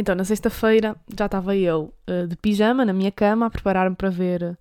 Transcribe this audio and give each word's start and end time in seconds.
Então, 0.00 0.14
na 0.14 0.22
sexta-feira, 0.22 0.96
já 1.18 1.26
estava 1.26 1.56
eu 1.56 1.92
uh, 2.08 2.28
de 2.28 2.36
pijama 2.36 2.84
na 2.84 2.92
minha 2.92 3.10
cama 3.10 3.46
a 3.46 3.50
preparar-me 3.50 3.96
para 3.96 4.08
ver 4.08 4.56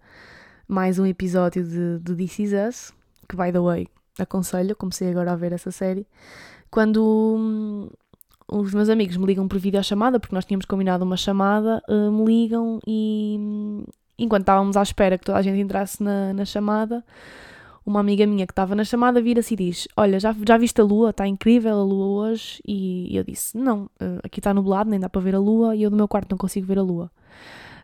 mais 0.68 0.98
um 0.98 1.06
episódio 1.06 1.64
de, 1.64 2.00
de 2.00 2.16
This 2.16 2.40
Is 2.40 2.52
Us, 2.54 2.94
que, 3.30 3.36
by 3.36 3.52
the 3.52 3.60
way, 3.60 3.88
aconselho, 4.18 4.76
comecei 4.76 5.12
agora 5.12 5.34
a 5.34 5.36
ver 5.36 5.54
essa 5.54 5.70
série, 5.70 6.08
quando 6.72 7.36
hum, 7.38 7.88
os 8.48 8.74
meus 8.74 8.90
amigos 8.90 9.16
me 9.16 9.28
ligam 9.28 9.48
por 9.48 9.60
videochamada, 9.60 10.20
porque 10.20 10.34
nós 10.34 10.44
tínhamos 10.44 10.66
combinado 10.66 11.06
uma 11.06 11.16
chamada, 11.16 11.84
uh, 11.88 12.12
me 12.12 12.26
ligam 12.26 12.80
e 12.88 13.38
hum, 13.40 13.84
enquanto 14.18 14.42
estávamos 14.42 14.76
à 14.76 14.82
espera 14.82 15.20
que 15.20 15.26
toda 15.26 15.38
a 15.38 15.44
gente 15.44 15.60
entrasse 15.60 16.02
na, 16.02 16.34
na 16.34 16.46
chamada, 16.46 17.06
uma 17.88 18.02
amiga 18.02 18.28
minha 18.28 18.46
que 18.46 18.52
estava 18.52 18.76
na 18.76 18.84
chamada 18.84 19.22
vira-se 19.22 19.54
e 19.54 19.58
diz: 19.58 19.88
Olha, 19.96 20.20
já, 20.20 20.36
já 20.46 20.58
viste 20.58 20.82
a 20.82 20.84
lua? 20.84 21.12
Está 21.12 21.26
incrível 21.26 21.80
a 21.80 21.84
lua 21.84 22.30
hoje. 22.30 22.62
E 22.68 23.16
eu 23.16 23.24
disse: 23.24 23.58
Não, 23.58 23.90
eh, 24.00 24.20
aqui 24.24 24.42
está 24.42 24.54
nublado, 24.54 24.90
nem 24.90 25.00
dá 25.00 25.08
para 25.08 25.22
ver 25.22 25.34
a 25.36 25.40
lua. 25.40 25.74
E 25.74 25.84
eu 25.84 25.90
do 25.90 25.96
meu 25.96 26.08
quarto 26.08 26.30
não 26.30 26.38
consigo 26.38 26.68
ver 26.68 26.78
a 26.78 26.82
lua. 26.82 27.10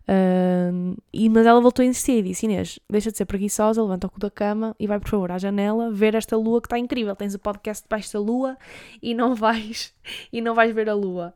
Uh, 0.04 1.02
e, 1.14 1.30
mas 1.30 1.46
ela 1.46 1.62
voltou 1.62 1.82
a 1.82 1.86
insistir 1.86 2.20
e 2.20 2.22
disse: 2.24 2.46
Inês, 2.46 2.80
deixa 2.90 3.12
de 3.12 3.18
ser 3.18 3.26
preguiçosa, 3.26 3.82
levanta 3.82 4.08
o 4.08 4.10
cu 4.10 4.20
da 4.20 4.30
cama 4.30 4.76
e 4.78 4.86
vai 4.86 5.00
por 5.00 5.10
favor 5.10 5.32
à 5.32 5.38
janela 5.38 5.90
ver 5.90 6.16
esta 6.16 6.36
lua 6.36 6.60
que 6.60 6.68
está 6.68 6.78
incrível. 6.78 7.16
Tens 7.16 7.34
o 7.34 7.40
podcast 7.40 7.86
debaixo 7.86 8.12
da 8.12 8.20
lua 8.20 8.58
e 9.02 9.14
não 9.14 9.34
vais 9.36 9.94
e 10.34 10.42
não 10.42 10.54
vais 10.54 10.76
ver 10.76 10.90
a 10.90 10.94
lua. 10.94 11.34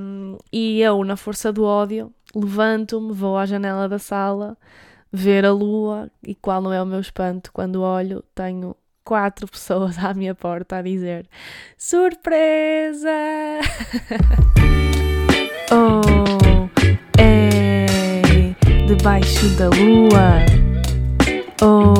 Um, 0.00 0.38
e 0.52 0.80
eu, 0.80 1.02
na 1.02 1.16
força 1.16 1.52
do 1.52 1.64
ódio, 1.64 2.12
levanto-me, 2.32 3.12
vou 3.12 3.36
à 3.36 3.44
janela 3.44 3.88
da 3.88 3.98
sala 3.98 4.56
ver 5.12 5.44
a 5.44 5.52
lua 5.52 6.10
e 6.26 6.34
qual 6.34 6.62
não 6.62 6.72
é 6.72 6.82
o 6.82 6.86
meu 6.86 7.00
espanto 7.00 7.52
quando 7.52 7.82
olho, 7.82 8.24
tenho 8.34 8.74
quatro 9.04 9.46
pessoas 9.46 9.98
à 9.98 10.14
minha 10.14 10.34
porta 10.34 10.76
a 10.76 10.82
dizer 10.82 11.28
surpresa! 11.76 13.10
oh, 15.70 16.70
é 17.20 17.86
debaixo 18.86 19.48
da 19.56 19.68
lua. 19.68 20.46
Oh, 21.60 21.94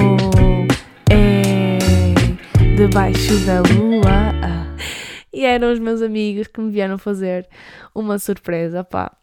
é 1.10 1.78
debaixo 2.76 3.36
da 3.46 3.60
lua. 3.60 4.42
E 5.34 5.46
eram 5.46 5.72
os 5.72 5.78
meus 5.78 6.02
amigos 6.02 6.46
que 6.46 6.60
me 6.60 6.70
vieram 6.70 6.98
fazer 6.98 7.48
uma 7.94 8.18
surpresa, 8.18 8.84
pá. 8.84 9.16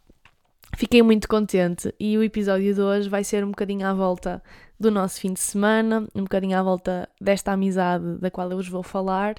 Fiquei 0.79 1.03
muito 1.03 1.27
contente 1.27 1.93
e 1.99 2.17
o 2.17 2.23
episódio 2.23 2.73
de 2.73 2.79
hoje 2.79 3.09
vai 3.09 3.21
ser 3.21 3.43
um 3.43 3.49
bocadinho 3.49 3.85
à 3.85 3.93
volta 3.93 4.41
do 4.79 4.89
nosso 4.89 5.19
fim 5.19 5.33
de 5.33 5.39
semana, 5.41 6.07
um 6.15 6.21
bocadinho 6.21 6.57
à 6.57 6.63
volta 6.63 7.09
desta 7.19 7.51
amizade 7.51 8.15
da 8.15 8.31
qual 8.31 8.49
eu 8.49 8.55
vos 8.55 8.69
vou 8.69 8.81
falar. 8.81 9.35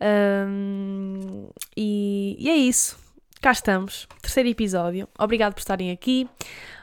Um, 0.00 1.50
e, 1.76 2.34
e 2.38 2.48
é 2.48 2.56
isso. 2.56 2.98
Cá 3.42 3.52
estamos, 3.52 4.08
terceiro 4.22 4.48
episódio. 4.48 5.06
Obrigado 5.18 5.52
por 5.52 5.60
estarem 5.60 5.90
aqui, 5.90 6.26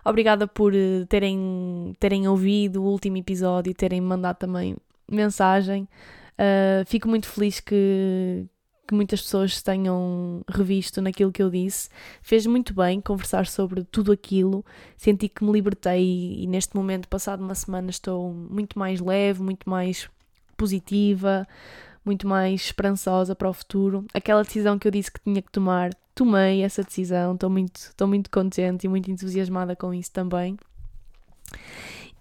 obrigada 0.06 0.46
por 0.48 0.76
eh, 0.76 1.04
terem, 1.10 1.96
terem 2.00 2.28
ouvido 2.28 2.84
o 2.84 2.86
último 2.86 3.18
episódio 3.18 3.72
e 3.72 3.74
terem 3.74 4.00
mandado 4.00 4.38
também 4.38 4.78
mensagem. 5.10 5.88
Uh, 6.38 6.86
fico 6.86 7.10
muito 7.10 7.28
feliz 7.28 7.60
que, 7.60 8.46
que 8.88 8.96
muitas 8.96 9.22
pessoas 9.22 9.62
tenham 9.62 10.42
revisto 10.50 11.02
naquilo 11.02 11.32
que 11.32 11.44
eu 11.44 11.50
disse. 11.50 11.90
Fez 12.22 12.46
muito 12.46 12.74
bem 12.74 13.02
conversar 13.02 13.46
sobre 13.46 13.84
tudo 13.84 14.12
aquilo. 14.12 14.66
Senti 14.96 15.28
que 15.28 15.44
me 15.44 15.52
libertei 15.52 16.42
e 16.42 16.48
neste 16.48 16.76
momento, 16.76 17.08
passado 17.08 17.44
uma 17.44 17.56
semana, 17.56 17.90
estou 17.90 18.34
muito 18.34 18.80
mais 18.80 19.00
leve, 19.00 19.44
muito 19.44 19.70
mais 19.70 20.10
positiva, 20.56 21.48
muito 22.04 22.28
mais 22.28 22.62
esperançosa 22.62 23.36
para 23.36 23.50
o 23.50 23.54
futuro. 23.54 24.06
Aquela 24.14 24.44
decisão 24.44 24.80
que 24.80 24.88
eu 24.88 24.92
disse 24.92 25.12
que 25.12 25.20
tinha 25.20 25.42
que 25.42 25.52
tomar, 25.52 25.92
tomei 26.16 26.64
essa 26.64 26.84
decisão. 26.84 27.34
Estou 27.34 27.50
muito, 27.50 27.76
estou 27.76 28.08
muito 28.08 28.32
contente 28.32 28.86
e 28.86 28.90
muito 28.90 29.12
entusiasmada 29.12 29.76
com 29.76 29.94
isso 29.94 30.12
também. 30.12 30.58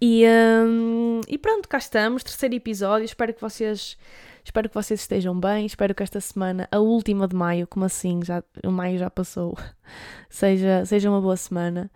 E, 0.00 0.24
hum, 0.28 1.20
e 1.26 1.38
pronto, 1.38 1.68
cá 1.68 1.78
estamos, 1.78 2.22
terceiro 2.22 2.54
episódio. 2.54 3.04
Espero 3.04 3.32
que 3.32 3.40
vocês 3.40 3.96
Espero 4.46 4.68
que 4.68 4.74
vocês 4.76 5.00
estejam 5.00 5.38
bem. 5.38 5.66
Espero 5.66 5.92
que 5.92 6.04
esta 6.04 6.20
semana, 6.20 6.68
a 6.70 6.78
última 6.78 7.26
de 7.26 7.34
maio, 7.34 7.66
como 7.66 7.84
assim, 7.84 8.20
já, 8.22 8.44
o 8.64 8.70
maio 8.70 8.96
já 8.96 9.10
passou, 9.10 9.58
seja, 10.30 10.86
seja 10.86 11.10
uma 11.10 11.20
boa 11.20 11.36
semana. 11.36 11.90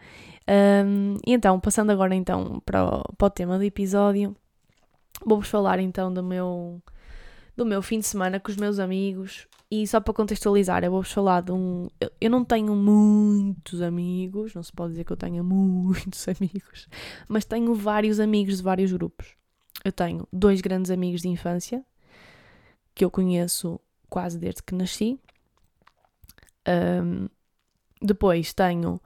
Um, 0.85 1.15
e 1.25 1.33
então, 1.33 1.61
passando 1.61 1.91
agora 1.91 2.13
então 2.13 2.61
para 2.67 2.85
o, 2.85 3.15
para 3.17 3.27
o 3.27 3.31
tema 3.31 3.57
do 3.57 3.63
episódio, 3.63 4.37
vou-vos 5.25 5.49
falar 5.49 5.79
então 5.79 6.13
do 6.13 6.25
meu, 6.25 6.83
do 7.57 7.65
meu 7.65 7.81
fim 7.83 8.01
de 8.01 8.07
semana 8.07 8.41
com 8.41 8.51
os 8.51 8.57
meus 8.57 8.81
amigos. 8.81 9.47
E 9.71 9.87
só 9.87 10.01
para 10.01 10.13
contextualizar, 10.13 10.83
eu 10.83 10.91
vou-vos 10.91 11.13
falar 11.13 11.43
de 11.43 11.53
um. 11.53 11.89
Eu, 12.01 12.11
eu 12.21 12.31
não 12.31 12.45
tenho 12.45 12.75
muitos 12.75 13.81
amigos, 13.81 14.55
não 14.55 14.63
se 14.65 14.73
pode 14.73 14.91
dizer 14.91 15.05
que 15.05 15.13
eu 15.13 15.17
tenha 15.17 15.41
muitos 15.45 16.27
amigos, 16.27 16.89
mas 17.29 17.45
tenho 17.45 17.73
vários 17.77 18.19
amigos 18.19 18.57
de 18.57 18.63
vários 18.65 18.93
grupos. 18.93 19.37
Eu 19.85 19.93
tenho 19.93 20.27
dois 20.33 20.61
grandes 20.61 20.91
amigos 20.91 21.23
de 21.23 21.29
infância, 21.29 21.85
que 22.95 23.05
eu 23.05 23.11
conheço 23.11 23.81
quase 24.09 24.39
desde 24.39 24.63
que 24.63 24.75
nasci. 24.75 25.19
Um, 26.69 27.29
depois 28.03 28.53
tenho 28.53 29.01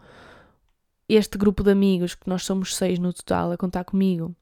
este 1.09 1.37
grupo 1.37 1.62
de 1.62 1.71
amigos, 1.71 2.15
que 2.15 2.28
nós 2.28 2.44
somos 2.44 2.75
seis 2.75 2.99
no 2.99 3.12
total, 3.12 3.53
a 3.53 3.56
contar 3.56 3.84
comigo, 3.84 4.34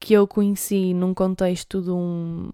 que 0.00 0.14
eu 0.14 0.26
conheci 0.26 0.92
num 0.92 1.14
contexto 1.14 1.80
de 1.80 1.90
um, 1.90 2.50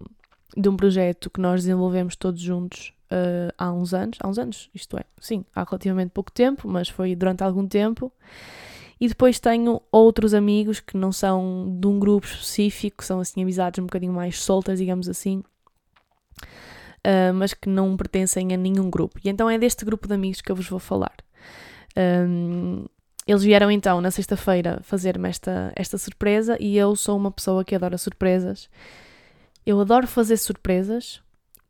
de 0.55 0.69
um 0.69 0.77
projeto 0.77 1.29
que 1.29 1.41
nós 1.41 1.61
desenvolvemos 1.61 2.15
todos 2.15 2.39
juntos 2.39 2.93
uh, 3.11 3.53
há 3.57 3.71
uns 3.71 3.93
anos. 3.93 4.17
Há 4.21 4.27
uns 4.27 4.37
anos, 4.37 4.69
isto 4.73 4.97
é, 4.97 5.03
sim, 5.19 5.43
há 5.55 5.63
relativamente 5.63 6.11
pouco 6.11 6.31
tempo, 6.31 6.67
mas 6.67 6.89
foi 6.89 7.15
durante 7.15 7.43
algum 7.43 7.67
tempo. 7.67 8.11
E 8.99 9.07
depois 9.07 9.39
tenho 9.39 9.81
outros 9.91 10.33
amigos 10.33 10.79
que 10.79 10.95
não 10.95 11.11
são 11.11 11.75
de 11.79 11.87
um 11.87 11.99
grupo 11.99 12.27
específico, 12.27 13.03
são 13.03 13.19
assim 13.19 13.41
amizades 13.41 13.79
um 13.79 13.85
bocadinho 13.85 14.13
mais 14.13 14.41
soltas, 14.41 14.79
digamos 14.79 15.09
assim, 15.09 15.43
uh, 17.05 17.33
mas 17.33 17.53
que 17.53 17.69
não 17.69 17.95
pertencem 17.97 18.53
a 18.53 18.57
nenhum 18.57 18.89
grupo. 18.89 19.19
E 19.23 19.29
então 19.29 19.49
é 19.49 19.57
deste 19.57 19.85
grupo 19.85 20.07
de 20.07 20.13
amigos 20.13 20.41
que 20.41 20.51
eu 20.51 20.55
vos 20.55 20.67
vou 20.67 20.79
falar. 20.79 21.15
Um, 21.97 22.85
eles 23.25 23.43
vieram 23.43 23.71
então 23.71 24.01
na 24.01 24.11
sexta-feira 24.11 24.79
fazer-me 24.83 25.29
esta, 25.29 25.71
esta 25.75 25.97
surpresa 25.97 26.57
e 26.59 26.77
eu 26.77 26.95
sou 26.95 27.15
uma 27.17 27.31
pessoa 27.31 27.63
que 27.63 27.75
adora 27.75 27.97
surpresas. 27.97 28.69
Eu 29.65 29.79
adoro 29.79 30.07
fazer 30.07 30.37
surpresas 30.37 31.21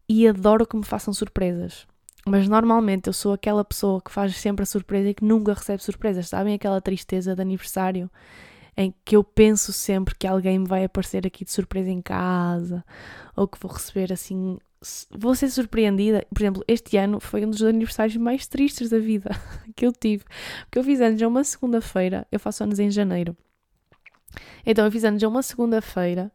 e 0.09 0.27
adoro 0.27 0.65
que 0.65 0.75
me 0.75 0.83
façam 0.83 1.13
surpresas. 1.13 1.85
Mas 2.25 2.47
normalmente 2.47 3.07
eu 3.07 3.13
sou 3.13 3.33
aquela 3.33 3.63
pessoa 3.63 4.01
que 4.01 4.11
faz 4.11 4.35
sempre 4.37 4.63
a 4.63 4.65
surpresa 4.65 5.09
e 5.09 5.13
que 5.13 5.25
nunca 5.25 5.53
recebe 5.53 5.83
surpresas. 5.83 6.29
Sabem 6.29 6.55
aquela 6.55 6.81
tristeza 6.81 7.35
de 7.35 7.41
aniversário 7.41 8.09
em 8.75 8.93
que 9.05 9.15
eu 9.15 9.23
penso 9.23 9.71
sempre 9.71 10.15
que 10.15 10.27
alguém 10.27 10.59
me 10.59 10.67
vai 10.67 10.83
aparecer 10.83 11.25
aqui 11.27 11.45
de 11.45 11.51
surpresa 11.51 11.89
em 11.89 12.01
casa 12.01 12.83
ou 13.35 13.47
que 13.47 13.59
vou 13.59 13.71
receber 13.71 14.11
assim. 14.11 14.57
Vou 15.11 15.33
ser 15.35 15.49
surpreendida. 15.49 16.25
Por 16.33 16.41
exemplo, 16.41 16.63
este 16.67 16.97
ano 16.97 17.19
foi 17.19 17.45
um 17.45 17.49
dos 17.49 17.63
aniversários 17.63 18.17
mais 18.17 18.47
tristes 18.47 18.89
da 18.89 18.99
vida 18.99 19.29
que 19.75 19.85
eu 19.85 19.91
tive. 19.91 20.25
Porque 20.65 20.79
eu 20.79 20.83
fiz 20.83 20.99
anos 21.01 21.21
a 21.21 21.27
uma 21.27 21.43
segunda-feira, 21.43 22.27
eu 22.31 22.39
faço 22.39 22.63
anos 22.63 22.79
em 22.79 22.91
janeiro. 22.91 23.35
Então 24.65 24.83
eu 24.85 24.91
fiz 24.91 25.03
anos 25.03 25.23
a 25.23 25.27
uma 25.27 25.43
segunda-feira 25.43 26.31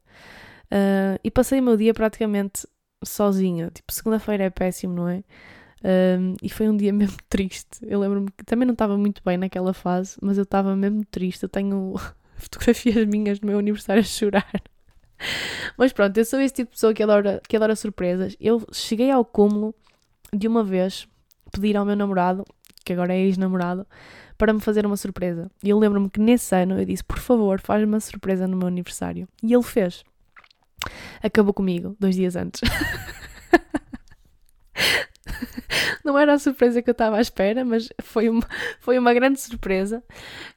uh, 0.67 1.19
e 1.23 1.31
passei 1.31 1.61
o 1.61 1.63
meu 1.63 1.77
dia 1.77 1.93
praticamente 1.93 2.67
sozinha. 3.05 3.71
Tipo, 3.75 3.93
segunda-feira 3.93 4.45
é 4.45 4.51
péssimo, 4.51 4.95
não 4.95 5.09
é? 5.09 5.23
Um, 5.85 6.35
e 6.43 6.49
foi 6.49 6.69
um 6.69 6.77
dia 6.77 6.93
mesmo 6.95 7.19
triste. 7.29 7.79
Eu 7.83 8.01
lembro-me 8.01 8.31
que 8.31 8.45
também 8.45 8.67
não 8.67 8.73
estava 8.73 8.97
muito 8.97 9.23
bem 9.25 9.37
naquela 9.37 9.73
fase, 9.73 10.17
mas 10.23 10.37
eu 10.37 10.45
estava 10.45 10.75
mesmo 10.77 11.05
triste. 11.05 11.43
Eu 11.43 11.49
tenho 11.49 11.95
fotografias 12.39 13.05
minhas 13.07 13.39
do 13.39 13.47
meu 13.47 13.59
aniversário 13.59 14.01
a 14.01 14.05
chorar. 14.05 14.51
Mas 15.77 15.93
pronto, 15.93 16.17
eu 16.17 16.25
sou 16.25 16.41
esse 16.41 16.55
tipo 16.55 16.71
de 16.71 16.77
pessoa 16.77 16.95
que 16.95 17.03
adora, 17.03 17.43
que 17.49 17.57
adora 17.57 17.75
surpresas. 17.75 18.37
Eu 18.41 18.65
cheguei 18.73 19.11
ao 19.11 19.25
cúmulo 19.25 19.75
de 20.33 20.47
uma 20.47 20.63
vez 20.63 21.09
pedir 21.53 21.77
ao 21.77 21.85
meu 21.85 21.97
namorado, 21.97 22.45
que 22.85 22.93
agora 22.93 23.15
é 23.15 23.21
ex-namorado, 23.21 23.87
para 24.37 24.53
me 24.53 24.61
fazer 24.61 24.87
uma 24.87 24.97
surpresa. 24.97 25.51
E 25.63 25.71
eu 25.71 25.79
lembro-me 25.79 26.09
que 26.09 26.21
nesse 26.21 26.55
ano 26.55 26.79
eu 26.79 26.85
disse: 26.85 27.03
Por 27.03 27.19
favor, 27.19 27.61
faz-me 27.61 27.87
uma 27.87 28.01
surpresa 28.01 28.47
no 28.47 28.57
meu 28.57 28.69
aniversário. 28.69 29.29
E 29.43 29.53
ele 29.53 29.63
fez. 29.63 30.05
Acabou 31.23 31.53
comigo 31.53 31.97
dois 31.99 32.15
dias 32.15 32.37
antes. 32.37 32.61
não 36.05 36.19
era 36.19 36.35
a 36.35 36.39
surpresa 36.39 36.83
que 36.83 36.91
eu 36.91 36.93
estava 36.93 37.17
à 37.17 37.21
espera, 37.21 37.65
mas 37.65 37.89
foi 38.03 38.29
uma, 38.29 38.43
foi 38.81 38.99
uma 38.99 39.13
grande 39.15 39.41
surpresa. 39.41 40.03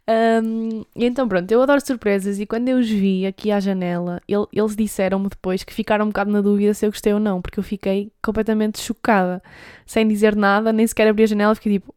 Um, 0.09 0.83
e 0.95 1.05
então, 1.05 1.27
pronto, 1.27 1.51
eu 1.51 1.61
adoro 1.61 1.79
surpresas 1.85 2.39
e 2.39 2.45
quando 2.45 2.69
eu 2.69 2.77
os 2.77 2.89
vi 2.89 3.25
aqui 3.25 3.51
à 3.51 3.59
janela, 3.59 4.21
ele, 4.27 4.45
eles 4.51 4.75
disseram-me 4.75 5.29
depois 5.29 5.63
que 5.63 5.73
ficaram 5.73 6.05
um 6.05 6.09
bocado 6.09 6.31
na 6.31 6.41
dúvida 6.41 6.73
se 6.73 6.85
eu 6.85 6.91
gostei 6.91 7.13
ou 7.13 7.19
não, 7.19 7.41
porque 7.41 7.59
eu 7.59 7.63
fiquei 7.63 8.11
completamente 8.23 8.79
chocada, 8.79 9.41
sem 9.85 10.07
dizer 10.07 10.35
nada, 10.35 10.73
nem 10.73 10.85
sequer 10.87 11.07
abri 11.07 11.23
a 11.23 11.27
janela, 11.27 11.55
fiquei 11.55 11.73
tipo. 11.73 11.93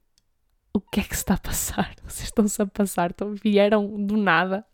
O 0.77 0.81
que 0.81 0.99
é 0.99 1.05
que 1.05 1.15
se 1.15 1.23
está 1.23 1.35
a 1.35 1.39
passar? 1.39 1.95
Vocês 2.03 2.25
estão-se 2.25 2.61
a 2.61 2.67
passar, 2.67 3.11
então, 3.11 3.33
vieram 3.33 3.87
do 4.07 4.17
nada, 4.17 4.65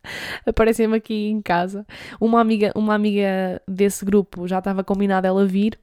aparecem-me 0.46 0.96
aqui 0.96 1.28
em 1.28 1.42
casa. 1.42 1.86
Uma 2.18 2.40
amiga, 2.40 2.72
uma 2.74 2.94
amiga 2.94 3.60
desse 3.68 4.02
grupo 4.02 4.48
já 4.48 4.60
estava 4.60 4.82
combinada 4.82 5.28
ela 5.28 5.44
vir, 5.46 5.78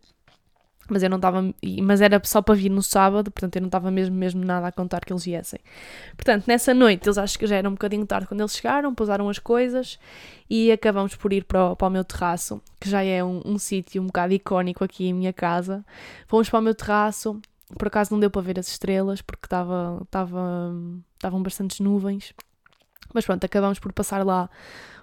Mas 0.89 1.04
eu 1.04 1.10
não 1.10 1.18
estava, 1.18 1.54
mas 1.81 2.01
era 2.01 2.22
só 2.24 2.42
para 2.42 2.56
vir 2.56 2.69
no 2.69 2.81
sábado, 2.81 3.30
portanto 3.30 3.56
eu 3.57 3.62
não 3.62 3.68
estava 3.68 3.92
mesmo, 3.92 4.16
mesmo 4.16 4.44
nada 4.44 4.68
a 4.68 4.72
contar 4.72 5.04
que 5.04 5.12
eles 5.12 5.24
viessem. 5.24 5.60
Portanto, 6.16 6.45
nessa 6.48 6.74
noite, 6.74 7.07
eles 7.07 7.18
acho 7.18 7.38
que 7.38 7.45
já 7.45 7.57
era 7.57 7.68
um 7.68 7.74
bocadinho 7.74 8.06
tarde 8.06 8.28
quando 8.28 8.42
eles 8.42 8.56
chegaram, 8.56 8.95
pousaram 8.95 9.28
as 9.30 9.39
coisas 9.39 10.00
e 10.50 10.72
acabamos 10.72 11.16
por 11.16 11.34
ir 11.34 11.44
para 11.44 11.72
o, 11.72 11.75
para 11.75 11.88
o 11.88 11.92
meu 11.92 12.04
terraço, 12.04 12.62
que 12.80 12.89
já 12.89 13.04
é 13.04 13.24
um, 13.24 13.42
um 13.45 13.57
sítio 13.57 14.01
um 14.01 14.07
bocado 14.07 14.34
icónico 14.34 14.84
aqui 14.84 15.07
em 15.07 15.13
minha 15.13 15.34
casa. 15.34 15.86
Fomos 16.28 16.50
para 16.50 16.60
o 16.60 16.62
meu 16.62 16.74
terraço, 16.74 17.42
por 17.78 17.88
acaso 17.88 18.13
não 18.13 18.19
deu 18.19 18.30
para 18.30 18.42
ver 18.42 18.60
as 18.60 18.68
estrelas, 18.68 19.22
porque 19.22 19.45
estava, 19.45 20.00
estava, 20.04 20.74
estavam 21.16 21.44
bastantes 21.44 21.80
nuvens. 21.80 22.34
Mas 23.13 23.25
pronto, 23.25 23.44
acabamos 23.44 23.80
por 23.80 23.92
passar 23.92 24.25
lá 24.25 24.50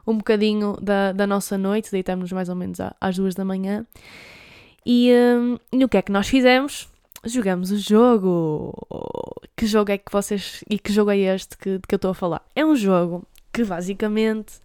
um 0.07 0.17
bocadinho 0.17 0.77
da, 0.81 1.13
da 1.13 1.27
nossa 1.27 1.57
noite, 1.57 1.91
deitamos-nos 1.91 2.33
mais 2.33 2.49
ou 2.49 2.55
menos 2.55 2.79
às 3.01 3.17
duas 3.17 3.35
da 3.35 3.45
manhã. 3.45 3.87
E, 4.87 5.11
um, 5.13 5.59
e 5.73 5.85
o 5.85 5.89
que 5.89 5.97
é 5.97 6.03
que 6.03 6.13
nós 6.13 6.29
fizemos? 6.29 6.89
Jogamos 7.25 7.71
o 7.71 7.79
jogo. 7.79 8.75
Que 9.57 9.67
jogo 9.67 9.91
é 9.93 9.99
que 9.99 10.13
vocês. 10.13 10.63
E 10.69 10.79
que 10.79 10.93
jogo 10.93 11.11
é 11.11 11.19
este 11.19 11.57
que, 11.57 11.81
que 11.89 11.95
eu 11.95 11.97
estou 11.97 12.11
a 12.11 12.15
falar? 12.15 12.43
É 12.55 12.65
um 12.65 12.77
jogo 12.77 13.27
que 13.53 13.65
basicamente 13.65 14.61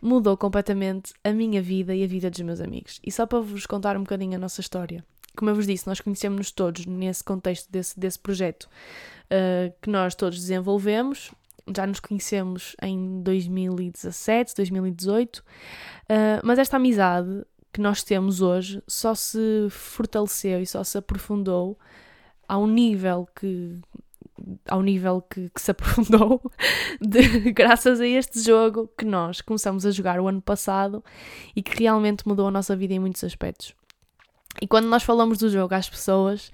mudou 0.00 0.36
completamente 0.36 1.12
a 1.24 1.32
minha 1.32 1.60
vida 1.60 1.94
e 1.94 2.04
a 2.04 2.06
vida 2.06 2.30
dos 2.30 2.40
meus 2.40 2.60
amigos. 2.60 3.00
E 3.04 3.10
só 3.10 3.26
para 3.26 3.40
vos 3.40 3.66
contar 3.66 3.96
um 3.96 4.00
bocadinho 4.00 4.36
a 4.36 4.38
nossa 4.38 4.60
história. 4.60 5.04
Como 5.36 5.50
eu 5.50 5.54
vos 5.54 5.66
disse, 5.66 5.86
nós 5.86 6.00
conhecemos-nos 6.00 6.50
todos 6.50 6.86
nesse 6.86 7.22
contexto 7.22 7.70
desse, 7.70 7.98
desse 7.98 8.18
projeto 8.18 8.64
uh, 8.64 9.72
que 9.80 9.90
nós 9.90 10.14
todos 10.14 10.38
desenvolvemos. 10.38 11.30
Já 11.74 11.86
nos 11.86 12.00
conhecemos 12.00 12.74
em 12.82 13.22
2017, 13.22 14.54
2018, 14.56 15.38
uh, 15.38 15.42
mas 16.42 16.58
esta 16.58 16.76
amizade 16.76 17.44
que 17.72 17.80
nós 17.80 18.02
temos 18.02 18.40
hoje 18.40 18.82
só 18.86 19.14
se 19.14 19.68
fortaleceu 19.70 20.60
e 20.60 20.66
só 20.66 20.82
se 20.82 20.98
aprofundou 20.98 21.78
ao 22.48 22.66
nível 22.66 23.28
que 23.34 23.78
ao 24.68 24.82
nível 24.82 25.20
que, 25.22 25.50
que 25.50 25.60
se 25.60 25.70
aprofundou 25.72 26.40
de, 27.00 27.52
graças 27.52 28.00
a 28.00 28.06
este 28.06 28.40
jogo 28.40 28.88
que 28.96 29.04
nós 29.04 29.40
começamos 29.40 29.84
a 29.84 29.90
jogar 29.90 30.20
o 30.20 30.28
ano 30.28 30.40
passado 30.40 31.04
e 31.54 31.62
que 31.62 31.82
realmente 31.82 32.26
mudou 32.26 32.48
a 32.48 32.50
nossa 32.50 32.76
vida 32.76 32.94
em 32.94 32.98
muitos 32.98 33.22
aspectos. 33.24 33.74
E 34.60 34.66
quando 34.66 34.86
nós 34.86 35.02
falamos 35.02 35.38
do 35.38 35.48
jogo 35.48 35.74
às 35.74 35.88
pessoas, 35.88 36.48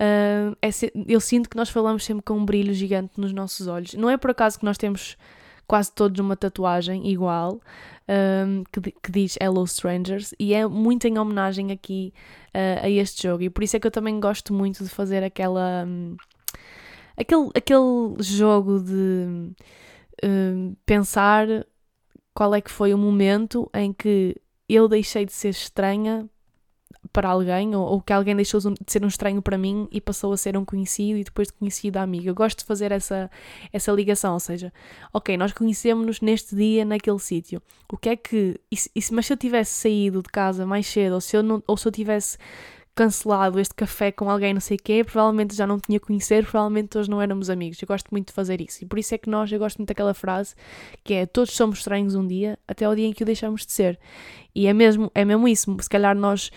uh, 0.00 0.56
é 0.62 0.70
eu 1.06 1.20
sinto 1.20 1.50
que 1.50 1.56
nós 1.56 1.68
falamos 1.68 2.04
sempre 2.04 2.22
com 2.22 2.34
um 2.34 2.44
brilho 2.44 2.72
gigante 2.72 3.20
nos 3.20 3.32
nossos 3.32 3.66
olhos. 3.66 3.94
Não 3.94 4.08
é 4.08 4.16
por 4.16 4.30
acaso 4.30 4.58
que 4.58 4.64
nós 4.64 4.78
temos 4.78 5.16
quase 5.72 5.90
todos 5.90 6.20
uma 6.20 6.36
tatuagem 6.36 7.08
igual 7.08 7.58
um, 8.46 8.62
que, 8.64 8.92
que, 8.92 9.10
diz 9.10 9.38
Hello 9.40 9.64
Strangers 9.64 10.34
e 10.38 10.52
é 10.52 10.66
muito 10.66 11.06
em 11.06 11.18
homenagem 11.18 11.72
aqui 11.72 12.12
uh, 12.48 12.84
a 12.84 12.90
este 12.90 13.22
jogo. 13.22 13.42
E 13.44 13.48
por 13.48 13.64
isso 13.64 13.78
é 13.78 13.80
que 13.80 13.86
eu 13.86 13.90
também 13.90 14.20
gosto 14.20 14.52
muito 14.52 14.84
de 14.84 14.90
fazer 14.90 15.24
aquela 15.24 15.86
um, 15.86 16.14
aquele, 17.16 17.48
aquele 17.54 18.22
jogo 18.22 18.80
de 18.80 19.54
um, 20.22 20.76
pensar 20.84 21.46
qual 22.34 22.54
é 22.54 22.60
que 22.60 22.70
foi 22.70 22.92
o 22.92 22.98
momento 22.98 23.70
em 23.72 23.94
que 23.94 24.36
eu 24.68 24.86
deixei 24.86 25.24
de 25.24 25.32
ser 25.32 25.48
estranha 25.48 26.28
para 27.10 27.28
alguém, 27.28 27.74
ou, 27.74 27.82
ou, 27.82 28.00
que 28.00 28.12
alguém 28.12 28.36
deixou 28.36 28.60
de 28.60 28.74
ser 28.86 29.04
um 29.04 29.08
estranho 29.08 29.42
para 29.42 29.58
mim 29.58 29.88
e 29.90 30.00
passou 30.00 30.32
a 30.32 30.36
ser 30.36 30.56
um 30.56 30.64
conhecido 30.64 31.18
e 31.18 31.24
depois 31.24 31.48
de 31.48 31.54
conhecido 31.54 31.96
amigo. 31.96 32.28
Eu 32.28 32.34
gosto 32.34 32.60
de 32.60 32.64
fazer 32.64 32.92
essa, 32.92 33.30
essa 33.72 33.90
ligação, 33.92 34.34
ou 34.34 34.40
seja, 34.40 34.72
ok, 35.12 35.36
nós 35.36 35.52
conhecemos-nos 35.52 36.20
neste 36.20 36.54
dia, 36.54 36.84
naquele 36.84 37.18
sítio. 37.18 37.60
O 37.90 37.96
que 37.96 38.10
é 38.10 38.16
que. 38.16 38.60
E, 38.70 38.76
e, 38.94 39.00
mas 39.12 39.26
se 39.26 39.32
eu 39.32 39.36
tivesse 39.36 39.72
saído 39.72 40.22
de 40.22 40.28
casa 40.28 40.64
mais 40.64 40.86
cedo, 40.86 41.14
ou 41.14 41.20
se 41.20 41.36
eu, 41.36 41.42
não, 41.42 41.62
ou 41.66 41.76
se 41.76 41.86
eu 41.86 41.92
tivesse 41.92 42.38
cancelado 42.94 43.58
este 43.58 43.74
café 43.74 44.12
com 44.12 44.28
alguém 44.28 44.52
não 44.52 44.60
sei 44.60 44.76
quê, 44.76 45.02
provavelmente 45.02 45.56
já 45.56 45.66
não 45.66 45.80
tinha 45.80 45.98
conhecer, 45.98 46.44
provavelmente 46.44 46.96
hoje 46.98 47.10
não 47.10 47.22
éramos 47.22 47.48
amigos. 47.48 47.80
Eu 47.80 47.88
gosto 47.88 48.08
muito 48.10 48.28
de 48.28 48.32
fazer 48.34 48.60
isso. 48.60 48.84
E 48.84 48.86
por 48.86 48.98
isso 48.98 49.14
é 49.14 49.18
que 49.18 49.30
nós, 49.30 49.50
eu 49.50 49.58
gosto 49.58 49.78
muito 49.78 49.88
daquela 49.88 50.14
frase 50.14 50.54
que 51.02 51.14
é 51.14 51.26
todos 51.26 51.54
somos 51.54 51.78
estranhos 51.78 52.14
um 52.14 52.26
dia, 52.26 52.58
até 52.68 52.88
o 52.88 52.94
dia 52.94 53.06
em 53.06 53.12
que 53.12 53.22
o 53.22 53.26
deixamos 53.26 53.64
de 53.64 53.72
ser. 53.72 53.98
E 54.54 54.66
é 54.66 54.72
mesmo, 54.72 55.10
é 55.14 55.24
mesmo 55.24 55.48
isso. 55.48 55.74
Se 55.80 55.88
calhar 55.88 56.14
nós 56.14 56.50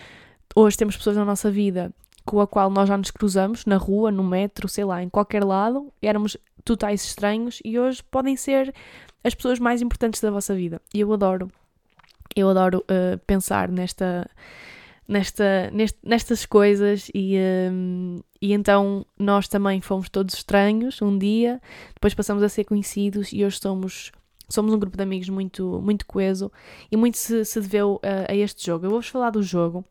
Hoje 0.57 0.77
temos 0.77 0.95
pessoas 0.95 1.17
na 1.17 1.25
nossa 1.25 1.51
vida 1.51 1.93
com 2.23 2.39
a 2.39 2.47
qual 2.47 2.69
nós 2.69 2.87
já 2.87 2.97
nos 2.97 3.11
cruzamos 3.11 3.65
na 3.65 3.75
rua, 3.75 4.09
no 4.09 4.23
metro, 4.23 4.69
sei 4.69 4.85
lá, 4.85 5.03
em 5.03 5.09
qualquer 5.09 5.43
lado, 5.43 5.91
éramos 6.01 6.37
totais 6.63 7.03
estranhos 7.03 7.59
e 7.63 7.77
hoje 7.77 8.01
podem 8.09 8.37
ser 8.37 8.73
as 9.21 9.35
pessoas 9.35 9.59
mais 9.59 9.81
importantes 9.81 10.21
da 10.21 10.31
vossa 10.31 10.55
vida. 10.55 10.81
E 10.93 11.01
eu 11.01 11.11
adoro, 11.11 11.51
eu 12.33 12.49
adoro 12.49 12.79
uh, 12.79 13.17
pensar 13.27 13.69
nesta, 13.69 14.29
nesta, 15.05 15.69
nest, 15.71 15.97
nestas 16.01 16.45
coisas 16.45 17.11
e, 17.13 17.37
um, 17.69 18.21
e 18.41 18.53
então 18.53 19.05
nós 19.19 19.49
também 19.49 19.81
fomos 19.81 20.07
todos 20.07 20.35
estranhos 20.35 21.01
um 21.01 21.17
dia, 21.17 21.61
depois 21.93 22.13
passamos 22.13 22.41
a 22.41 22.47
ser 22.47 22.63
conhecidos 22.63 23.33
e 23.33 23.43
hoje 23.43 23.59
somos 23.59 24.11
somos 24.47 24.73
um 24.73 24.79
grupo 24.79 24.95
de 24.95 25.03
amigos 25.03 25.27
muito, 25.27 25.81
muito 25.83 26.05
coeso 26.05 26.51
e 26.89 26.95
muito 26.95 27.17
se, 27.17 27.43
se 27.43 27.59
deveu 27.59 27.95
uh, 27.95 28.31
a 28.31 28.35
este 28.35 28.65
jogo. 28.65 28.85
Eu 28.85 28.91
vou-vos 28.91 29.09
falar 29.09 29.31
do 29.31 29.43
jogo 29.43 29.83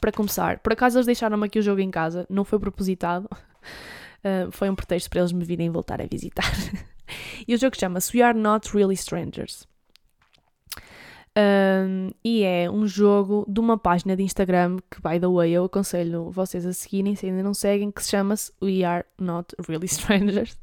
para 0.00 0.12
começar, 0.12 0.58
por 0.58 0.72
acaso 0.72 0.98
eles 0.98 1.06
deixaram-me 1.06 1.46
aqui 1.46 1.58
o 1.58 1.62
jogo 1.62 1.80
em 1.80 1.90
casa, 1.90 2.26
não 2.28 2.44
foi 2.44 2.58
propositado, 2.58 3.26
uh, 3.26 4.50
foi 4.52 4.70
um 4.70 4.74
pretexto 4.74 5.10
para 5.10 5.20
eles 5.20 5.32
me 5.32 5.44
virem 5.44 5.70
voltar 5.70 6.00
a 6.00 6.06
visitar. 6.06 6.50
e 7.46 7.54
o 7.54 7.58
jogo 7.58 7.76
chama-se 7.78 8.16
We 8.16 8.22
Are 8.22 8.38
Not 8.38 8.74
Really 8.74 8.94
Strangers. 8.94 9.68
Um, 11.36 12.10
e 12.24 12.42
é 12.42 12.68
um 12.68 12.86
jogo 12.88 13.46
de 13.48 13.60
uma 13.60 13.78
página 13.78 14.16
de 14.16 14.22
Instagram 14.22 14.78
que, 14.90 15.00
by 15.00 15.20
the 15.20 15.28
way, 15.28 15.52
eu 15.52 15.64
aconselho 15.64 16.30
vocês 16.30 16.66
a 16.66 16.72
seguirem 16.72 17.14
se 17.14 17.26
ainda 17.26 17.42
não 17.42 17.54
seguem, 17.54 17.90
que 17.90 18.02
se 18.02 18.10
chama-se 18.10 18.52
We 18.60 18.82
Are 18.82 19.04
Not 19.18 19.54
Really 19.68 19.86
Strangers. 19.86 20.58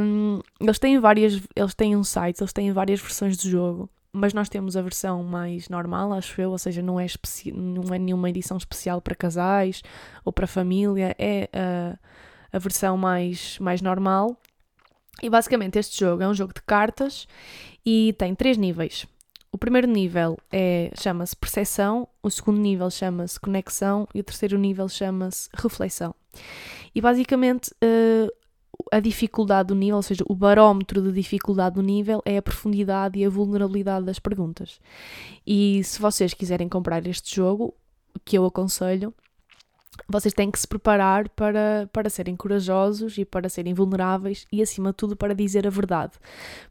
Um, 0.00 0.40
eles 0.60 0.78
têm 0.78 0.98
várias, 1.00 1.40
eles 1.56 1.74
têm 1.74 1.96
um 1.96 2.04
site, 2.04 2.40
eles 2.40 2.52
têm 2.52 2.70
várias 2.70 3.00
versões 3.00 3.36
do 3.38 3.48
jogo 3.48 3.90
mas 4.12 4.34
nós 4.34 4.48
temos 4.48 4.76
a 4.76 4.82
versão 4.82 5.22
mais 5.24 5.68
normal, 5.68 6.12
acho 6.12 6.40
eu, 6.40 6.50
ou 6.50 6.58
seja, 6.58 6.82
não 6.82 7.00
é, 7.00 7.06
não 7.54 7.94
é 7.94 7.98
nenhuma 7.98 8.28
edição 8.28 8.56
especial 8.56 9.00
para 9.00 9.14
casais 9.14 9.82
ou 10.24 10.32
para 10.32 10.46
família, 10.46 11.16
é 11.18 11.48
a, 11.52 11.98
a 12.52 12.58
versão 12.58 12.96
mais, 12.96 13.58
mais 13.58 13.80
normal. 13.80 14.36
E 15.22 15.30
basicamente 15.30 15.78
este 15.78 15.98
jogo 15.98 16.22
é 16.22 16.28
um 16.28 16.34
jogo 16.34 16.52
de 16.52 16.62
cartas 16.62 17.26
e 17.84 18.14
tem 18.18 18.34
três 18.34 18.58
níveis. 18.58 19.06
O 19.50 19.58
primeiro 19.58 19.86
nível 19.86 20.38
é, 20.50 20.90
chama-se 20.98 21.36
percepção, 21.36 22.08
o 22.22 22.30
segundo 22.30 22.58
nível 22.58 22.90
chama-se 22.90 23.38
conexão 23.38 24.08
e 24.14 24.20
o 24.20 24.24
terceiro 24.24 24.58
nível 24.58 24.88
chama-se 24.88 25.48
reflexão. 25.54 26.14
E 26.94 27.00
basicamente 27.00 27.70
uh, 27.82 28.32
a 28.90 29.00
dificuldade 29.00 29.68
do 29.68 29.74
nível, 29.74 29.96
ou 29.96 30.02
seja, 30.02 30.24
o 30.28 30.34
barómetro 30.34 31.02
de 31.02 31.12
dificuldade 31.12 31.76
do 31.76 31.82
nível 31.82 32.22
é 32.24 32.36
a 32.36 32.42
profundidade 32.42 33.18
e 33.18 33.24
a 33.24 33.30
vulnerabilidade 33.30 34.06
das 34.06 34.18
perguntas. 34.18 34.80
E 35.46 35.82
se 35.84 36.00
vocês 36.00 36.34
quiserem 36.34 36.68
comprar 36.68 37.06
este 37.06 37.34
jogo, 37.34 37.74
que 38.24 38.36
eu 38.36 38.44
aconselho, 38.44 39.14
vocês 40.08 40.32
têm 40.32 40.50
que 40.50 40.58
se 40.58 40.66
preparar 40.66 41.28
para, 41.30 41.88
para 41.92 42.08
serem 42.08 42.34
corajosos 42.34 43.18
e 43.18 43.24
para 43.24 43.48
serem 43.48 43.74
vulneráveis 43.74 44.46
e, 44.50 44.62
acima 44.62 44.90
de 44.90 44.96
tudo, 44.96 45.16
para 45.16 45.34
dizer 45.34 45.66
a 45.66 45.70
verdade. 45.70 46.12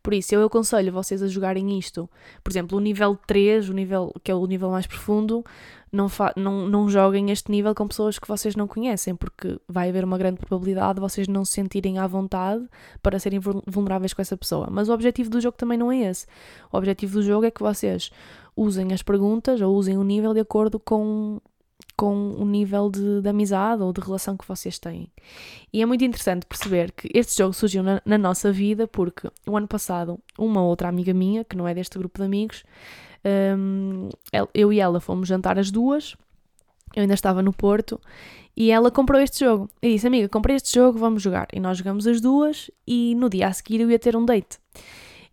Por 0.01 0.13
isso, 0.13 0.34
eu 0.34 0.44
aconselho 0.44 0.92
vocês 0.92 1.22
a 1.22 1.28
jogarem 1.28 1.78
isto. 1.78 2.10
Por 2.44 2.51
exemplo, 2.51 2.78
o 2.78 2.82
nível 2.82 3.18
3, 3.28 3.70
o 3.70 3.74
nível, 3.74 4.13
que 4.24 4.32
é 4.32 4.36
o 4.36 4.46
nível 4.48 4.72
mais 4.72 4.88
profundo, 4.88 5.46
não, 5.92 6.08
não, 6.36 6.68
não 6.68 6.90
joguem 6.90 7.30
este 7.32 7.51
nível 7.51 7.75
com 7.75 7.88
pessoas 7.88 8.18
que 8.18 8.28
vocês 8.28 8.56
não 8.56 8.68
conhecem, 8.68 9.16
porque 9.16 9.60
vai 9.68 9.90
haver 9.90 10.04
uma 10.04 10.18
grande 10.18 10.40
probabilidade 10.40 10.96
de 10.96 11.01
vocês 11.01 11.28
não 11.28 11.46
se 11.46 11.51
sentirem 11.51 12.00
à 12.00 12.08
vontade 12.08 12.66
para 13.04 13.20
serem 13.20 13.40
vulneráveis 13.68 14.13
com 14.13 14.22
essa 14.22 14.38
pessoa. 14.38 14.68
Mas 14.72 14.90
o 14.90 14.94
objetivo 14.94 15.30
do 15.30 15.42
jogo 15.42 15.58
também 15.58 15.78
não 15.78 15.92
é 15.92 16.10
esse. 16.10 16.25
O 16.72 16.78
objetivo 16.78 17.13
do 17.16 17.24
jogo 17.24 17.46
é 17.46 17.51
que 17.51 17.62
vocês 17.62 18.10
usem 18.56 18.94
as 18.94 19.01
perguntas 19.01 19.62
ou 19.62 19.75
usem 19.75 19.98
o 19.98 20.04
nível 20.04 20.34
de 20.34 20.40
acordo 20.40 20.80
com 20.80 21.40
com 22.01 22.31
o 22.31 22.43
nível 22.43 22.89
de, 22.89 23.22
de, 23.22 23.29
amizade 23.29 23.84
ou 23.84 23.93
de 23.93 24.01
relação 24.01 24.36
que 24.36 24.48
vocês 24.48 24.79
têm. 24.79 25.08
E 25.72 25.84
é 25.84 25.86
muito 25.86 26.03
interessante 26.03 26.48
perceber 26.48 26.91
que 26.91 27.08
este 27.13 27.38
jogo 27.38 27.53
surgiu 27.53 27.84
na, 27.84 28.01
na, 28.03 28.17
nossa 28.17 28.51
vida 28.51 28.88
porque 28.88 29.29
o 29.46 29.55
ano 29.55 29.67
passado 29.67 30.20
uma 30.36 30.63
outra 30.63 30.89
amiga 30.89 31.13
minha, 31.13 31.43
que 31.43 31.55
não 31.55 31.67
é 31.67 31.75
deste 31.75 32.00
grupo 32.00 32.17
de 32.17 32.25
amigos, 32.25 32.63
um, 33.55 34.10
eu 34.51 34.74
e 34.74 34.79
ela 34.79 35.00
fomos 35.00 35.27
jantar 35.27 35.60
as 35.60 35.70
duas, 35.70 36.15
eu 36.96 37.03
ainda 37.03 37.13
estava 37.13 37.43
no 37.43 37.53
Porto, 37.53 38.01
e 38.58 38.72
ela 38.72 38.89
comprou 38.89 39.22
este 39.22 39.41
jogo. 39.46 39.70
E 39.79 39.93
disse, 39.93 40.08
amiga, 40.08 40.27
comprei 40.27 40.55
este 40.55 40.74
jogo, 40.74 40.98
vamos 40.98 41.22
jogar. 41.22 41.50
E 41.53 41.60
nós 41.60 41.77
jogamos 41.77 42.08
as 42.08 42.20
duas, 42.20 42.72
e 42.88 43.13
no 43.13 43.29
dia 43.29 43.46
a 43.46 43.53
seguir 43.53 43.79
eu 43.79 43.91
ia 43.91 44.00
ter 44.00 44.15
um 44.15 44.25
date. 44.25 44.58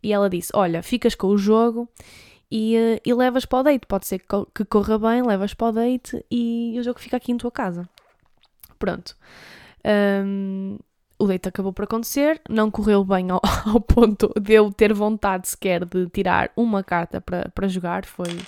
E 0.02 0.12
ela 0.12 0.28
disse, 0.28 0.52
olha, 0.52 0.82
ficas 0.82 1.14
com 1.14 1.28
o 1.28 1.38
jogo 1.38 1.88
e, 2.50 2.76
uh, 2.76 3.00
e 3.04 3.14
levas 3.14 3.44
para 3.44 3.58
o 3.58 3.62
date. 3.62 3.86
Pode 3.86 4.06
ser 4.06 4.22
que 4.54 4.64
corra 4.64 4.98
bem, 4.98 5.22
levas 5.22 5.54
para 5.54 5.68
o 5.68 5.72
date 5.72 6.24
e 6.30 6.76
o 6.78 6.82
jogo 6.82 7.00
fica 7.00 7.16
aqui 7.16 7.32
em 7.32 7.36
tua 7.36 7.50
casa. 7.50 7.88
Pronto. 8.78 9.16
Um, 10.24 10.78
o 11.18 11.26
date 11.26 11.48
acabou 11.48 11.72
por 11.72 11.84
acontecer, 11.84 12.40
não 12.48 12.70
correu 12.70 13.04
bem 13.04 13.30
ao, 13.30 13.40
ao, 13.66 13.80
ponto 13.80 14.32
de 14.40 14.54
eu 14.54 14.72
ter 14.72 14.92
vontade 14.92 15.48
sequer 15.48 15.84
de 15.84 16.08
tirar 16.08 16.52
uma 16.56 16.84
carta 16.84 17.20
para, 17.20 17.48
para 17.50 17.68
jogar. 17.68 18.04
Foi, 18.04 18.38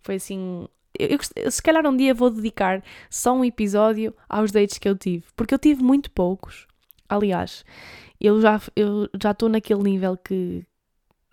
foi 0.00 0.16
assim 0.16 0.68
Eu, 0.98 1.18
eu, 1.36 1.50
se 1.50 1.62
calhar 1.62 1.84
um 1.86 1.96
dia 1.96 2.14
vou 2.14 2.30
dedicar 2.30 2.82
só 3.10 3.34
um 3.34 3.44
episódio 3.44 4.14
aos 4.28 4.52
dates 4.52 4.78
que 4.78 4.88
eu 4.88 4.96
tive, 4.96 5.24
porque 5.36 5.54
eu 5.54 5.58
tive 5.58 5.82
muito 5.82 6.10
poucos. 6.10 6.66
Aliás, 7.08 7.64
eu 8.20 8.40
já 8.40 8.60
eu 8.76 9.08
já 9.20 9.32
estou 9.32 9.48
naquele 9.48 9.82
nível 9.82 10.16
que, 10.16 10.64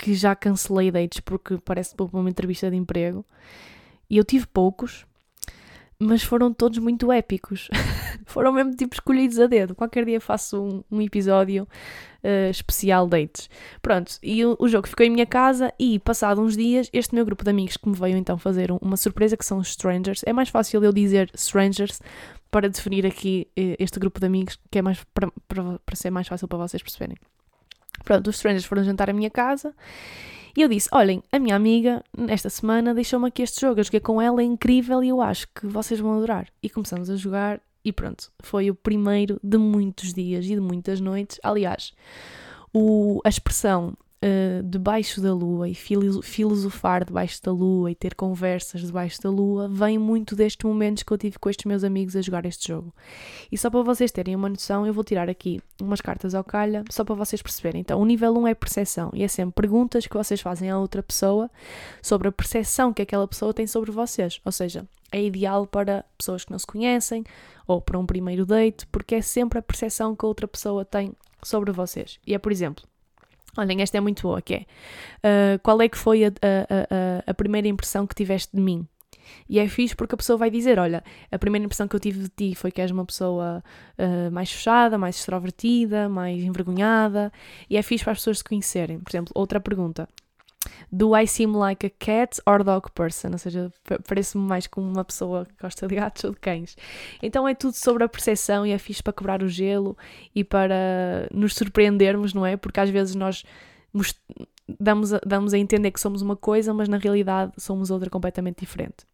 que 0.02 0.16
já 0.16 0.36
cancelei 0.36 0.90
dates 0.90 1.20
porque 1.20 1.60
parece 1.64 1.96
para 1.96 2.08
uma 2.12 2.30
entrevista 2.30 2.72
de 2.72 2.76
emprego. 2.76 3.24
E 4.10 4.18
eu 4.18 4.26
tive 4.26 4.48
poucos, 4.48 5.06
mas 6.00 6.24
foram 6.24 6.52
todos 6.52 6.80
muito 6.80 7.12
épicos. 7.12 7.70
foram 8.26 8.52
mesmo 8.52 8.76
tipo 8.76 8.96
escolhidos 8.96 9.40
a 9.40 9.46
dedo. 9.46 9.76
Qualquer 9.76 10.04
dia 10.04 10.20
faço 10.20 10.60
um, 10.60 10.84
um 10.92 11.02
episódio 11.04 11.68
uh, 12.24 12.50
especial 12.50 13.08
dates. 13.08 13.48
Pronto, 13.80 14.18
e 14.24 14.44
o, 14.44 14.58
o, 14.60 14.68
jogo 14.68 14.88
ficou 14.88 15.06
em 15.06 15.12
minha 15.12 15.28
casa 15.28 15.72
e, 15.78 16.00
passado 16.00 16.42
uns 16.42 16.58
dias, 16.58 16.90
este 16.92 17.14
meu 17.14 17.24
grupo 17.24 17.44
de 17.44 17.52
amigos 17.52 17.78
que 17.78 17.88
me 17.88 17.96
veio 17.96 18.18
então 18.18 18.40
fazer 18.40 18.72
um, 18.72 18.80
uma 18.82 18.98
surpresa, 18.98 19.38
que 19.38 19.46
são 19.46 19.60
os 19.60 19.68
Strangers. 19.70 20.24
É 20.26 20.34
mais 20.34 20.50
fácil 20.50 20.84
eu 20.84 20.92
dizer 20.92 21.30
Strangers 21.36 22.02
para 22.50 22.68
definir 22.68 23.06
aqui 23.06 23.48
uh, 23.52 23.76
este 23.78 24.00
grupo 24.00 24.20
de 24.20 24.26
amigos, 24.26 24.58
que 24.72 24.80
é 24.80 24.82
mais 24.82 25.04
para, 25.14 25.32
para, 25.48 25.80
para 25.86 25.96
ser 25.96 26.10
mais 26.10 26.28
fácil 26.28 26.48
para 26.48 26.58
vocês 26.58 26.82
perceberem. 26.82 27.18
Pronto, 28.04 28.30
os 28.30 28.36
Strangers 28.36 28.66
foram 28.66 28.84
jantar 28.84 29.10
à 29.10 29.14
minha 29.14 29.30
casa 29.30 29.74
e 30.56 30.62
eu 30.62 30.68
disse: 30.68 30.90
Olhem, 30.92 31.24
a 31.32 31.40
minha 31.40 31.56
amiga, 31.56 32.04
esta 32.28 32.50
semana, 32.50 32.94
deixou-me 32.94 33.28
aqui 33.28 33.42
este 33.42 33.62
jogo. 33.62 33.80
Eu 33.80 33.84
joguei 33.84 34.00
com 34.00 34.22
ela, 34.22 34.42
é 34.42 34.46
incrível 34.46 35.04
e 35.04 35.10
eu 35.10 35.22
acho 35.22 35.48
que 35.54 35.66
vocês 35.68 36.00
vão 36.00 36.18
adorar. 36.18 36.48
E 36.62 36.70
começamos 36.70 37.10
a 37.10 37.16
jogar 37.16 37.62
e 37.84 37.92
pronto, 37.92 38.32
foi 38.42 38.70
o 38.70 38.76
primeiro 38.76 39.40
de 39.44 39.58
muitos 39.58 40.14
dias 40.14 40.46
e 40.46 40.50
de 40.50 40.60
muitas 40.60 41.02
noites. 41.02 41.40
Aliás, 41.44 41.94
o, 42.74 43.20
a 43.26 43.30
expressão 43.30 43.98
uh, 44.24 44.64
debaixo 44.64 45.20
da 45.22 45.34
lua 45.34 45.68
e 45.70 45.76
filosofar 45.76 47.04
debaixo 47.04 47.42
da 47.44 47.52
lua 47.52 47.92
e 47.92 47.96
ter 47.96 48.16
conversas 48.16 48.82
debaixo 48.82 49.22
da 49.22 49.30
lua 49.30 49.68
vem 49.68 49.98
muito 49.98 50.36
destes 50.36 50.64
momentos 50.64 51.04
que 51.04 51.12
eu 51.12 51.18
tive 51.18 51.40
com 51.40 51.50
estes 51.50 51.66
meus 51.66 51.84
amigos 51.84 52.16
a 52.16 52.22
jogar 52.22 52.46
este 52.46 52.68
jogo. 52.68 52.94
E 53.52 53.58
só 53.58 53.70
para 53.70 53.82
vocês 53.82 54.12
terem 54.12 54.36
uma 54.36 54.50
noção, 54.50 54.86
eu 54.86 54.94
vou 54.94 55.04
tirar 55.04 55.30
aqui 55.30 55.60
umas 55.82 56.02
cartas 56.02 56.36
ao 56.36 56.44
calha, 56.44 56.84
só 56.90 57.04
para 57.04 57.16
vocês 57.16 57.42
perceberem. 57.42 57.82
Então, 57.82 58.00
o 58.00 58.06
nível 58.06 58.38
1 58.38 58.48
é 58.48 58.54
percepção 58.54 59.12
e 59.14 59.24
é 59.24 59.28
sempre 59.28 59.54
perguntas 59.54 60.08
que 60.08 60.18
vocês 60.18 60.40
fazem 60.42 60.70
a 60.70 60.80
outra 60.80 61.02
pessoa 61.02 61.50
sobre 62.02 62.28
a 62.28 62.32
percepção 62.32 62.94
que 62.94 63.02
aquela 63.02 63.28
pessoa 63.28 63.54
tem 63.54 63.68
sobre 63.68 63.92
vocês. 63.92 64.40
Ou 64.46 64.52
seja, 64.52 64.86
é 65.12 65.22
ideal 65.22 65.68
para 65.68 66.06
pessoas 66.18 66.46
que 66.46 66.52
não 66.52 66.60
se 66.60 66.66
conhecem 66.66 67.24
ou 67.68 67.82
para 67.82 68.00
um 68.00 68.06
primeiro 68.06 68.46
date, 68.46 68.88
porque 68.88 69.16
é 69.16 69.22
sempre 69.22 69.60
a 69.60 69.62
percepção 69.62 70.16
que 70.16 70.26
a 70.26 70.28
outra 70.28 70.48
pessoa 70.48 70.86
tem 70.86 71.14
sobre 71.44 71.72
vocês. 71.72 72.20
E 72.26 72.34
é, 72.34 72.40
por 72.40 72.52
exemplo, 72.52 72.86
Olhem, 73.58 73.82
esta 73.82 73.98
é 73.98 74.02
muito 74.02 74.24
boa, 74.24 74.42
que 74.42 74.54
é 74.54 74.60
uh, 74.60 75.60
qual 75.62 75.82
é 75.82 75.90
que 75.90 75.98
foi 75.98 76.26
a, 76.26 76.28
a, 76.28 76.32
a, 77.28 77.32
a, 77.32 77.34
primeira 77.34 77.68
impressão 77.68 78.08
que 78.08 78.16
tiveste 78.16 78.56
de 78.56 78.62
mim? 78.62 78.88
E 79.48 79.60
é 79.60 79.68
fixe 79.68 79.96
porque 79.96 80.16
a 80.16 80.18
pessoa 80.18 80.38
vai 80.38 80.50
dizer, 80.50 80.80
olha, 80.80 81.04
a 81.32 81.38
primeira 81.38 81.66
impressão 81.66 81.88
que 81.88 81.96
eu 81.96 82.00
tive 82.00 82.24
de 82.24 82.30
ti 82.30 82.56
foi 82.56 82.72
que 82.72 82.82
és 82.82 82.92
uma 82.92 83.06
pessoa 83.06 83.64
uh, 83.98 84.32
mais 84.32 84.52
fechada, 84.52 84.98
mais 84.98 85.18
extrovertida, 85.18 86.08
mais 86.10 86.44
envergonhada, 86.44 87.32
e 87.70 87.78
é 87.78 87.82
fixe 87.82 88.04
para 88.04 88.14
as 88.14 88.20
pessoas 88.20 88.40
se 88.40 88.44
conhecerem. 88.44 89.00
Por 89.00 89.10
exemplo, 89.10 89.32
outra 89.36 89.60
pergunta, 89.60 90.08
Do 90.92 91.16
I 91.16 91.26
seem 91.26 91.54
like 91.54 91.86
a 91.86 91.90
cat 91.90 92.40
or 92.46 92.64
dog 92.64 92.92
person? 92.94 93.32
Ou 93.32 93.38
seja, 93.38 93.72
parece-me 94.08 94.44
mais 94.44 94.68
como 94.68 94.88
uma 94.88 95.04
pessoa 95.04 95.46
que 95.46 95.54
gosta 95.62 95.88
de 95.88 95.96
gatos 95.96 96.24
ou 96.24 96.32
de 96.32 96.40
cães. 96.40 96.76
Então 97.22 97.48
é 97.48 97.56
tudo 97.56 97.74
sobre 97.74 98.04
a 98.04 98.10
percepção 98.10 98.66
e 98.66 98.72
é 98.72 98.78
fixe 98.78 99.02
para 99.02 99.14
quebrar 99.14 99.42
o 99.42 99.48
gelo 99.48 99.98
e 100.36 100.44
para 100.44 101.28
nos 101.34 101.54
surpreendermos, 101.56 102.34
não 102.34 102.46
é? 102.46 102.58
Porque 102.58 102.80
às 102.80 102.90
vezes 102.90 103.16
nós 103.16 103.44
damos 104.80 105.14
a, 105.14 105.20
damos 105.26 105.54
a 105.54 105.58
entender 105.58 105.92
que 105.92 106.00
somos 106.00 106.22
uma 106.22 106.36
coisa, 106.36 106.74
mas 106.74 106.88
na 106.88 106.98
realidade 106.98 107.54
somos 107.58 107.90
outra 107.90 108.10
completamente 108.10 108.60
diferente. 108.60 109.06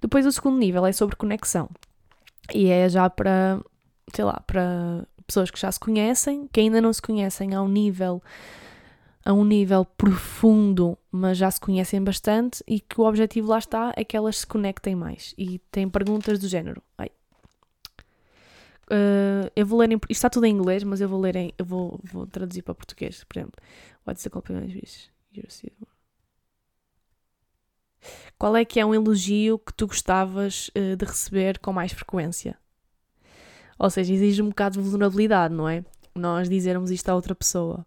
Depois 0.00 0.26
o 0.26 0.32
segundo 0.32 0.58
nível 0.58 0.84
é 0.86 0.92
sobre 0.92 1.16
conexão. 1.16 1.68
E 2.52 2.68
é 2.70 2.88
já 2.88 3.08
para, 3.10 3.60
sei 4.14 4.24
lá, 4.24 4.42
para 4.46 5.06
pessoas 5.26 5.50
que 5.50 5.60
já 5.60 5.70
se 5.70 5.78
conhecem, 5.78 6.48
que 6.50 6.60
ainda 6.60 6.80
não 6.80 6.92
se 6.92 7.02
conhecem 7.02 7.54
ao 7.54 7.68
nível 7.68 8.22
a 9.24 9.32
um 9.32 9.44
nível 9.44 9.84
profundo, 9.84 10.96
mas 11.10 11.38
já 11.38 11.50
se 11.50 11.60
conhecem 11.60 12.02
bastante 12.02 12.62
e 12.66 12.80
que 12.80 13.00
o 13.00 13.04
objetivo 13.04 13.48
lá 13.48 13.58
está 13.58 13.92
é 13.96 14.04
que 14.04 14.16
elas 14.16 14.38
se 14.38 14.46
conectem 14.46 14.94
mais. 14.94 15.34
E 15.36 15.58
têm 15.70 15.88
perguntas 15.88 16.38
do 16.38 16.48
género. 16.48 16.82
Ai. 16.96 17.10
Uh, 18.90 19.50
eu 19.54 19.66
vou 19.66 19.80
ler 19.80 19.92
em, 19.92 19.96
isto 19.96 20.10
está 20.10 20.30
tudo 20.30 20.46
em 20.46 20.54
inglês, 20.54 20.82
mas 20.82 21.00
eu 21.00 21.08
vou 21.08 21.20
ler 21.20 21.36
em, 21.36 21.52
eu 21.58 21.64
vou, 21.64 22.00
vou 22.04 22.26
traduzir 22.26 22.62
para 22.62 22.74
português, 22.74 23.22
por 23.24 23.38
exemplo. 23.38 23.60
What's 24.06 24.22
the 24.22 24.30
compliment 24.30 24.70
Qual 28.38 28.56
é 28.56 28.64
que 28.64 28.80
é 28.80 28.86
um 28.86 28.94
elogio 28.94 29.58
que 29.58 29.74
tu 29.74 29.86
gostavas 29.86 30.68
uh, 30.68 30.96
de 30.96 31.04
receber 31.04 31.58
com 31.58 31.72
mais 31.72 31.92
frequência? 31.92 32.56
Ou 33.78 33.90
seja, 33.90 34.12
exige 34.14 34.42
um 34.42 34.48
bocado 34.48 34.80
de 34.80 34.88
vulnerabilidade, 34.88 35.54
não 35.54 35.68
é? 35.68 35.84
Nós 36.14 36.48
dizermos 36.48 36.90
isto 36.90 37.08
a 37.08 37.14
outra 37.14 37.34
pessoa. 37.34 37.86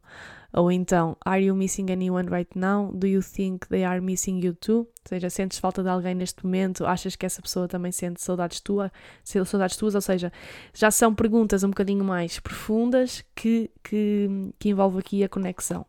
Ou 0.53 0.72
então, 0.72 1.15
Are 1.25 1.41
you 1.41 1.55
missing 1.55 1.91
anyone 1.91 2.29
right 2.29 2.50
now? 2.58 2.91
Do 2.93 3.08
you 3.08 3.22
think 3.22 3.67
they 3.67 3.86
are 3.86 4.01
missing 4.01 4.39
you 4.43 4.53
too? 4.53 4.79
Ou 4.79 4.88
seja, 5.08 5.29
sentes 5.29 5.60
falta 5.60 5.81
de 5.81 5.89
alguém 5.89 6.13
neste 6.13 6.46
momento? 6.46 6.86
Achas 6.86 7.15
que 7.15 7.25
essa 7.25 7.41
pessoa 7.41 7.67
também 7.67 7.91
sente 7.91 8.22
saudades 8.22 8.60
tuas? 8.60 8.91
Saudades 9.24 9.77
tuas? 9.77 9.96
Ou 9.96 10.01
seja, 10.01 10.31
já 10.74 10.91
são 10.91 11.15
perguntas 11.15 11.63
um 11.63 11.70
bocadinho 11.70 12.03
mais 12.03 12.39
profundas 12.39 13.24
que, 13.34 13.72
que, 13.84 14.51
que 14.60 14.70
envolve 14.70 15.00
aqui 15.00 15.24
a 15.24 15.29
conexão. 15.29 15.86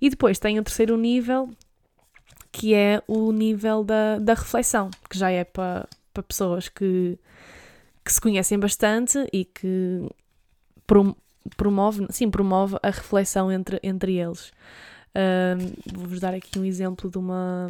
E 0.00 0.08
depois 0.08 0.38
tem 0.38 0.58
o 0.58 0.62
terceiro 0.62 0.96
nível, 0.96 1.50
que 2.52 2.74
é 2.74 3.02
o 3.08 3.32
nível 3.32 3.82
da, 3.82 4.18
da 4.18 4.34
reflexão, 4.34 4.88
que 5.10 5.18
já 5.18 5.30
é 5.30 5.42
para, 5.42 5.88
para 6.14 6.22
pessoas 6.22 6.68
que, 6.68 7.18
que 8.04 8.12
se 8.12 8.20
conhecem 8.20 8.58
bastante 8.58 9.26
e 9.32 9.44
que 9.44 10.08
promove, 11.56 12.06
sim, 12.10 12.30
promove 12.30 12.76
a 12.82 12.90
reflexão 12.90 13.50
entre, 13.50 13.80
entre 13.82 14.16
eles. 14.16 14.52
Vou-vos 15.94 16.20
dar 16.20 16.34
aqui 16.34 16.58
um 16.58 16.64
exemplo 16.64 17.10
de 17.10 17.18
uma, 17.18 17.68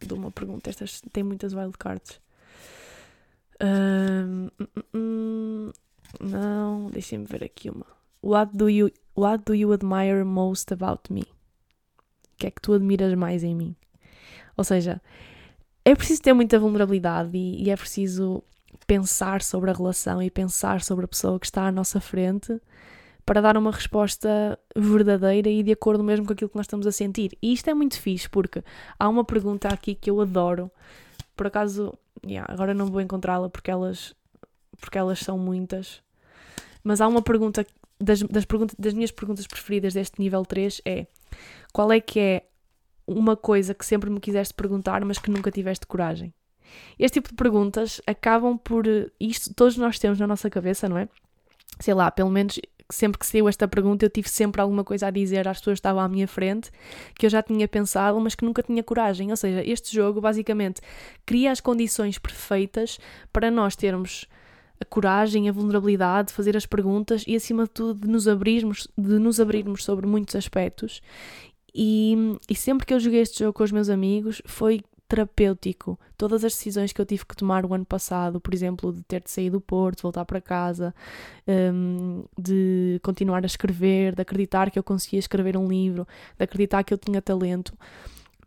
de 0.00 0.14
uma 0.14 0.30
pergunta. 0.30 0.70
Estas 0.70 1.00
têm 1.12 1.22
muitas 1.22 1.52
wildcards. 1.52 2.20
Um, 3.62 4.48
não, 6.20 6.86
deixem-me 6.90 7.26
ver 7.26 7.44
aqui 7.44 7.70
uma. 7.70 7.86
What 8.22 8.56
do, 8.56 8.68
you, 8.68 8.90
what 9.16 9.44
do 9.44 9.54
you 9.54 9.72
admire 9.72 10.24
most 10.24 10.72
about 10.72 11.12
me? 11.12 11.22
O 11.22 12.36
que 12.38 12.46
é 12.46 12.50
que 12.50 12.60
tu 12.60 12.72
admiras 12.72 13.14
mais 13.14 13.44
em 13.44 13.54
mim? 13.54 13.76
Ou 14.56 14.64
seja, 14.64 15.00
é 15.84 15.94
preciso 15.94 16.22
ter 16.22 16.32
muita 16.32 16.58
vulnerabilidade 16.58 17.36
e, 17.36 17.64
e 17.64 17.70
é 17.70 17.76
preciso 17.76 18.42
pensar 18.86 19.42
sobre 19.42 19.70
a 19.70 19.74
relação 19.74 20.22
e 20.22 20.30
pensar 20.30 20.82
sobre 20.82 21.04
a 21.04 21.08
pessoa 21.08 21.38
que 21.38 21.46
está 21.46 21.66
à 21.66 21.72
nossa 21.72 22.00
frente 22.00 22.60
para 23.30 23.40
dar 23.40 23.56
uma 23.56 23.70
resposta 23.70 24.58
verdadeira 24.74 25.48
e 25.48 25.62
de 25.62 25.70
acordo 25.70 26.02
mesmo 26.02 26.26
com 26.26 26.32
aquilo 26.32 26.50
que 26.50 26.56
nós 26.56 26.66
estamos 26.66 26.84
a 26.84 26.90
sentir. 26.90 27.38
E 27.40 27.52
isto 27.52 27.70
é 27.70 27.74
muito 27.74 27.96
fixe 28.00 28.28
porque 28.28 28.60
há 28.98 29.08
uma 29.08 29.24
pergunta 29.24 29.68
aqui 29.68 29.94
que 29.94 30.10
eu 30.10 30.20
adoro. 30.20 30.68
Por 31.36 31.46
acaso, 31.46 31.96
yeah, 32.26 32.52
agora 32.52 32.74
não 32.74 32.86
vou 32.86 33.00
encontrá-la 33.00 33.48
porque 33.48 33.70
elas, 33.70 34.16
porque 34.80 34.98
elas 34.98 35.20
são 35.20 35.38
muitas. 35.38 36.02
Mas 36.82 37.00
há 37.00 37.06
uma 37.06 37.22
pergunta 37.22 37.64
das, 38.00 38.20
das, 38.20 38.44
perguntas, 38.44 38.74
das 38.76 38.94
minhas 38.94 39.12
perguntas 39.12 39.46
preferidas 39.46 39.94
deste 39.94 40.20
nível 40.20 40.44
3 40.44 40.82
é 40.84 41.06
qual 41.72 41.92
é 41.92 42.00
que 42.00 42.18
é 42.18 42.46
uma 43.06 43.36
coisa 43.36 43.74
que 43.74 43.86
sempre 43.86 44.10
me 44.10 44.18
quiseste 44.18 44.54
perguntar, 44.54 45.04
mas 45.04 45.20
que 45.20 45.30
nunca 45.30 45.52
tiveste 45.52 45.86
coragem? 45.86 46.34
Este 46.98 47.20
tipo 47.20 47.28
de 47.28 47.36
perguntas 47.36 48.00
acabam 48.08 48.58
por. 48.58 48.86
Isto 49.20 49.54
todos 49.54 49.76
nós 49.76 50.00
temos 50.00 50.18
na 50.18 50.26
nossa 50.26 50.50
cabeça, 50.50 50.88
não 50.88 50.98
é? 50.98 51.08
Sei 51.78 51.94
lá, 51.94 52.10
pelo 52.10 52.28
menos 52.28 52.58
sempre 52.90 53.18
que 53.18 53.26
saiu 53.26 53.48
esta 53.48 53.66
pergunta, 53.66 54.04
eu 54.04 54.10
tive 54.10 54.28
sempre 54.28 54.60
alguma 54.60 54.84
coisa 54.84 55.06
a 55.06 55.10
dizer 55.10 55.46
às 55.48 55.58
pessoas 55.58 55.76
que 55.76 55.80
estavam 55.80 56.02
à 56.02 56.08
minha 56.08 56.28
frente, 56.28 56.70
que 57.14 57.26
eu 57.26 57.30
já 57.30 57.42
tinha 57.42 57.66
pensado, 57.66 58.20
mas 58.20 58.34
que 58.34 58.44
nunca 58.44 58.62
tinha 58.62 58.82
coragem. 58.82 59.30
Ou 59.30 59.36
seja, 59.36 59.62
este 59.64 59.94
jogo 59.94 60.20
basicamente 60.20 60.80
cria 61.24 61.50
as 61.50 61.60
condições 61.60 62.18
perfeitas 62.18 62.98
para 63.32 63.50
nós 63.50 63.76
termos 63.76 64.26
a 64.80 64.84
coragem, 64.84 65.48
a 65.48 65.52
vulnerabilidade 65.52 66.28
de 66.28 66.34
fazer 66.34 66.56
as 66.56 66.64
perguntas 66.64 67.22
e, 67.26 67.36
acima 67.36 67.64
de 67.64 67.70
tudo, 67.70 68.00
de 68.00 68.08
nos 68.08 68.26
abrirmos, 68.26 68.88
de 68.96 69.18
nos 69.18 69.38
abrirmos 69.38 69.84
sobre 69.84 70.06
muitos 70.06 70.34
aspectos. 70.34 71.02
E, 71.74 72.16
e 72.48 72.54
sempre 72.54 72.86
que 72.86 72.94
eu 72.94 73.00
joguei 73.00 73.20
este 73.20 73.40
jogo 73.40 73.52
com 73.52 73.62
os 73.62 73.70
meus 73.70 73.90
amigos, 73.90 74.40
foi 74.46 74.80
terapêutico. 75.06 75.98
Todas 76.20 76.44
as 76.44 76.52
decisões 76.52 76.92
que 76.92 77.00
eu 77.00 77.06
tive 77.06 77.24
que 77.24 77.34
tomar 77.34 77.64
o 77.64 77.72
ano 77.72 77.86
passado, 77.86 78.38
por 78.42 78.52
exemplo, 78.52 78.92
de 78.92 79.02
ter 79.04 79.22
de 79.22 79.30
sair 79.30 79.48
do 79.48 79.58
Porto, 79.58 80.02
voltar 80.02 80.26
para 80.26 80.38
casa, 80.38 80.94
um, 81.48 82.24
de 82.38 83.00
continuar 83.02 83.42
a 83.42 83.46
escrever, 83.46 84.14
de 84.14 84.20
acreditar 84.20 84.70
que 84.70 84.78
eu 84.78 84.82
conseguia 84.82 85.18
escrever 85.18 85.56
um 85.56 85.66
livro, 85.66 86.06
de 86.36 86.44
acreditar 86.44 86.84
que 86.84 86.92
eu 86.92 86.98
tinha 86.98 87.22
talento. 87.22 87.72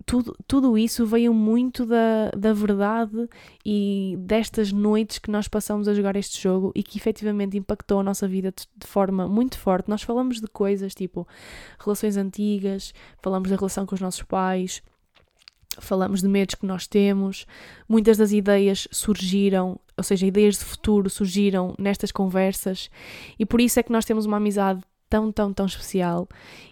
Tudo, 0.05 0.35
tudo 0.45 0.77
isso 0.77 1.03
veio 1.03 1.33
muito 1.33 1.83
da, 1.83 2.29
da 2.37 2.53
verdade 2.53 3.27
e 3.65 4.17
destas 4.19 4.71
noites 4.71 5.17
que 5.17 5.31
nós 5.31 5.47
passamos 5.47 5.87
a 5.87 5.95
jogar 5.95 6.15
este 6.15 6.39
jogo 6.39 6.71
e 6.75 6.83
que 6.83 6.99
efetivamente 6.99 7.57
impactou 7.57 8.01
a 8.01 8.03
nossa 8.03 8.27
vida 8.27 8.53
de, 8.55 8.67
de 8.77 8.85
forma 8.85 9.27
muito 9.27 9.57
forte. 9.57 9.89
Nós 9.89 10.03
falamos 10.03 10.39
de 10.39 10.47
coisas 10.47 10.93
tipo 10.93 11.27
relações 11.83 12.17
antigas, 12.17 12.93
falamos 13.19 13.49
da 13.49 13.55
relação 13.55 13.83
com 13.83 13.95
os 13.95 14.01
nossos 14.01 14.21
pais, 14.21 14.83
falamos 15.79 16.21
de 16.21 16.27
medos 16.27 16.55
que 16.55 16.65
nós 16.65 16.87
temos, 16.87 17.45
muitas 17.87 18.17
das 18.17 18.31
ideias 18.31 18.87
surgiram, 18.91 19.79
ou 19.97 20.03
seja, 20.03 20.25
ideias 20.25 20.57
de 20.57 20.65
futuro 20.65 21.09
surgiram 21.09 21.75
nestas 21.77 22.11
conversas, 22.11 22.89
e 23.37 23.45
por 23.45 23.61
isso 23.61 23.79
é 23.79 23.83
que 23.83 23.91
nós 23.91 24.05
temos 24.05 24.25
uma 24.25 24.37
amizade 24.37 24.81
tão, 25.09 25.31
tão, 25.31 25.53
tão 25.53 25.65
especial. 25.67 26.27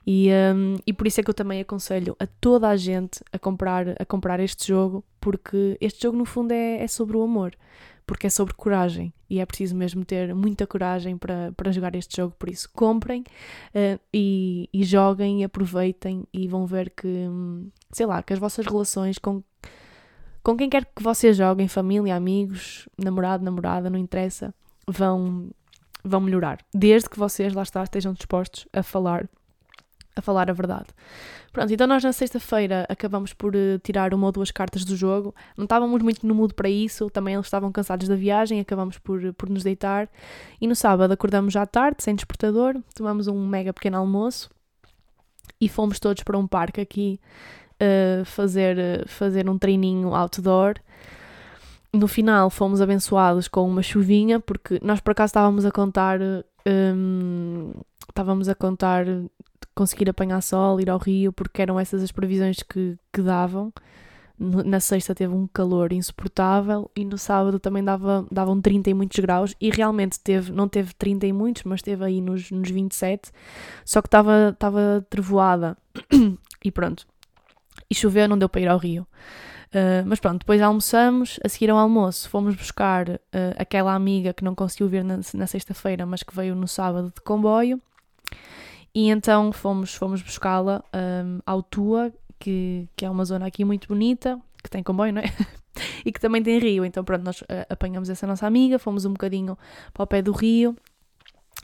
E, 0.06 0.30
um, 0.56 0.76
e 0.88 0.92
por 0.92 1.06
isso 1.06 1.20
é 1.20 1.24
que 1.24 1.30
eu 1.30 1.34
também 1.34 1.62
aconselho 1.62 2.16
a 2.20 2.26
toda 2.26 2.68
a 2.70 2.76
gente 2.76 3.24
a 3.32 3.38
comprar, 3.38 3.96
a 4.00 4.06
comprar 4.06 4.40
este 4.40 4.68
jogo, 4.68 5.04
porque 5.20 5.78
este 5.80 6.02
jogo, 6.02 6.18
no 6.18 6.26
fundo, 6.26 6.52
é, 6.52 6.82
é 6.82 6.88
sobre 6.88 7.16
o 7.16 7.22
amor 7.22 7.56
porque 8.12 8.28
é 8.28 8.30
sobre 8.30 8.54
coragem 8.56 9.14
e 9.30 9.40
é 9.40 9.46
preciso 9.46 9.74
mesmo 9.74 10.04
ter 10.04 10.36
muita 10.36 10.68
coragem 10.68 11.18
para, 11.18 11.54
para 11.56 11.72
jogar 11.72 11.96
este 11.96 12.18
jogo. 12.18 12.36
Por 12.38 12.50
isso, 12.50 12.70
comprem 12.74 13.22
uh, 13.22 13.98
e, 14.14 14.70
e 14.74 14.84
joguem 14.84 15.40
e 15.40 15.44
aproveitem 15.46 16.26
e 16.34 16.46
vão 16.46 16.66
ver 16.66 16.90
que, 16.90 17.08
hum, 17.08 17.70
sei 17.90 18.06
lá, 18.06 18.22
que 18.22 18.34
as 18.34 18.40
vossas 18.40 18.66
relações 18.66 19.18
com, 19.18 19.42
com 20.44 20.58
quem 20.58 20.70
quer 20.70 20.84
que 20.94 21.02
vocês 21.02 21.38
joguem, 21.38 21.70
família, 21.70 22.14
amigos, 22.14 22.86
namorado, 23.02 23.46
namorada, 23.46 23.90
não 23.90 23.98
interessa, 23.98 24.54
vão, 24.86 25.50
vão 26.04 26.20
melhorar. 26.20 26.60
Desde 26.74 27.10
que 27.10 27.18
vocês, 27.18 27.54
lá 27.54 27.64
está, 27.64 27.82
estejam 27.82 28.12
dispostos 28.12 28.68
a 28.74 28.84
falar 28.84 29.30
a 30.16 30.22
falar 30.22 30.50
a 30.50 30.54
verdade. 30.54 30.88
Pronto, 31.52 31.74
então 31.74 31.86
nós 31.86 32.04
na 32.04 32.14
sexta-feira 32.14 32.86
acabamos 32.90 33.34
por 33.34 33.56
uh, 33.56 33.80
tirar 33.84 34.14
uma 34.14 34.28
ou 34.28 34.32
duas 34.32 34.52
cartas 34.52 34.86
do 34.86 34.96
jogo. 34.96 35.36
Não 35.58 35.66
estávamos 35.66 36.02
muito 36.02 36.26
no 36.26 36.34
mood 36.34 36.54
para 36.54 36.70
isso, 36.70 37.10
também 37.10 37.34
eles 37.34 37.46
estavam 37.46 37.72
cansados 37.72 38.08
da 38.08 38.16
viagem, 38.16 38.60
acabamos 38.60 38.98
por, 38.98 39.34
por 39.34 39.50
nos 39.50 39.64
deitar. 39.64 40.10
E 40.60 40.68
no 40.68 40.76
sábado 40.76 41.12
acordamos 41.12 41.54
já 41.54 41.66
tarde, 41.66 42.04
sem 42.04 42.16
despertador, 42.16 42.76
tomamos 42.96 43.28
um 43.28 43.46
mega 43.46 43.74
pequeno 43.74 43.98
almoço 43.98 44.50
e 45.60 45.68
fomos 45.68 46.00
todos 46.00 46.24
para 46.24 46.38
um 46.38 46.48
parque 46.48 46.82
aqui 46.82 47.20
uh, 47.82 48.24
fazer, 48.26 48.78
uh, 48.78 49.08
fazer 49.08 49.50
um 49.50 49.58
treininho 49.58 50.16
outdoor. 50.16 50.76
No 51.94 52.08
final 52.08 52.50
fomos 52.50 52.80
abençoados 52.80 53.50
com 53.50 53.68
uma 53.68 53.84
chuvinha, 53.84 54.40
porque 54.40 54.80
nós 54.82 55.02
por 55.02 55.12
acaso 55.12 55.32
estávamos 55.32 55.66
a 55.66 55.72
contar. 55.72 56.20
Um, 56.66 57.74
estávamos 58.08 58.48
a 58.48 58.56
contar 58.56 59.06
conseguir 59.76 60.10
apanhar 60.10 60.42
sol, 60.42 60.80
ir 60.80 60.90
ao 60.90 60.98
rio, 60.98 61.32
porque 61.34 61.62
eram 61.62 61.80
essas 61.80 62.04
as 62.04 62.12
previsões 62.12 62.62
que, 62.64 62.98
que 63.12 63.22
davam. 63.22 63.74
Na 64.44 64.80
sexta 64.80 65.14
teve 65.14 65.32
um 65.32 65.46
calor 65.46 65.94
insuportável 65.94 66.90
e 66.96 67.06
no 67.06 67.16
sábado 67.16 67.60
também 67.60 67.84
dava, 67.84 68.26
davam 68.32 68.60
30 68.60 68.90
e 68.90 68.94
muitos 68.96 69.20
graus 69.20 69.56
e 69.62 69.70
realmente 69.70 70.20
teve, 70.20 70.52
não 70.52 70.68
teve 70.68 70.96
30 70.96 71.28
e 71.28 71.34
muitos, 71.34 71.64
mas 71.64 71.84
teve 71.84 72.04
aí 72.04 72.20
nos, 72.20 72.50
nos 72.50 72.72
27, 72.72 73.32
só 73.86 74.02
que 74.02 74.08
estava, 74.08 75.06
trevoada 75.12 75.78
e 76.66 76.72
pronto. 76.72 77.06
E 77.88 77.94
choveu, 77.94 78.28
não 78.28 78.38
deu 78.38 78.50
para 78.50 78.62
ir 78.62 78.68
ao 78.68 78.80
rio. 78.80 79.06
Uh, 79.72 80.04
mas 80.08 80.20
pronto, 80.20 80.40
depois 80.40 80.60
almoçamos, 80.60 81.40
a 81.46 81.48
seguir 81.48 81.70
ao 81.70 81.78
almoço 81.78 82.28
fomos 82.28 82.56
buscar 82.56 83.10
uh, 83.10 83.20
aquela 83.58 83.94
amiga 83.94 84.34
que 84.34 84.44
não 84.44 84.56
conseguiu 84.56 84.90
vir 84.90 85.04
na, 85.04 85.20
na 85.36 85.46
sexta-feira, 85.46 86.04
mas 86.04 86.24
que 86.24 86.36
veio 86.36 86.56
no 86.56 86.68
sábado 86.68 87.14
de 87.16 87.22
comboio. 87.22 87.80
E 88.94 89.10
então 89.10 89.52
fomos, 89.52 89.96
fomos 89.96 90.22
buscá-la 90.22 90.84
um, 90.94 91.40
ao 91.46 91.64
Tua, 91.64 92.12
que, 92.40 92.88
que 92.96 93.06
é 93.06 93.10
uma 93.10 93.24
zona 93.24 93.46
aqui 93.46 93.64
muito 93.64 93.88
bonita, 93.88 94.40
que 94.62 94.70
tem 94.70 94.84
comboio, 94.84 95.14
não 95.14 95.22
é? 95.22 95.26
e 96.06 96.12
que 96.12 96.20
também 96.20 96.44
tem 96.44 96.60
rio. 96.60 96.84
Então, 96.84 97.04
pronto, 97.04 97.24
nós 97.24 97.42
uh, 97.42 97.66
apanhamos 97.70 98.10
essa 98.10 98.28
nossa 98.28 98.46
amiga, 98.46 98.78
fomos 98.78 99.06
um 99.06 99.12
bocadinho 99.12 99.58
para 99.94 100.04
o 100.04 100.08
pé 100.08 100.22
do 100.22 100.32
rio 100.32 100.76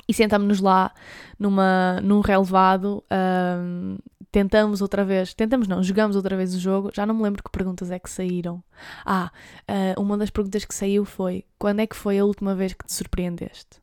e 0.08 0.14
sentámos-nos 0.14 0.60
lá 0.60 0.94
numa, 1.38 2.00
num 2.02 2.22
relevado. 2.22 3.04
Um, 3.12 3.98
tentamos 4.32 4.82
outra 4.82 5.04
vez, 5.04 5.34
tentamos 5.34 5.68
não, 5.68 5.82
jogamos 5.84 6.16
outra 6.16 6.38
vez 6.38 6.54
o 6.56 6.60
jogo. 6.60 6.92
Já 6.94 7.06
não 7.06 7.16
me 7.16 7.24
lembro 7.24 7.44
que 7.44 7.52
perguntas 7.52 7.92
é 7.92 8.00
que 8.00 8.10
saíram. 8.10 8.64
Ah, 9.06 9.32
uh, 9.70 10.02
uma 10.02 10.18
das 10.18 10.30
perguntas 10.30 10.64
que 10.64 10.74
saiu 10.74 11.04
foi: 11.04 11.44
quando 11.60 11.82
é 11.82 11.88
que 11.88 11.96
foi 11.96 12.20
a 12.20 12.26
última 12.26 12.56
vez 12.56 12.74
que 12.74 12.86
te 12.86 12.94
surpreendeste? 12.94 13.82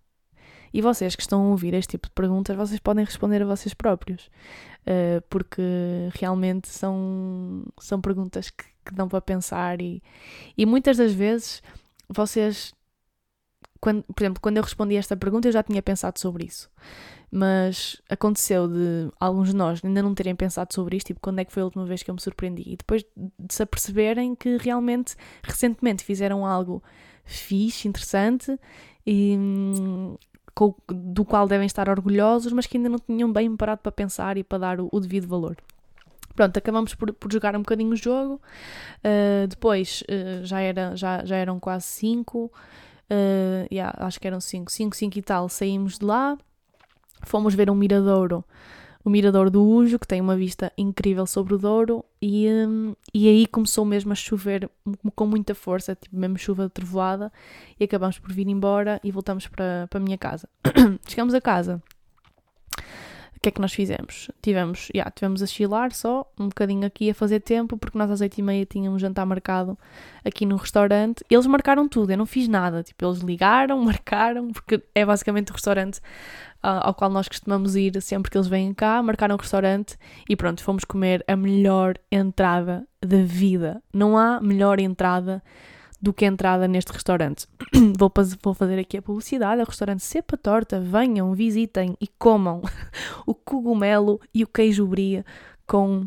E 0.75 0.83
vocês 0.83 1.15
que 1.15 1.23
estão 1.23 1.41
a 1.41 1.49
ouvir 1.51 1.73
este 1.73 1.93
tipo 1.93 2.09
de 2.09 2.13
perguntas, 2.15 2.57
vocês 2.57 2.81
podem 2.81 3.05
responder 3.05 3.41
a 3.41 3.47
vocês 3.47 3.73
próprios, 3.73 4.29
uh, 4.81 5.23
porque 5.31 5.63
realmente 6.15 6.69
são, 6.69 7.65
são 7.79 8.01
perguntas 8.01 8.51
que, 8.51 8.65
que 8.85 8.93
dão 8.93 9.09
para 9.09 9.21
pensar 9.21 9.81
e, 9.81 10.03
e 10.59 10.67
muitas 10.67 10.97
das 10.97 11.13
vezes 11.13 11.63
vocês, 12.09 12.75
quando, 13.81 14.03
por 14.03 14.21
exemplo, 14.25 14.41
quando 14.43 14.57
eu 14.57 14.65
respondi 14.65 14.97
esta 14.97 15.17
pergunta, 15.17 15.47
eu 15.47 15.53
já 15.53 15.63
tinha 15.63 15.81
pensado 15.81 16.19
sobre 16.19 16.47
isso. 16.47 16.69
Mas 17.31 18.03
aconteceu 18.11 18.67
de 18.67 19.13
alguns 19.21 19.51
de 19.51 19.57
nós 19.57 19.81
ainda 19.85 20.03
não 20.03 20.13
terem 20.13 20.35
pensado 20.35 20.75
sobre 20.75 20.97
isto, 20.97 21.07
tipo, 21.07 21.21
quando 21.21 21.39
é 21.39 21.45
que 21.45 21.53
foi 21.53 21.63
a 21.63 21.67
última 21.67 21.85
vez 21.85 22.03
que 22.03 22.11
eu 22.11 22.15
me 22.17 22.21
surpreendi? 22.21 22.65
E 22.67 22.77
depois 22.77 23.05
de 23.17 23.55
se 23.55 23.63
aperceberem 23.63 24.35
que 24.35 24.57
realmente, 24.57 25.15
recentemente, 25.45 26.03
fizeram 26.03 26.45
algo 26.45 26.83
fixe, 27.25 27.87
interessante 27.87 28.59
e, 29.07 29.37
hum, 29.39 30.17
com, 30.55 30.75
do 30.89 31.25
qual 31.25 31.49
devem 31.49 31.67
estar 31.67 31.89
orgulhosos, 31.89 32.53
mas 32.53 32.67
que 32.67 32.77
ainda 32.77 32.89
não 32.89 32.99
tinham 32.99 33.33
bem 33.33 33.57
parado 33.57 33.81
para 33.83 33.93
pensar 33.93 34.37
e 34.37 34.45
para 34.45 34.59
dar 34.59 34.81
o, 34.81 34.89
o 34.93 35.01
devido 35.01 35.27
valor. 35.27 35.57
Pronto, 36.35 36.57
acabamos 36.57 36.95
por, 36.95 37.13
por, 37.13 37.33
jogar 37.33 37.55
um 37.55 37.61
bocadinho 37.61 37.93
o 37.93 37.97
jogo. 37.97 38.41
Uh, 38.99 39.47
depois 39.47 40.03
uh, 40.03 40.45
já, 40.45 40.61
era, 40.61 40.97
já, 40.97 41.25
já 41.25 41.37
eram 41.37 41.61
quase 41.61 41.87
5. 41.87 42.47
Uh, 42.47 42.51
yeah, 43.71 43.95
acho 43.99 44.21
que 44.21 44.27
eram 44.27 44.41
5, 44.41 44.71
5, 44.71 44.97
5 44.97 45.19
e 45.19 45.23
tal. 45.23 45.49
Saímos 45.49 45.99
de 45.99 46.05
lá, 46.05 46.37
fomos 47.23 47.55
ver 47.55 47.71
um 47.71 47.75
miradouro 47.75 48.45
o 49.05 49.11
Mirador 49.11 49.51
do 49.51 49.63
Ujo, 49.63 49.99
que 49.99 50.07
tem 50.07 50.21
uma 50.21 50.35
vista 50.35 50.73
incrível 50.79 51.27
sobre 51.27 51.55
o 51.55 51.59
Douro, 51.59 52.05
e, 52.23 52.49
um, 52.49 52.95
e 53.13 53.29
aí 53.29 53.47
começou 53.47 53.85
mesmo 53.85 54.13
a 54.13 54.15
chover 54.15 54.71
com 55.15 55.27
muita 55.27 55.55
força, 55.55 55.95
tipo 55.95 56.17
mesmo 56.17 56.39
chuva 56.39 56.71
trovoada, 56.71 57.31
e 57.79 57.85
acabamos 57.85 58.19
por 58.19 58.33
vir 58.33 58.49
embora 58.49 58.99
e 59.05 59.13
voltamos 59.13 59.47
para, 59.47 59.87
para 59.91 60.01
a 60.01 60.03
minha 60.03 60.17
casa. 60.17 60.49
Chegamos 61.07 61.35
a 61.35 61.41
casa. 61.41 61.83
O 63.45 63.47
que 63.47 63.51
é 63.51 63.53
que 63.53 63.61
nós 63.61 63.75
fizemos? 63.75 64.31
Tivemos, 64.41 64.89
yeah, 64.95 65.11
tivemos 65.11 65.43
a 65.43 65.47
chilar 65.47 65.93
só, 65.93 66.27
um 66.41 66.49
bocadinho 66.49 66.87
aqui 66.87 67.11
a 67.11 67.15
fazer 67.15 67.41
tempo, 67.41 67.77
porque 67.77 67.99
nós 67.99 68.11
às 68.11 68.23
oito 68.23 68.39
e 68.39 68.43
meia 68.43 68.65
tínhamos 68.65 69.03
jantar 69.03 69.27
marcado 69.27 69.79
aqui 70.25 70.47
no 70.47 70.57
restaurante. 70.57 71.23
Eles 71.29 71.47
marcaram 71.47 71.87
tudo, 71.87 72.11
eu 72.11 72.17
não 72.17 72.25
fiz 72.25 72.49
nada. 72.49 72.83
Tipo, 72.83 73.05
eles 73.05 73.19
ligaram, 73.19 73.79
marcaram, 73.85 74.51
porque 74.51 74.83
é 74.95 75.05
basicamente 75.05 75.51
o 75.51 75.53
restaurante 75.53 76.01
ao 76.63 76.95
qual 76.95 77.11
nós 77.11 77.29
costumamos 77.29 77.77
ir 77.77 78.01
sempre 78.01 78.31
que 78.31 78.39
eles 78.39 78.49
vêm 78.49 78.73
cá, 78.73 79.03
marcaram 79.03 79.35
um 79.35 79.39
restaurante 79.39 79.99
e 80.27 80.35
pronto, 80.35 80.65
fomos 80.65 80.83
comer 80.83 81.23
a 81.29 81.37
melhor 81.37 81.99
entrada 82.11 82.89
da 83.03 83.23
vida. 83.23 83.83
Não 83.93 84.17
há 84.17 84.41
melhor 84.41 84.81
entrada 84.81 85.43
do 86.05 86.13
que 86.13 86.27
a 86.27 86.29
entrada 86.29 86.69
neste 86.69 86.93
restaurante. 86.93 87.47
vou, 87.99 88.13
vou 88.43 88.53
fazer 88.53 88.79
aqui 88.79 88.99
a 88.99 89.03
publicidade, 89.03 89.63
é 89.63 89.65
o 89.65 89.67
restaurante 89.67 90.05
Cepa 90.05 90.37
Torta, 90.37 90.79
venham, 90.79 91.33
visitem 91.33 91.97
e 91.99 92.07
comam 92.07 92.61
o 93.27 93.35
cogumelo 93.35 94.21
e 94.35 94.45
o 94.45 94.47
queijo 94.47 94.87
brie 94.87 95.25
com 95.67 96.07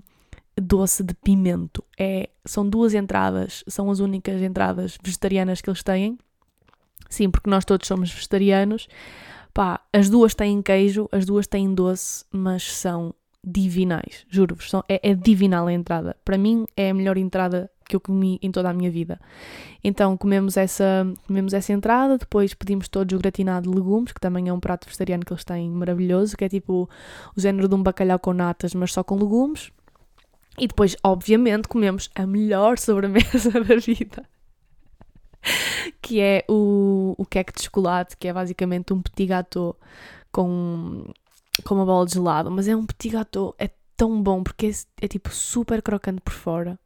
doce 0.56 1.04
de 1.04 1.16
pimento. 1.16 1.84
É, 1.98 2.30
são 2.46 2.70
duas 2.70 2.94
entradas, 2.94 3.64
são 3.68 3.90
as 3.90 4.00
únicas 4.00 4.40
entradas 4.40 5.00
vegetarianas 5.04 5.62
que 5.62 5.70
eles 5.70 5.82
têm. 5.82 6.16
Sim, 7.10 7.32
porque 7.32 7.50
nós 7.50 7.66
todos 7.66 7.88
somos 7.88 8.12
vegetarianos. 8.12 8.88
Pá, 9.52 9.82
as 9.92 10.12
duas 10.12 10.36
têm 10.36 10.62
queijo, 10.62 11.10
as 11.12 11.26
duas 11.26 11.48
têm 11.48 11.74
doce, 11.74 12.24
mas 12.32 12.72
são 12.72 13.16
divinais, 13.44 14.28
juro-vos. 14.30 14.72
É, 14.88 15.10
é 15.10 15.16
divinal 15.16 15.66
a 15.66 15.74
entrada. 15.74 16.16
Para 16.24 16.38
mim 16.38 16.68
é 16.76 16.92
a 16.92 16.94
melhor 16.94 17.18
entrada 17.18 17.68
que 17.88 17.96
eu 17.96 18.00
comi 18.00 18.40
em 18.42 18.52
toda 18.52 18.70
a 18.70 18.74
minha 18.74 18.92
vida. 18.92 19.20
Então 19.84 20.18
comemos 20.18 20.58
essa, 20.58 21.06
comemos 21.26 21.54
essa 21.54 21.72
entrada, 21.72 22.18
depois 22.18 22.54
pedimos 22.54 22.88
todos 22.88 23.16
o 23.16 23.20
gratinado 23.20 23.70
de 23.70 23.76
legumes, 23.76 24.12
que 24.12 24.20
também 24.20 24.50
é 24.50 24.54
um 24.54 24.60
prato 24.60 24.86
vegetariano 24.86 25.26
que 25.26 25.34
eles 25.34 25.44
têm 25.44 25.70
maravilhoso, 25.70 26.36
que 26.36 26.46
é 26.46 26.50
tipo 26.50 26.90
o 27.36 27.40
género 27.40 27.68
de 27.68 27.76
um 27.76 27.84
bacalhau 27.84 28.20
com 28.20 28.34
natas, 28.34 28.74
mas 28.74 28.92
só 28.92 29.04
com 29.04 29.16
legumes. 29.16 29.72
E 30.60 30.68
depois, 30.68 30.96
obviamente, 31.04 31.68
comemos 31.68 32.10
a 32.16 32.26
melhor 32.26 32.78
sobremesa 32.80 33.52
da 33.52 33.76
vida 33.76 34.26
que 36.02 36.20
é 36.20 36.44
o, 36.50 37.16
o 37.18 37.26
queque 37.26 37.54
de 37.54 37.64
chocolate, 37.64 38.18
que 38.18 38.28
é 38.28 38.34
basicamente 38.34 38.94
um 38.94 39.02
petit 39.02 39.28
gâteau 39.28 39.78
com, 40.32 41.06
com 41.64 41.76
uma 41.76 41.86
bola 41.86 42.06
de 42.06 42.14
gelado. 42.14 42.52
Mas 42.52 42.68
é 42.68 42.76
um 42.76 42.86
petit 42.86 43.10
gâteau, 43.10 43.56
é 43.58 43.70
tão 43.96 44.22
bom 44.22 44.44
porque 44.44 44.68
é, 44.68 45.06
é 45.06 45.08
tipo 45.08 45.34
super 45.34 45.82
crocante 45.82 46.22
por 46.22 46.34
fora 46.34 46.80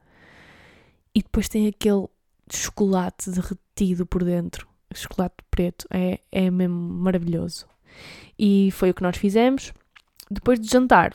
e 1.14 1.22
depois 1.22 1.50
tem 1.50 1.68
aquele 1.68 2.08
chocolate 2.52 3.30
derretido 3.30 4.06
por 4.06 4.24
dentro, 4.24 4.68
chocolate 4.94 5.36
preto, 5.50 5.86
é, 5.90 6.20
é 6.32 6.50
mesmo 6.50 6.76
maravilhoso. 6.76 7.66
E 8.38 8.70
foi 8.72 8.90
o 8.90 8.94
que 8.94 9.04
nós 9.04 9.18
fizemos. 9.18 9.74
Depois 10.30 10.60
de 10.60 10.68
jantar, 10.68 11.14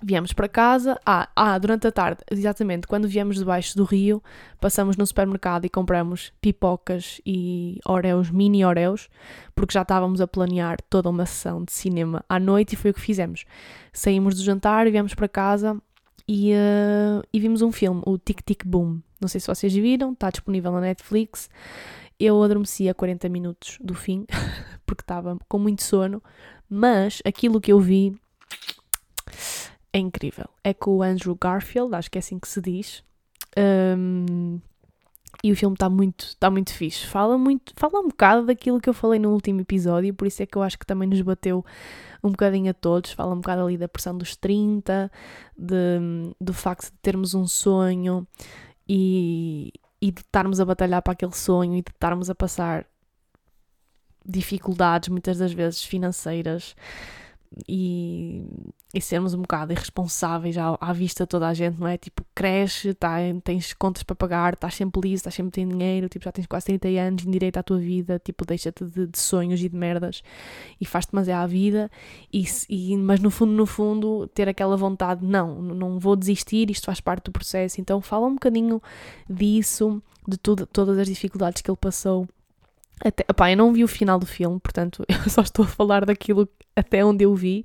Viemos 0.00 0.32
para 0.32 0.48
casa, 0.48 0.96
ah, 1.04 1.28
ah, 1.34 1.58
durante 1.58 1.88
a 1.88 1.90
tarde, 1.90 2.22
exatamente, 2.30 2.86
quando 2.86 3.08
viemos 3.08 3.36
debaixo 3.36 3.76
do 3.76 3.82
rio, 3.82 4.22
passamos 4.60 4.96
no 4.96 5.04
supermercado 5.04 5.64
e 5.64 5.68
compramos 5.68 6.32
pipocas 6.40 7.20
e 7.26 7.80
oreos, 7.84 8.30
mini 8.30 8.64
oreos, 8.64 9.08
porque 9.56 9.74
já 9.74 9.82
estávamos 9.82 10.20
a 10.20 10.28
planear 10.28 10.76
toda 10.88 11.10
uma 11.10 11.26
sessão 11.26 11.64
de 11.64 11.72
cinema 11.72 12.24
à 12.28 12.38
noite 12.38 12.74
e 12.74 12.76
foi 12.76 12.92
o 12.92 12.94
que 12.94 13.00
fizemos. 13.00 13.44
Saímos 13.92 14.36
do 14.36 14.44
jantar 14.44 14.88
viemos 14.88 15.14
para 15.14 15.26
casa 15.26 15.76
e, 16.28 16.52
uh, 16.52 17.26
e 17.32 17.40
vimos 17.40 17.62
um 17.62 17.72
filme, 17.72 18.02
o 18.04 18.18
Tic 18.18 18.42
Tic 18.44 18.64
Boom. 18.66 19.00
Não 19.18 19.28
sei 19.28 19.40
se 19.40 19.46
vocês 19.46 19.74
viram, 19.74 20.12
está 20.12 20.28
disponível 20.28 20.70
na 20.70 20.82
Netflix. 20.82 21.48
Eu 22.20 22.42
adormeci 22.42 22.88
a 22.88 22.94
40 22.94 23.28
minutos 23.30 23.78
do 23.80 23.94
fim, 23.94 24.26
porque 24.84 25.02
estava 25.02 25.38
com 25.48 25.58
muito 25.58 25.82
sono, 25.82 26.22
mas 26.68 27.22
aquilo 27.24 27.60
que 27.60 27.72
eu 27.72 27.80
vi 27.80 28.14
é 29.92 29.98
incrível. 29.98 30.48
É 30.62 30.74
com 30.74 30.98
o 30.98 31.02
Andrew 31.02 31.34
Garfield, 31.40 31.94
acho 31.94 32.10
que 32.10 32.18
é 32.18 32.20
assim 32.20 32.38
que 32.38 32.48
se 32.48 32.60
diz. 32.60 33.02
Um, 33.56 34.60
e 35.42 35.52
o 35.52 35.56
filme 35.56 35.74
está 35.74 35.88
muito, 35.88 36.36
tá 36.38 36.50
muito 36.50 36.72
fixe. 36.72 37.06
Fala, 37.06 37.38
muito, 37.38 37.72
fala 37.76 38.00
um 38.00 38.08
bocado 38.08 38.46
daquilo 38.46 38.80
que 38.80 38.88
eu 38.88 38.94
falei 38.94 39.18
no 39.18 39.30
último 39.30 39.60
episódio, 39.60 40.12
por 40.14 40.26
isso 40.26 40.42
é 40.42 40.46
que 40.46 40.56
eu 40.56 40.62
acho 40.62 40.78
que 40.78 40.86
também 40.86 41.08
nos 41.08 41.20
bateu 41.20 41.64
um 42.22 42.30
bocadinho 42.30 42.70
a 42.70 42.74
todos. 42.74 43.12
Fala 43.12 43.32
um 43.34 43.38
bocado 43.38 43.62
ali 43.62 43.76
da 43.76 43.88
pressão 43.88 44.16
dos 44.16 44.36
30, 44.36 45.10
de, 45.56 46.34
do 46.40 46.52
facto 46.52 46.86
de 46.86 46.98
termos 47.00 47.34
um 47.34 47.46
sonho 47.46 48.26
e, 48.88 49.72
e 50.00 50.10
de 50.10 50.20
estarmos 50.20 50.60
a 50.60 50.64
batalhar 50.64 51.02
para 51.02 51.12
aquele 51.12 51.34
sonho 51.34 51.74
e 51.74 51.82
de 51.82 51.90
estarmos 51.90 52.28
a 52.28 52.34
passar 52.34 52.86
dificuldades, 54.26 55.08
muitas 55.08 55.38
das 55.38 55.52
vezes 55.52 55.82
financeiras, 55.82 56.76
e, 57.66 58.44
e 58.94 59.00
sermos 59.00 59.34
um 59.34 59.42
bocado 59.42 59.72
irresponsáveis 59.72 60.56
à, 60.56 60.76
à, 60.80 60.92
vista 60.92 61.24
de 61.24 61.28
toda 61.28 61.48
a 61.48 61.54
gente, 61.54 61.78
não 61.78 61.86
é? 61.86 61.96
Tipo, 61.96 62.24
cresce, 62.34 62.94
tá, 62.94 63.16
tens 63.42 63.72
contas 63.72 64.02
para 64.02 64.14
pagar, 64.14 64.54
estás 64.54 64.74
sempre 64.74 65.00
liso, 65.02 65.20
estás 65.20 65.34
sempre 65.34 65.54
sem 65.54 65.68
dinheiro, 65.68 66.08
tipo, 66.08 66.24
já 66.24 66.32
tens 66.32 66.46
quase 66.46 66.66
30 66.66 66.88
anos, 66.88 67.26
em 67.26 67.30
direito 67.30 67.56
à 67.56 67.62
tua 67.62 67.78
vida, 67.78 68.20
tipo, 68.22 68.44
deixa-te 68.44 68.84
de, 68.84 69.06
de, 69.06 69.18
sonhos 69.18 69.62
e 69.62 69.68
de 69.68 69.76
merdas 69.76 70.22
e 70.80 70.84
faz-te 70.84 71.12
demasiado 71.12 71.44
a 71.44 71.46
vida, 71.46 71.90
e, 72.32 72.44
e, 72.68 72.96
mas 72.96 73.20
no 73.20 73.30
fundo, 73.30 73.52
no 73.52 73.66
fundo, 73.66 74.26
ter 74.28 74.48
aquela 74.48 74.76
vontade, 74.76 75.24
não, 75.24 75.60
não 75.62 75.98
vou 75.98 76.16
desistir, 76.16 76.70
isto 76.70 76.86
faz 76.86 77.00
parte 77.00 77.24
do 77.24 77.32
processo, 77.32 77.80
então 77.80 78.00
fala 78.00 78.26
um 78.26 78.34
bocadinho 78.34 78.82
disso, 79.28 80.02
de 80.26 80.36
tudo, 80.36 80.66
todas 80.66 80.98
as 80.98 81.06
dificuldades 81.06 81.62
que 81.62 81.70
ele 81.70 81.78
passou 81.78 82.28
até, 83.04 83.24
eu 83.50 83.56
não 83.56 83.72
vi 83.72 83.84
o 83.84 83.88
final 83.88 84.18
do 84.18 84.26
filme, 84.26 84.58
portanto 84.60 85.04
eu 85.08 85.30
só 85.30 85.42
estou 85.42 85.64
a 85.64 85.68
falar 85.68 86.04
daquilo 86.04 86.48
até 86.74 87.04
onde 87.04 87.24
eu 87.24 87.34
vi, 87.34 87.64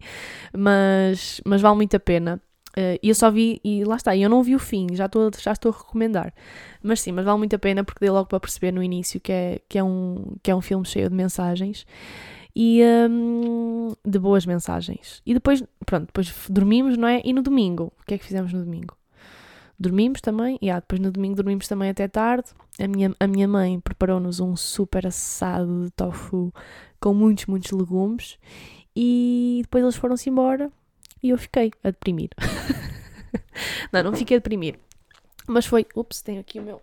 mas, 0.56 1.42
mas 1.46 1.62
vale 1.62 1.76
muito 1.76 1.96
a 1.96 2.00
pena. 2.00 2.42
Uh, 2.76 2.98
eu 3.04 3.14
só 3.14 3.30
vi, 3.30 3.62
e 3.64 3.84
lá 3.84 3.96
está, 3.96 4.18
eu 4.18 4.28
não 4.28 4.42
vi 4.42 4.56
o 4.56 4.60
fim, 4.60 4.88
já 4.94 5.06
estou, 5.06 5.30
já 5.40 5.52
estou 5.52 5.72
a 5.72 5.78
recomendar. 5.78 6.34
Mas 6.82 7.02
sim, 7.02 7.12
mas 7.12 7.24
vale 7.24 7.38
muito 7.38 7.56
a 7.56 7.60
pena 7.60 7.84
porque 7.84 8.00
dei 8.00 8.10
logo 8.10 8.28
para 8.28 8.40
perceber 8.40 8.72
no 8.72 8.82
início 8.82 9.20
que 9.22 9.32
é, 9.32 9.62
que 9.70 9.78
é, 9.78 9.84
um, 9.84 10.36
que 10.42 10.50
é 10.50 10.56
um 10.56 10.62
filme 10.62 10.84
cheio 10.86 11.08
de 11.08 11.16
mensagens 11.16 11.86
e 12.56 12.82
um, 13.10 13.94
de 14.04 14.18
boas 14.18 14.46
mensagens. 14.46 15.22
E 15.26 15.36
depois, 15.36 15.64
pronto, 15.86 16.08
depois 16.08 16.34
dormimos, 16.50 16.98
não 16.98 17.08
é? 17.08 17.22
E 17.24 17.32
no 17.32 17.44
domingo, 17.44 17.94
o 18.02 18.06
que 18.06 18.16
é 18.16 18.18
que 18.18 18.26
fizemos 18.26 18.52
no 18.52 18.64
domingo? 18.64 18.98
Dormimos 19.84 20.22
também, 20.22 20.58
e 20.62 20.72
depois 20.72 21.02
no 21.02 21.12
domingo 21.12 21.36
dormimos 21.36 21.68
também 21.68 21.90
até 21.90 22.08
tarde. 22.08 22.52
A 22.80 22.88
minha, 22.88 23.14
a 23.20 23.28
minha 23.28 23.46
mãe 23.50 23.82
preparou-nos 23.82 24.40
um 24.40 24.56
super 24.56 25.06
assado 25.06 25.84
de 25.84 25.92
tofu 25.92 26.54
com 27.02 27.14
muitos, 27.14 27.48
muitos 27.48 27.70
legumes. 27.72 28.40
E 28.96 29.60
depois 29.64 29.84
eles 29.84 29.98
foram-se 29.98 30.30
embora 30.30 30.72
e 31.22 31.32
eu 31.32 31.38
fiquei 31.38 31.74
a 31.84 31.92
deprimir. 31.92 32.30
não, 33.92 34.04
não 34.04 34.14
fiquei 34.16 34.38
a 34.38 34.40
deprimir. 34.40 34.80
Mas 35.48 35.66
foi. 35.66 35.86
Ups, 35.94 36.22
tenho 36.22 36.40
aqui 36.40 36.62
o 36.62 36.64
meu. 36.64 36.82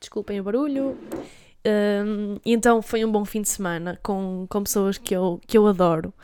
Desculpem 0.00 0.40
o 0.40 0.44
barulho. 0.44 0.96
Um, 1.66 2.38
então 2.42 2.80
foi 2.80 3.04
um 3.04 3.12
bom 3.12 3.26
fim 3.26 3.42
de 3.42 3.50
semana 3.50 4.00
com, 4.02 4.46
com 4.48 4.62
pessoas 4.62 4.96
que 4.96 5.14
eu, 5.14 5.42
que 5.46 5.58
eu 5.58 5.66
adoro. 5.66 6.14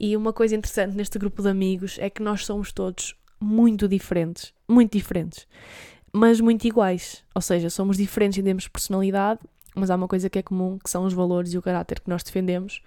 E 0.00 0.16
uma 0.16 0.32
coisa 0.32 0.56
interessante 0.56 0.96
neste 0.96 1.16
grupo 1.16 1.42
de 1.42 1.48
amigos 1.48 1.96
é 2.00 2.10
que 2.10 2.20
nós 2.20 2.44
somos 2.44 2.72
todos 2.72 3.14
muito 3.40 3.88
diferentes, 3.88 4.52
muito 4.68 4.92
diferentes, 4.92 5.46
mas 6.12 6.40
muito 6.40 6.66
iguais. 6.66 7.24
Ou 7.34 7.42
seja, 7.42 7.70
somos 7.70 7.96
diferentes 7.96 8.38
em 8.38 8.42
termos 8.42 8.64
de 8.64 8.70
personalidade, 8.70 9.40
mas 9.74 9.90
há 9.90 9.94
uma 9.94 10.08
coisa 10.08 10.30
que 10.30 10.38
é 10.38 10.42
comum, 10.42 10.78
que 10.78 10.88
são 10.88 11.04
os 11.04 11.12
valores 11.12 11.52
e 11.52 11.58
o 11.58 11.62
caráter 11.62 12.00
que 12.00 12.08
nós 12.08 12.22
defendemos, 12.22 12.82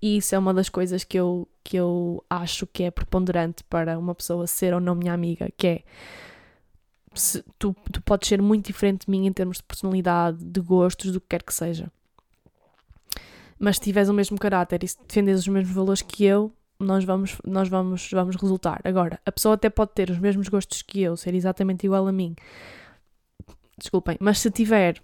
e 0.00 0.16
isso 0.16 0.34
é 0.34 0.38
uma 0.38 0.54
das 0.54 0.70
coisas 0.70 1.04
que 1.04 1.18
eu, 1.18 1.46
que 1.62 1.76
eu 1.76 2.24
acho 2.30 2.66
que 2.66 2.82
é 2.82 2.90
preponderante 2.90 3.62
para 3.64 3.98
uma 3.98 4.14
pessoa 4.14 4.46
ser 4.46 4.72
ou 4.72 4.80
não 4.80 4.94
minha 4.94 5.12
amiga, 5.12 5.50
que 5.56 5.66
é 5.66 5.82
se, 7.14 7.44
tu, 7.58 7.76
tu 7.92 8.00
podes 8.02 8.28
ser 8.28 8.40
muito 8.40 8.66
diferente 8.66 9.04
de 9.04 9.10
mim 9.10 9.26
em 9.26 9.32
termos 9.32 9.58
de 9.58 9.64
personalidade, 9.64 10.42
de 10.42 10.60
gostos, 10.60 11.12
do 11.12 11.20
que 11.20 11.28
quer 11.28 11.42
que 11.42 11.52
seja. 11.52 11.90
Mas 13.58 13.76
se 13.76 13.82
tiveres 13.82 14.08
o 14.08 14.14
mesmo 14.14 14.38
caráter 14.38 14.82
e 14.82 14.88
se 14.88 14.96
defendes 15.06 15.40
os 15.40 15.48
mesmos 15.48 15.74
valores 15.74 16.00
que 16.00 16.24
eu, 16.24 16.50
nós 16.80 17.04
vamos, 17.04 17.36
nós 17.46 17.68
vamos, 17.68 18.10
vamos 18.10 18.36
resultar. 18.36 18.80
Agora, 18.84 19.20
a 19.24 19.30
pessoa 19.30 19.54
até 19.54 19.68
pode 19.68 19.92
ter 19.92 20.10
os 20.10 20.18
mesmos 20.18 20.48
gostos 20.48 20.82
que 20.82 21.02
eu, 21.02 21.16
ser 21.16 21.34
exatamente 21.34 21.84
igual 21.84 22.06
a 22.06 22.12
mim. 22.12 22.34
Desculpem, 23.78 24.16
mas 24.20 24.38
se 24.38 24.50
tiver 24.50 25.00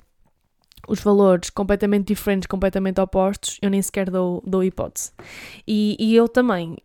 os 0.89 1.01
valores 1.01 1.51
completamente 1.51 2.09
diferentes, 2.09 2.47
completamente 2.47 3.01
opostos, 3.01 3.59
eu 3.61 3.71
nem 3.71 3.83
sequer 3.83 4.11
dou, 4.11 4.43
dou 4.47 4.65
hipótese. 4.65 5.13
E, 5.67 5.97
e 5.99 6.15
eu 6.15 6.29
também, 6.29 6.77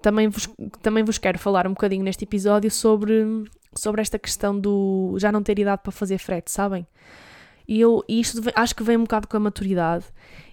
também 0.00 0.28
vos, 0.28 0.48
também 0.80 1.04
vos 1.04 1.18
quero 1.18 1.38
falar 1.38 1.66
um 1.66 1.70
bocadinho 1.70 2.04
neste 2.04 2.24
episódio 2.24 2.70
sobre, 2.70 3.44
sobre 3.74 4.00
esta 4.00 4.18
questão 4.18 4.58
do 4.58 5.16
já 5.18 5.30
não 5.32 5.42
ter 5.42 5.58
idade 5.58 5.82
para 5.82 5.92
fazer 5.92 6.18
frete, 6.18 6.50
sabem? 6.50 6.86
E 7.66 7.80
eu 7.80 8.04
e 8.08 8.20
isto 8.20 8.40
acho 8.54 8.74
que 8.74 8.82
vem 8.82 8.96
um 8.96 9.02
bocado 9.02 9.26
com 9.26 9.36
a 9.36 9.40
maturidade 9.40 10.04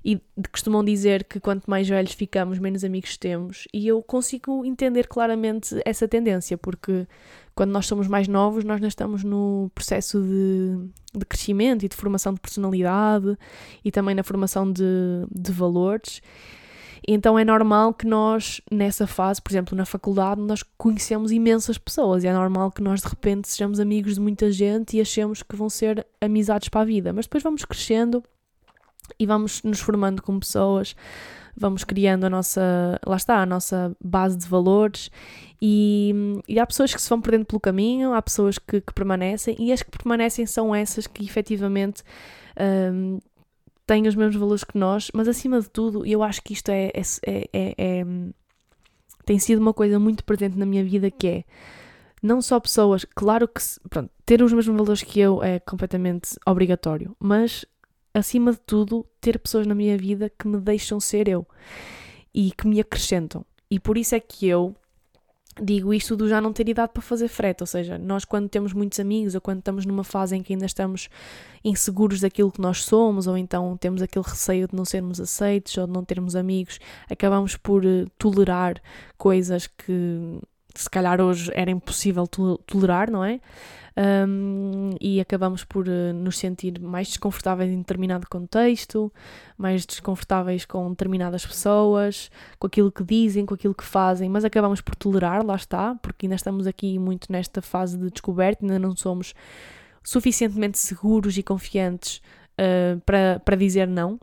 e 0.04 0.19
costumam 0.52 0.84
dizer 0.84 1.26
que 1.26 1.39
quanto 1.39 1.69
mais 1.69 1.88
velhos 1.88 2.13
ficamos, 2.13 2.58
menos 2.58 2.84
amigos 2.84 3.17
temos. 3.17 3.67
E 3.74 3.88
eu 3.88 4.02
consigo 4.02 4.65
entender 4.65 5.08
claramente 5.08 5.80
essa 5.86 6.08
tendência, 6.08 6.58
porque 6.58 7.08
quando 7.54 7.71
nós 7.71 7.86
somos 7.86 8.08
mais 8.08 8.28
novos, 8.28 8.63
nós 8.63 8.80
não 8.80 8.88
estamos 8.88 9.24
no 9.24 9.69
processo 9.76 10.21
de, 10.21 11.19
de 11.19 11.26
crescimento 11.26 11.86
e 11.86 11.89
de 11.89 11.95
formação 11.95 12.34
de 12.34 12.39
personalidade 12.39 13.38
e 13.84 13.91
também 13.91 14.15
na 14.15 14.24
formação 14.24 14.71
de, 14.71 14.84
de 15.30 15.52
valores. 15.52 16.21
Então 17.07 17.37
é 17.37 17.43
normal 17.43 17.93
que 17.93 18.05
nós, 18.05 18.61
nessa 18.71 19.07
fase, 19.07 19.41
por 19.41 19.51
exemplo, 19.51 19.75
na 19.75 19.85
faculdade, 19.85 20.39
nós 20.41 20.63
conhecemos 20.77 21.31
imensas 21.31 21.77
pessoas 21.77 22.23
e 22.23 22.27
é 22.27 22.33
normal 22.33 22.71
que 22.71 22.81
nós 22.81 23.01
de 23.01 23.07
repente 23.07 23.49
sejamos 23.49 23.79
amigos 23.79 24.15
de 24.15 24.21
muita 24.21 24.51
gente 24.51 24.97
e 24.97 25.01
achemos 25.01 25.41
que 25.41 25.55
vão 25.55 25.69
ser 25.69 26.05
amizades 26.19 26.69
para 26.69 26.81
a 26.81 26.85
vida. 26.85 27.11
Mas 27.11 27.25
depois 27.25 27.43
vamos 27.43 27.65
crescendo 27.65 28.23
e 29.17 29.25
vamos 29.25 29.63
nos 29.63 29.79
formando 29.79 30.21
como 30.21 30.39
pessoas, 30.39 30.95
vamos 31.57 31.83
criando 31.83 32.25
a 32.25 32.29
nossa, 32.29 32.99
lá 33.05 33.15
está, 33.15 33.41
a 33.41 33.45
nossa 33.45 33.95
base 34.03 34.37
de 34.37 34.47
valores 34.47 35.09
e, 35.61 36.13
e 36.47 36.59
há 36.59 36.65
pessoas 36.65 36.93
que 36.93 37.01
se 37.01 37.09
vão 37.09 37.19
perdendo 37.19 37.45
pelo 37.45 37.59
caminho, 37.59 38.13
há 38.13 38.21
pessoas 38.21 38.57
que, 38.57 38.79
que 38.79 38.93
permanecem 38.93 39.55
e 39.59 39.71
as 39.71 39.81
que 39.81 39.91
permanecem 39.91 40.45
são 40.45 40.73
essas 40.73 41.07
que 41.07 41.23
efetivamente 41.23 42.03
um, 42.93 43.19
têm 43.91 44.08
os 44.08 44.15
mesmos 44.15 44.38
valores 44.38 44.63
que 44.63 44.77
nós, 44.77 45.12
mas 45.13 45.27
acima 45.27 45.60
de 45.60 45.69
tudo, 45.69 46.06
eu 46.06 46.23
acho 46.23 46.41
que 46.41 46.54
isto 46.54 46.69
é, 46.69 46.93
é, 46.95 47.01
é, 47.27 47.49
é, 47.51 47.75
é 47.77 48.06
tem 49.25 49.38
sido 49.38 49.60
uma 49.60 49.73
coisa 49.73 49.99
muito 49.99 50.23
presente 50.23 50.58
na 50.58 50.65
minha 50.65 50.82
vida 50.82 51.12
que 51.12 51.27
é 51.27 51.43
não 52.23 52.41
só 52.41 52.58
pessoas, 52.58 53.06
claro 53.13 53.49
que 53.49 53.62
pronto, 53.89 54.10
ter 54.25 54.41
os 54.41 54.54
mesmos 54.54 54.77
valores 54.77 55.04
que 55.04 55.19
eu 55.19 55.43
é 55.43 55.60
completamente 55.60 56.38
obrigatório, 56.45 57.13
mas 57.19 57.65
acima 58.13 58.54
de 58.54 58.60
tudo 58.60 59.06
ter 59.19 59.38
pessoas 59.38 59.67
na 59.67 59.75
minha 59.75 59.97
vida 59.97 60.32
que 60.39 60.47
me 60.47 60.62
deixam 60.62 60.97
ser 60.97 61.27
eu 61.27 61.45
e 62.34 62.51
que 62.51 62.67
me 62.67 62.80
acrescentam. 62.80 63.45
E 63.69 63.77
por 63.77 63.97
isso 63.97 64.15
é 64.15 64.21
que 64.21 64.47
eu 64.47 64.73
digo 65.62 65.93
isto 65.93 66.15
do 66.15 66.28
já 66.28 66.41
não 66.41 66.52
ter 66.52 66.67
idade 66.67 66.91
para 66.91 67.02
fazer 67.02 67.28
frete, 67.28 67.62
ou 67.62 67.67
seja, 67.67 67.97
nós 67.97 68.26
quando 68.26 68.50
temos 68.50 68.74
muitos 68.74 69.00
amigos 69.00 69.36
ou 69.36 69.41
quando 69.41 69.60
estamos 69.60 69.86
numa 69.86 70.04
fase 70.04 70.36
em 70.36 70.41
que 70.41 70.54
ainda 70.54 70.65
estamos 70.65 71.08
inseguros 71.63 72.21
daquilo 72.21 72.52
que 72.52 72.60
nós 72.60 72.84
somos 72.84 73.28
ou 73.28 73.38
então 73.38 73.78
temos 73.78 74.02
aquele 74.02 74.26
receio 74.26 74.67
de 74.67 74.76
não 74.76 74.84
sermos 74.84 75.19
aceitos 75.19 75.78
ou 75.78 75.86
de 75.86 75.93
não 75.93 76.04
termos 76.04 76.36
amigos, 76.36 76.80
acabamos 77.10 77.56
por 77.56 77.86
uh, 77.86 78.10
tolerar 78.17 78.82
coisas 79.17 79.67
que 79.67 80.39
se 80.75 80.89
calhar 80.89 81.19
hoje 81.21 81.51
era 81.53 81.71
impossível 81.71 82.27
tolerar, 82.27 83.10
não 83.12 83.23
é? 83.23 83.39
um, 83.97 84.91
e 84.99 85.19
acabamos 85.19 85.63
por 85.63 85.88
uh, 85.88 86.13
nos 86.13 86.38
sentir 86.38 86.79
mais 86.79 87.07
desconfortáveis 87.07 87.71
em 87.71 87.79
determinado 87.79 88.27
contexto, 88.29 89.12
mais 89.57 89.86
desconfortáveis 89.86 90.65
com 90.65 90.89
determinadas 90.89 91.45
pessoas, 91.45 92.31
com 92.57 92.67
aquilo 92.67 92.91
que 92.91 93.03
dizem, 93.03 93.45
com 93.45 93.53
aquilo 93.53 93.75
que 93.75 93.84
fazem, 93.84 94.29
mas 94.29 94.45
acabamos 94.45 94.81
por 94.81 94.95
tolerar, 94.95 95.45
lá 95.45 95.55
está, 95.55 95.95
porque 95.95 96.25
ainda 96.25 96.36
estamos 96.36 96.67
aqui 96.67 96.97
muito 96.97 97.31
nesta 97.31 97.62
fase 97.62 97.97
de 97.97 98.10
descoberta, 98.10 98.63
ainda 98.63 98.79
não 98.79 98.95
somos 98.95 99.34
suficientemente 100.03 100.79
seguros 100.79 101.38
e 101.38 101.43
confiantes 101.43 102.21
uh, 102.53 102.99
para, 103.05 103.41
para 103.43 103.55
dizer 103.55 103.88
não. 103.88 104.19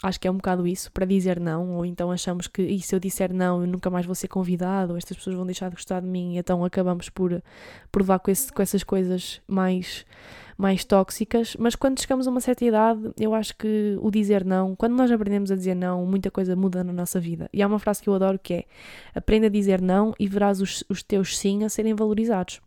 Acho 0.00 0.20
que 0.20 0.28
é 0.28 0.30
um 0.30 0.36
bocado 0.36 0.64
isso, 0.64 0.92
para 0.92 1.04
dizer 1.04 1.40
não, 1.40 1.76
ou 1.76 1.84
então 1.84 2.12
achamos 2.12 2.46
que 2.46 2.62
e 2.62 2.80
se 2.80 2.94
eu 2.94 3.00
disser 3.00 3.34
não, 3.34 3.62
eu 3.62 3.66
nunca 3.66 3.90
mais 3.90 4.06
vou 4.06 4.14
ser 4.14 4.28
convidado, 4.28 4.96
estas 4.96 5.16
pessoas 5.16 5.34
vão 5.34 5.44
deixar 5.44 5.70
de 5.70 5.74
gostar 5.74 6.00
de 6.00 6.06
mim, 6.06 6.36
então 6.36 6.64
acabamos 6.64 7.08
por, 7.08 7.42
por 7.90 8.02
levar 8.02 8.20
com, 8.20 8.30
esse, 8.30 8.52
com 8.52 8.62
essas 8.62 8.84
coisas 8.84 9.42
mais, 9.48 10.06
mais 10.56 10.84
tóxicas. 10.84 11.56
Mas 11.58 11.74
quando 11.74 12.00
chegamos 12.00 12.28
a 12.28 12.30
uma 12.30 12.40
certa 12.40 12.64
idade, 12.64 13.10
eu 13.18 13.34
acho 13.34 13.56
que 13.56 13.98
o 14.00 14.08
dizer 14.08 14.44
não, 14.44 14.76
quando 14.76 14.94
nós 14.94 15.10
aprendemos 15.10 15.50
a 15.50 15.56
dizer 15.56 15.74
não, 15.74 16.06
muita 16.06 16.30
coisa 16.30 16.54
muda 16.54 16.84
na 16.84 16.92
nossa 16.92 17.18
vida. 17.18 17.50
E 17.52 17.60
há 17.60 17.66
uma 17.66 17.80
frase 17.80 18.00
que 18.00 18.08
eu 18.08 18.14
adoro 18.14 18.38
que 18.38 18.54
é: 18.54 18.64
aprenda 19.16 19.48
a 19.48 19.50
dizer 19.50 19.80
não 19.82 20.14
e 20.16 20.28
verás 20.28 20.60
os, 20.60 20.84
os 20.88 21.02
teus 21.02 21.36
sim 21.36 21.64
a 21.64 21.68
serem 21.68 21.94
valorizados. 21.94 22.60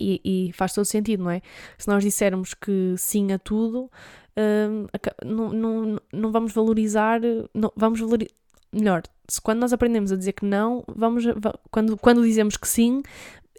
E, 0.00 0.20
e, 0.24 0.52
faz 0.52 0.72
todo 0.74 0.84
sentido, 0.84 1.24
não 1.24 1.30
é? 1.30 1.40
Se 1.78 1.88
nós 1.88 2.02
dissermos 2.02 2.54
que 2.54 2.94
sim 2.98 3.32
a 3.32 3.38
tudo, 3.38 3.90
uh, 4.36 5.24
não, 5.24 5.52
não, 5.52 6.00
não 6.12 6.32
vamos 6.32 6.52
valorizar, 6.52 7.20
não, 7.54 7.72
vamos 7.76 8.00
valorizar, 8.00 8.32
melhor, 8.72 9.02
se 9.28 9.40
quando 9.40 9.60
nós 9.60 9.72
aprendemos 9.72 10.12
a 10.12 10.16
dizer 10.16 10.32
que 10.32 10.44
não, 10.44 10.84
vamos, 10.88 11.24
quando, 11.70 11.96
quando 11.96 12.22
dizemos 12.22 12.56
que 12.56 12.68
sim, 12.68 13.02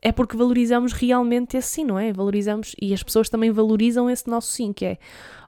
é 0.02 0.12
porque 0.12 0.38
valorizamos 0.38 0.94
realmente 0.94 1.58
esse 1.58 1.70
sim, 1.70 1.84
não 1.84 1.98
é? 1.98 2.14
Valorizamos 2.14 2.76
e 2.82 2.94
as 2.94 3.02
pessoas 3.02 3.30
também 3.30 3.52
valorizam 3.52 4.10
esse 4.10 4.30
nosso 4.30 4.52
sim, 4.52 4.72
que 4.72 4.86
é, 4.86 4.98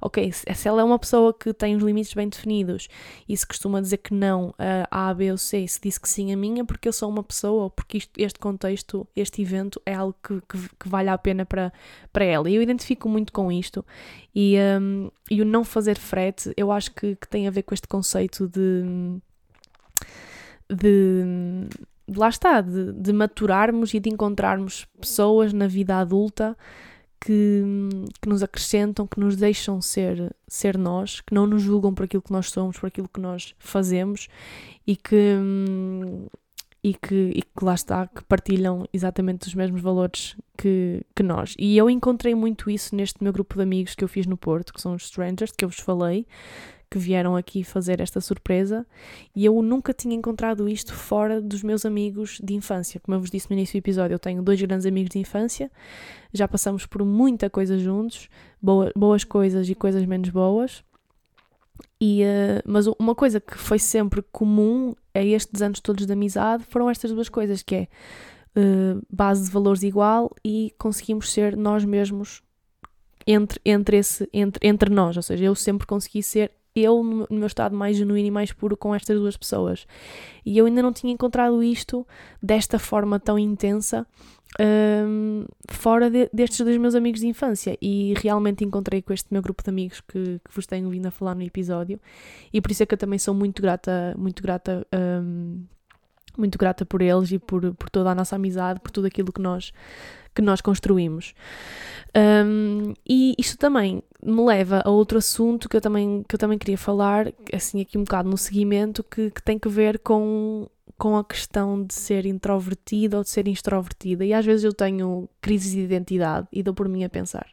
ok, 0.01 0.31
se 0.31 0.67
ela 0.67 0.81
é 0.81 0.83
uma 0.83 0.97
pessoa 0.97 1.33
que 1.33 1.53
tem 1.53 1.75
os 1.75 1.83
limites 1.83 2.13
bem 2.13 2.27
definidos 2.27 2.87
e 3.27 3.35
se 3.35 3.45
costuma 3.45 3.81
dizer 3.81 3.97
que 3.97 4.13
não 4.13 4.53
a 4.57 5.09
A, 5.09 5.13
B 5.13 5.31
ou 5.31 5.37
C, 5.37 5.67
se 5.67 5.79
disse 5.81 5.99
que 5.99 6.09
sim 6.09 6.33
a 6.33 6.37
mim 6.37 6.59
é 6.59 6.63
porque 6.63 6.87
eu 6.87 6.93
sou 6.93 7.09
uma 7.09 7.23
pessoa 7.23 7.63
ou 7.63 7.69
porque 7.69 7.97
isto, 7.97 8.11
este 8.17 8.39
contexto, 8.39 9.07
este 9.15 9.41
evento 9.41 9.81
é 9.85 9.93
algo 9.93 10.15
que, 10.23 10.41
que, 10.41 10.69
que, 10.79 10.89
vale 10.89 11.09
a 11.09 11.17
pena 11.17 11.45
para, 11.45 11.71
para 12.11 12.25
ela. 12.25 12.49
E 12.49 12.55
eu 12.55 12.61
identifico 12.61 13.07
muito 13.07 13.31
com 13.31 13.51
isto 13.51 13.85
e, 14.33 14.55
um, 14.81 15.09
e 15.29 15.41
o 15.41 15.45
não 15.45 15.63
fazer 15.63 15.97
frete, 15.97 16.53
eu 16.57 16.71
acho 16.71 16.91
que, 16.91 17.15
que 17.15 17.27
tem 17.27 17.47
a 17.47 17.51
ver 17.51 17.63
com 17.63 17.73
este 17.73 17.87
conceito 17.87 18.47
de. 18.47 19.19
de 20.69 21.67
lá 22.15 22.29
está, 22.29 22.61
de, 22.61 22.93
de 22.93 23.13
maturarmos 23.13 23.93
e 23.93 23.99
de 23.99 24.09
encontrarmos 24.09 24.85
pessoas 24.99 25.53
na 25.53 25.67
vida 25.67 25.97
adulta 25.97 26.57
que, 27.19 27.63
que 28.21 28.29
nos 28.29 28.41
acrescentam, 28.41 29.05
que 29.05 29.19
nos 29.19 29.35
deixam 29.35 29.81
ser, 29.81 30.33
ser 30.47 30.77
nós, 30.77 31.21
que 31.21 31.33
não 31.33 31.45
nos 31.45 31.61
julgam 31.61 31.93
por 31.93 32.05
aquilo 32.05 32.23
que 32.23 32.31
nós 32.31 32.49
somos, 32.49 32.79
por 32.79 32.87
aquilo 32.87 33.09
que 33.13 33.19
nós 33.19 33.53
fazemos 33.59 34.27
e 34.87 34.95
que, 34.95 35.35
e 36.83 36.93
que, 36.93 37.31
e 37.35 37.41
que 37.41 37.65
lá 37.65 37.73
está, 37.73 38.07
que 38.07 38.23
partilham 38.23 38.85
exatamente 38.93 39.47
os 39.47 39.53
mesmos 39.53 39.81
valores 39.81 40.37
que, 40.57 41.03
que 41.13 41.23
nós. 41.23 41.55
E 41.59 41.77
eu 41.77 41.89
encontrei 41.89 42.33
muito 42.33 42.69
isso 42.69 42.95
neste 42.95 43.21
meu 43.21 43.33
grupo 43.33 43.55
de 43.55 43.63
amigos 43.63 43.95
que 43.95 44.03
eu 44.03 44.07
fiz 44.07 44.25
no 44.25 44.37
Porto, 44.37 44.73
que 44.73 44.81
são 44.81 44.93
os 44.93 45.03
Strangers, 45.03 45.51
que 45.51 45.65
eu 45.65 45.69
vos 45.69 45.79
falei, 45.79 46.25
que 46.89 46.97
vieram 46.97 47.35
aqui 47.35 47.63
fazer 47.63 48.01
esta 48.01 48.19
surpresa 48.19 48.85
e 49.35 49.45
eu 49.45 49.61
nunca 49.61 49.93
tinha 49.93 50.15
encontrado 50.15 50.67
isto 50.67 50.93
fora 50.93 51.39
dos 51.39 51.61
meus 51.61 51.85
amigos 51.85 52.39
de 52.43 52.55
infância. 52.55 52.99
Como 52.99 53.15
eu 53.15 53.19
vos 53.19 53.29
disse 53.29 53.49
no 53.49 53.55
início 53.55 53.73
do 53.73 53.83
episódio, 53.83 54.15
eu 54.15 54.19
tenho 54.19 54.41
dois 54.41 54.59
grandes 54.61 54.85
amigos 54.85 55.11
de 55.11 55.19
infância, 55.19 55.71
já 56.33 56.47
passamos 56.47 56.85
por 56.85 57.05
muita 57.05 57.49
coisa 57.49 57.77
juntos, 57.77 58.27
boa, 58.61 58.91
boas 58.95 59.23
coisas 59.23 59.69
e 59.69 59.75
coisas 59.75 60.05
menos 60.05 60.29
boas. 60.29 60.83
E, 62.01 62.23
uh, 62.23 62.61
mas 62.65 62.87
uma 62.87 63.13
coisa 63.13 63.39
que 63.39 63.57
foi 63.57 63.77
sempre 63.77 64.21
comum 64.21 64.93
a 65.13 65.21
estes 65.21 65.61
anos 65.61 65.79
todos 65.79 66.05
de 66.05 66.13
amizade 66.13 66.63
foram 66.69 66.89
estas 66.89 67.11
duas 67.11 67.29
coisas, 67.29 67.61
que 67.61 67.75
é 67.75 67.87
uh, 68.57 69.01
base 69.09 69.45
de 69.45 69.51
valores 69.51 69.83
igual 69.83 70.33
e 70.43 70.73
conseguimos 70.77 71.31
ser 71.31 71.55
nós 71.55 71.85
mesmos 71.85 72.41
entre, 73.27 73.59
entre, 73.63 73.97
esse, 73.97 74.27
entre, 74.33 74.67
entre 74.67 74.89
nós, 74.89 75.15
ou 75.15 75.23
seja, 75.23 75.45
eu 75.45 75.53
sempre 75.53 75.85
consegui 75.85 76.23
ser 76.23 76.51
eu 76.83 77.03
no 77.03 77.27
meu 77.29 77.47
estado 77.47 77.75
mais 77.75 77.97
genuíno 77.97 78.27
e 78.27 78.31
mais 78.31 78.51
puro 78.51 78.75
com 78.75 78.93
estas 78.93 79.17
duas 79.17 79.37
pessoas. 79.37 79.85
E 80.45 80.57
eu 80.57 80.65
ainda 80.65 80.81
não 80.81 80.93
tinha 80.93 81.13
encontrado 81.13 81.61
isto 81.63 82.05
desta 82.41 82.79
forma 82.79 83.19
tão 83.19 83.37
intensa 83.37 84.05
um, 84.59 85.45
fora 85.69 86.09
de, 86.09 86.29
destes 86.33 86.59
dois 86.61 86.77
meus 86.77 86.95
amigos 86.95 87.19
de 87.21 87.27
infância. 87.27 87.77
E 87.81 88.13
realmente 88.17 88.63
encontrei 88.63 89.01
com 89.01 89.13
este 89.13 89.27
meu 89.31 89.41
grupo 89.41 89.63
de 89.63 89.69
amigos 89.69 90.01
que, 90.01 90.39
que 90.43 90.55
vos 90.55 90.65
tenho 90.65 90.89
vindo 90.89 91.05
a 91.05 91.11
falar 91.11 91.35
no 91.35 91.43
episódio. 91.43 91.99
E 92.51 92.61
por 92.61 92.71
isso 92.71 92.83
é 92.83 92.85
que 92.85 92.93
eu 92.93 92.97
também 92.97 93.19
sou 93.19 93.33
muito 93.33 93.61
grata, 93.61 94.15
muito 94.17 94.41
grata. 94.41 94.85
Um, 94.93 95.63
muito 96.37 96.57
grata 96.57 96.85
por 96.85 97.01
eles 97.01 97.31
e 97.31 97.39
por, 97.39 97.73
por 97.75 97.89
toda 97.89 98.11
a 98.11 98.15
nossa 98.15 98.37
amizade, 98.37 98.79
por 98.79 98.91
tudo 98.91 99.07
aquilo 99.07 99.33
que 99.33 99.41
nós, 99.41 99.73
que 100.33 100.41
nós 100.41 100.61
construímos. 100.61 101.33
Um, 102.15 102.93
e 103.07 103.35
isto 103.37 103.57
também 103.57 104.01
me 104.23 104.45
leva 104.45 104.81
a 104.85 104.89
outro 104.89 105.17
assunto 105.17 105.69
que 105.69 105.77
eu 105.77 105.81
também, 105.81 106.23
que 106.27 106.35
eu 106.35 106.39
também 106.39 106.57
queria 106.57 106.77
falar, 106.77 107.31
assim, 107.53 107.81
aqui 107.81 107.97
um 107.97 108.03
bocado 108.03 108.29
no 108.29 108.37
seguimento, 108.37 109.03
que, 109.03 109.31
que 109.31 109.41
tem 109.41 109.57
que 109.57 109.69
ver 109.69 109.99
com, 109.99 110.67
com 110.97 111.17
a 111.17 111.23
questão 111.23 111.83
de 111.83 111.93
ser 111.93 112.25
introvertida 112.25 113.17
ou 113.17 113.23
de 113.23 113.29
ser 113.29 113.47
extrovertida. 113.47 114.25
E 114.25 114.33
às 114.33 114.45
vezes 114.45 114.63
eu 114.63 114.73
tenho 114.73 115.29
crises 115.41 115.71
de 115.71 115.79
identidade 115.79 116.47
e 116.51 116.61
dou 116.61 116.73
por 116.73 116.89
mim 116.89 117.03
a 117.03 117.09
pensar. 117.09 117.47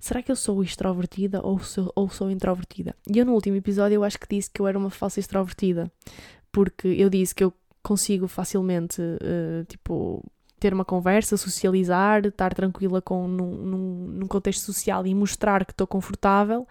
Será 0.00 0.22
que 0.22 0.30
eu 0.30 0.36
sou 0.36 0.62
extrovertida 0.62 1.40
ou 1.44 1.58
sou, 1.58 1.92
ou 1.94 2.08
sou 2.08 2.30
introvertida? 2.30 2.94
E 3.08 3.18
eu 3.18 3.26
no 3.26 3.32
último 3.32 3.56
episódio 3.56 3.96
eu 3.96 4.04
acho 4.04 4.18
que 4.18 4.28
disse 4.28 4.50
que 4.50 4.60
eu 4.60 4.66
era 4.66 4.78
uma 4.78 4.90
falsa 4.90 5.18
extrovertida, 5.18 5.90
porque 6.52 6.88
eu 6.88 7.10
disse 7.10 7.34
que 7.34 7.42
eu 7.42 7.52
consigo 7.82 8.28
facilmente, 8.28 9.00
uh, 9.00 9.64
tipo, 9.66 10.24
ter 10.58 10.74
uma 10.74 10.84
conversa, 10.84 11.36
socializar, 11.36 12.26
estar 12.26 12.54
tranquila 12.54 13.00
com, 13.00 13.26
num, 13.26 13.54
num, 13.54 14.06
num 14.18 14.26
contexto 14.26 14.60
social 14.62 15.06
e 15.06 15.14
mostrar 15.14 15.64
que 15.64 15.72
estou 15.72 15.86
confortável, 15.86 16.66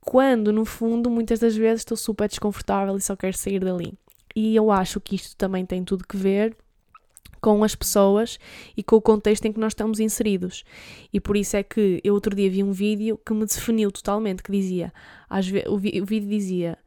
quando 0.00 0.52
no 0.52 0.64
fundo 0.64 1.10
muitas 1.10 1.38
das 1.38 1.56
vezes 1.56 1.80
estou 1.80 1.96
super 1.96 2.28
desconfortável 2.28 2.96
e 2.96 3.00
só 3.00 3.14
quero 3.14 3.36
sair 3.36 3.60
dali. 3.60 3.94
E 4.34 4.56
eu 4.56 4.70
acho 4.70 5.00
que 5.00 5.14
isto 5.14 5.36
também 5.36 5.64
tem 5.64 5.84
tudo 5.84 6.06
que 6.06 6.16
ver 6.16 6.56
com 7.40 7.64
as 7.64 7.74
pessoas 7.74 8.38
e 8.76 8.82
com 8.82 8.96
o 8.96 9.02
contexto 9.02 9.44
em 9.46 9.52
que 9.52 9.58
nós 9.58 9.72
estamos 9.72 9.98
inseridos. 9.98 10.64
E 11.12 11.20
por 11.20 11.36
isso 11.36 11.56
é 11.56 11.62
que 11.62 12.00
eu 12.04 12.14
outro 12.14 12.34
dia 12.34 12.48
vi 12.50 12.62
um 12.62 12.72
vídeo 12.72 13.18
que 13.24 13.34
me 13.34 13.44
definiu 13.44 13.90
totalmente, 13.90 14.42
que 14.42 14.52
dizia, 14.52 14.92
às 15.28 15.46
o, 15.48 15.74
o 15.74 15.78
vídeo 15.78 16.28
dizia, 16.28 16.78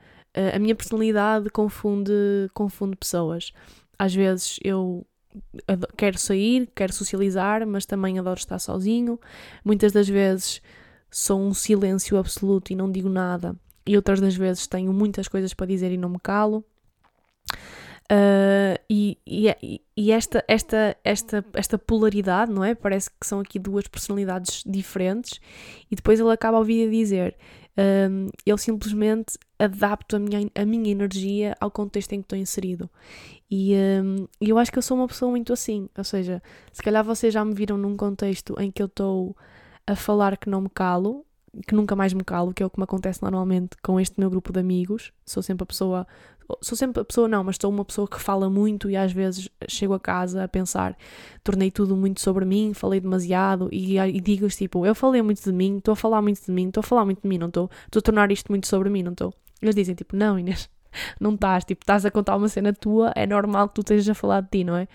a 0.54 0.60
minha 0.60 0.76
personalidade 0.76 1.50
confunde, 1.50 2.12
confunde 2.54 2.95
pessoas. 2.95 3.52
Às 3.98 4.13
vezes 4.13 4.60
eu 4.63 5.06
quero 5.98 6.17
sair, 6.17 6.69
quero 6.76 6.93
socializar, 6.93 7.65
mas 7.65 7.86
também 7.86 8.19
adoro 8.19 8.39
estar 8.39 8.60
sozinho. 8.60 9.19
Muitas 9.63 9.91
das 9.91 10.08
vezes 10.08 10.62
sou 11.10 11.39
um 11.39 11.54
silêncio 11.54 12.17
absoluto 12.17 12.74
e 12.74 12.76
não 12.76 12.91
digo 12.91 13.10
nada, 13.10 13.56
e 13.86 13.95
outras 13.95 14.19
das 14.19 14.36
vezes 14.36 14.67
tenho 14.67 14.91
muitas 14.91 15.28
coisas 15.28 15.54
para 15.54 15.67
dizer 15.67 15.91
e 15.91 15.98
não 15.98 16.10
me 16.10 16.19
calo. 16.19 16.63
Uh, 18.12 18.78
e, 18.88 19.17
e, 19.26 19.82
e, 19.98 20.12
esta, 20.12 20.43
esta, 20.48 20.95
esta, 21.04 21.43
esta 21.54 21.78
polaridade, 21.78 22.52
não 22.52 22.63
é? 22.63 22.76
Parece 22.76 23.10
que 23.10 23.26
são 23.26 23.39
aqui 23.39 23.58
duas 23.58 23.88
personalidades 23.88 24.62
diferentes, 24.63 25.39
e 25.89 25.95
depois 25.95 26.19
ele 26.19 26.32
acaba 26.32 26.58
ao 26.58 26.63
vídeo 26.63 26.88
a 26.88 26.91
dizer: 26.91 27.36
um, 27.78 28.30
eu 28.45 28.58
simplesmente 28.58 29.38
adapto 29.58 30.15
a 30.15 30.19
minha, 30.19 30.50
a 30.54 30.65
minha 30.65 30.91
energia 30.91 31.56
ao 31.60 31.71
contexto 31.71 32.13
em 32.13 32.19
que 32.19 32.26
estou 32.26 32.38
inserido. 32.38 32.89
E 33.49 33.75
um, 33.75 34.27
eu 34.41 34.58
acho 34.58 34.71
que 34.71 34.77
eu 34.77 34.81
sou 34.81 34.97
uma 34.97 35.08
pessoa 35.08 35.31
muito 35.31 35.53
assim. 35.53 35.89
Ou 35.97 36.03
seja, 36.03 36.41
se 36.71 36.81
calhar 36.81 37.03
vocês 37.03 37.34
já 37.34 37.43
me 37.43 37.53
viram 37.53 37.77
num 37.77 37.95
contexto 37.95 38.55
em 38.60 38.71
que 38.71 38.81
eu 38.81 38.88
estou 38.88 39.36
a 39.86 39.95
falar 39.95 40.38
que 40.38 40.49
não 40.49 40.62
me 40.62 40.69
calo, 40.69 41.25
que 41.67 41.75
nunca 41.75 41.95
mais 41.95 42.13
me 42.13 42.23
calo, 42.23 42.53
que 42.53 42.63
é 42.63 42.65
o 42.65 42.69
que 42.69 42.79
me 42.79 42.84
acontece 42.84 43.21
normalmente 43.21 43.77
com 43.81 43.99
este 43.99 44.19
meu 44.19 44.29
grupo 44.29 44.51
de 44.51 44.60
amigos. 44.60 45.12
Sou 45.25 45.43
sempre 45.43 45.63
a 45.63 45.67
pessoa 45.67 46.08
sou 46.62 46.77
sempre 46.77 47.01
a 47.01 47.05
pessoa, 47.05 47.27
não, 47.27 47.43
mas 47.43 47.58
sou 47.60 47.71
uma 47.71 47.84
pessoa 47.84 48.08
que 48.08 48.21
fala 48.21 48.49
muito 48.49 48.89
e 48.89 48.95
às 48.95 49.12
vezes 49.12 49.49
chego 49.67 49.93
a 49.93 49.99
casa 49.99 50.43
a 50.43 50.47
pensar, 50.47 50.97
tornei 51.43 51.71
tudo 51.71 51.95
muito 51.95 52.21
sobre 52.21 52.45
mim, 52.45 52.73
falei 52.73 52.99
demasiado 52.99 53.69
e, 53.71 53.97
e 53.97 54.21
digo 54.21 54.47
tipo, 54.49 54.86
eu 54.86 54.93
falei 54.93 55.21
muito 55.21 55.43
de 55.43 55.51
mim, 55.51 55.77
estou 55.77 55.93
a 55.93 55.95
falar 55.95 56.21
muito 56.21 56.45
de 56.45 56.51
mim, 56.51 56.67
estou 56.67 56.81
a 56.81 56.84
falar 56.84 57.05
muito 57.05 57.21
de 57.21 57.27
mim, 57.27 57.38
não 57.38 57.47
estou, 57.47 57.69
estou 57.86 57.99
a 57.99 58.03
tornar 58.03 58.31
isto 58.31 58.51
muito 58.51 58.67
sobre 58.67 58.89
mim, 58.89 59.03
não 59.03 59.12
estou. 59.12 59.34
Eles 59.62 59.75
dizem 59.75 59.95
tipo, 59.95 60.15
não, 60.15 60.38
Inês, 60.38 60.69
não 61.19 61.34
estás, 61.36 61.63
tipo, 61.63 61.84
estás 61.84 62.05
a 62.05 62.12
contar 62.12 62.36
uma 62.36 62.49
cena 62.49 62.73
tua, 62.73 63.12
é 63.15 63.25
normal 63.25 63.69
que 63.69 63.75
tu 63.75 63.81
estejas 63.81 64.10
a 64.10 64.13
falar 64.13 64.41
de 64.41 64.49
ti, 64.49 64.63
não 64.63 64.75
é? 64.75 64.88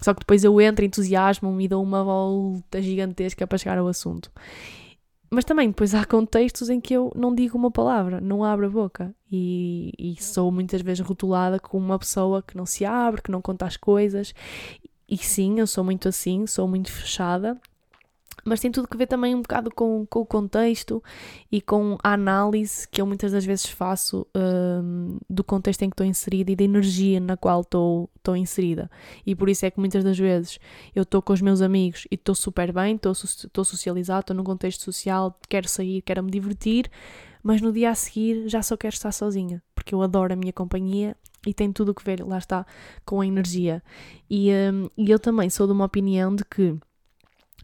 Só 0.00 0.14
que 0.14 0.20
depois 0.20 0.42
eu 0.44 0.60
entro, 0.60 0.84
entusiasmo-me 0.84 1.64
e 1.64 1.68
dou 1.68 1.82
uma 1.82 2.02
volta 2.02 2.80
gigantesca 2.80 3.46
para 3.46 3.58
chegar 3.58 3.78
ao 3.78 3.86
assunto. 3.86 4.30
Mas 5.30 5.44
também 5.44 5.68
depois 5.68 5.94
há 5.94 6.04
contextos 6.04 6.68
em 6.70 6.80
que 6.80 6.92
eu 6.92 7.12
não 7.14 7.32
digo 7.32 7.56
uma 7.56 7.70
palavra, 7.70 8.20
não 8.20 8.42
abro 8.42 8.66
a 8.66 8.70
boca. 8.70 9.14
E, 9.30 9.92
e, 9.96 10.20
sou 10.20 10.50
muitas 10.50 10.82
vezes 10.82 11.06
rotulada 11.06 11.60
como 11.60 11.84
uma 11.84 11.98
pessoa 11.98 12.42
que 12.42 12.56
não 12.56 12.66
se 12.66 12.84
abre, 12.84 13.22
que 13.22 13.30
não 13.30 13.40
conta 13.40 13.64
as 13.64 13.76
coisas. 13.76 14.34
E 15.08 15.16
sim, 15.16 15.60
eu 15.60 15.68
sou 15.68 15.84
muito 15.84 16.08
assim, 16.08 16.46
sou 16.48 16.66
muito 16.66 16.90
fechada. 16.90 17.56
Mas 18.44 18.60
tem 18.60 18.70
tudo 18.70 18.88
que 18.88 18.96
ver 18.96 19.06
também 19.06 19.34
um 19.34 19.42
bocado 19.42 19.70
com, 19.70 20.06
com 20.06 20.20
o 20.20 20.26
contexto 20.26 21.02
e 21.50 21.60
com 21.60 21.96
a 22.02 22.12
análise 22.12 22.88
que 22.88 23.00
eu 23.00 23.06
muitas 23.06 23.32
das 23.32 23.44
vezes 23.44 23.66
faço 23.66 24.26
um, 24.34 25.18
do 25.28 25.44
contexto 25.44 25.82
em 25.82 25.90
que 25.90 25.94
estou 25.94 26.06
inserida 26.06 26.52
e 26.52 26.56
da 26.56 26.64
energia 26.64 27.20
na 27.20 27.36
qual 27.36 27.60
estou, 27.60 28.10
estou 28.16 28.36
inserida. 28.36 28.90
E 29.26 29.34
por 29.34 29.48
isso 29.48 29.66
é 29.66 29.70
que 29.70 29.78
muitas 29.78 30.04
das 30.04 30.18
vezes 30.18 30.58
eu 30.94 31.02
estou 31.02 31.20
com 31.22 31.32
os 31.32 31.40
meus 31.40 31.60
amigos 31.60 32.06
e 32.10 32.14
estou 32.14 32.34
super 32.34 32.72
bem, 32.72 32.96
estou, 32.96 33.12
estou 33.12 33.64
socializado, 33.64 34.20
estou 34.20 34.36
num 34.36 34.44
contexto 34.44 34.82
social, 34.82 35.38
quero 35.48 35.68
sair, 35.68 36.02
quero 36.02 36.22
me 36.22 36.30
divertir, 36.30 36.90
mas 37.42 37.60
no 37.60 37.72
dia 37.72 37.90
a 37.90 37.94
seguir 37.94 38.48
já 38.48 38.62
só 38.62 38.76
quero 38.76 38.94
estar 38.94 39.12
sozinha, 39.12 39.62
porque 39.74 39.94
eu 39.94 40.02
adoro 40.02 40.32
a 40.32 40.36
minha 40.36 40.52
companhia 40.52 41.16
e 41.46 41.54
tem 41.54 41.72
tudo 41.72 41.94
que 41.94 42.04
ver, 42.04 42.24
lá 42.24 42.38
está, 42.38 42.66
com 43.04 43.20
a 43.20 43.26
energia. 43.26 43.82
E, 44.28 44.50
um, 44.52 44.90
e 44.96 45.10
eu 45.10 45.18
também 45.18 45.48
sou 45.48 45.66
de 45.66 45.72
uma 45.72 45.86
opinião 45.86 46.34
de 46.34 46.44
que 46.44 46.76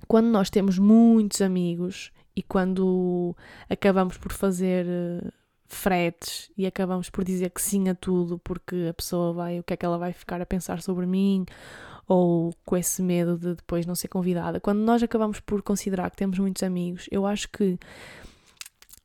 quando 0.06 0.26
nós 0.26 0.50
temos 0.50 0.78
muitos 0.78 1.40
amigos 1.40 2.12
e 2.34 2.42
quando 2.42 3.34
acabamos 3.68 4.16
por 4.16 4.32
fazer 4.32 4.86
uh, 4.86 5.32
fretes 5.66 6.50
e 6.56 6.66
acabamos 6.66 7.10
por 7.10 7.24
dizer 7.24 7.50
que 7.50 7.60
sim 7.60 7.88
a 7.88 7.94
tudo 7.94 8.38
porque 8.38 8.86
a 8.90 8.94
pessoa 8.94 9.32
vai, 9.32 9.58
o 9.58 9.62
que 9.62 9.74
é 9.74 9.76
que 9.76 9.84
ela 9.84 9.98
vai 9.98 10.12
ficar 10.12 10.40
a 10.40 10.46
pensar 10.46 10.82
sobre 10.82 11.06
mim 11.06 11.44
ou 12.06 12.54
com 12.64 12.76
esse 12.76 13.02
medo 13.02 13.36
de 13.36 13.54
depois 13.54 13.84
não 13.84 13.94
ser 13.94 14.08
convidada. 14.08 14.60
Quando 14.60 14.78
nós 14.78 15.02
acabamos 15.02 15.40
por 15.40 15.62
considerar 15.62 16.10
que 16.10 16.16
temos 16.16 16.38
muitos 16.38 16.62
amigos, 16.62 17.08
eu 17.10 17.26
acho 17.26 17.48
que 17.48 17.78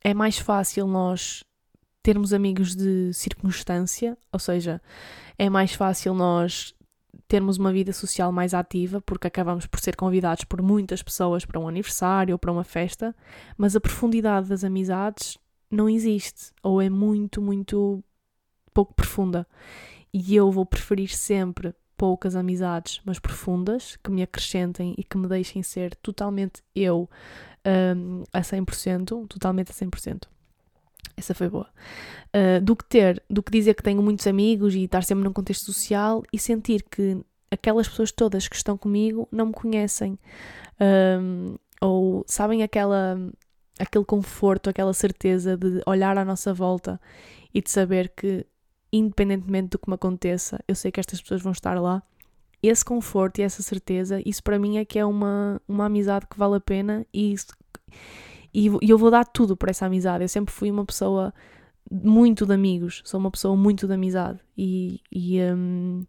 é 0.04 0.14
mais 0.14 0.38
fácil 0.38 0.86
nós 0.86 1.42
termos 2.02 2.32
amigos 2.32 2.74
de 2.74 3.12
circunstância, 3.12 4.16
ou 4.32 4.38
seja, 4.38 4.80
é 5.38 5.48
mais 5.48 5.72
fácil 5.72 6.14
nós 6.14 6.74
termos 7.32 7.56
uma 7.56 7.72
vida 7.72 7.94
social 7.94 8.30
mais 8.30 8.52
ativa, 8.52 9.00
porque 9.00 9.26
acabamos 9.26 9.66
por 9.66 9.80
ser 9.80 9.96
convidados 9.96 10.44
por 10.44 10.60
muitas 10.60 11.02
pessoas 11.02 11.46
para 11.46 11.58
um 11.58 11.66
aniversário 11.66 12.34
ou 12.34 12.38
para 12.38 12.52
uma 12.52 12.62
festa, 12.62 13.16
mas 13.56 13.74
a 13.74 13.80
profundidade 13.80 14.50
das 14.50 14.62
amizades 14.62 15.38
não 15.70 15.88
existe, 15.88 16.52
ou 16.62 16.82
é 16.82 16.90
muito, 16.90 17.40
muito 17.40 18.04
pouco 18.74 18.92
profunda. 18.92 19.46
E 20.12 20.36
eu 20.36 20.52
vou 20.52 20.66
preferir 20.66 21.08
sempre 21.08 21.74
poucas 21.96 22.36
amizades, 22.36 23.00
mas 23.02 23.18
profundas, 23.18 23.96
que 24.04 24.10
me 24.10 24.22
acrescentem 24.22 24.94
e 24.98 25.02
que 25.02 25.16
me 25.16 25.26
deixem 25.26 25.62
ser 25.62 25.96
totalmente 26.02 26.62
eu 26.74 27.08
um, 27.96 28.24
a 28.30 28.42
100%, 28.42 29.26
totalmente 29.26 29.70
a 29.70 29.74
100%. 29.74 30.24
Essa 31.16 31.34
foi 31.34 31.48
boa. 31.48 31.68
Uh, 32.34 32.60
do 32.62 32.74
que 32.74 32.84
ter, 32.84 33.22
do 33.28 33.42
que 33.42 33.52
dizer 33.52 33.74
que 33.74 33.82
tenho 33.82 34.02
muitos 34.02 34.26
amigos 34.26 34.74
e 34.74 34.84
estar 34.84 35.04
sempre 35.04 35.24
num 35.24 35.32
contexto 35.32 35.66
social 35.66 36.22
e 36.32 36.38
sentir 36.38 36.82
que 36.82 37.18
aquelas 37.50 37.86
pessoas 37.86 38.10
todas 38.10 38.48
que 38.48 38.56
estão 38.56 38.78
comigo 38.78 39.28
não 39.30 39.46
me 39.46 39.52
conhecem. 39.52 40.18
Um, 40.80 41.56
ou 41.80 42.24
sabem 42.26 42.62
aquela, 42.62 43.18
aquele 43.78 44.04
conforto, 44.04 44.70
aquela 44.70 44.94
certeza 44.94 45.56
de 45.56 45.82
olhar 45.86 46.16
à 46.16 46.24
nossa 46.24 46.54
volta 46.54 47.00
e 47.52 47.60
de 47.60 47.70
saber 47.70 48.12
que, 48.16 48.46
independentemente 48.92 49.70
do 49.70 49.78
que 49.78 49.88
me 49.88 49.94
aconteça, 49.94 50.58
eu 50.66 50.74
sei 50.74 50.90
que 50.90 51.00
estas 51.00 51.20
pessoas 51.20 51.42
vão 51.42 51.52
estar 51.52 51.78
lá. 51.80 52.02
Esse 52.62 52.84
conforto 52.84 53.40
e 53.40 53.42
essa 53.42 53.62
certeza, 53.62 54.22
isso 54.24 54.42
para 54.42 54.58
mim 54.58 54.78
é 54.78 54.84
que 54.84 54.98
é 54.98 55.04
uma, 55.04 55.60
uma 55.68 55.86
amizade 55.86 56.26
que 56.28 56.38
vale 56.38 56.56
a 56.56 56.60
pena 56.60 57.04
e 57.12 57.32
isso, 57.32 57.48
e, 58.54 58.68
e 58.82 58.90
eu 58.90 58.98
vou 58.98 59.10
dar 59.10 59.24
tudo 59.24 59.56
por 59.56 59.68
essa 59.68 59.86
amizade. 59.86 60.24
Eu 60.24 60.28
sempre 60.28 60.52
fui 60.52 60.70
uma 60.70 60.84
pessoa 60.84 61.32
muito 61.90 62.46
de 62.46 62.54
amigos, 62.54 63.02
sou 63.04 63.18
uma 63.18 63.30
pessoa 63.30 63.56
muito 63.56 63.86
de 63.86 63.94
amizade. 63.94 64.38
E, 64.56 65.00
e 65.10 65.40
um, 65.42 66.04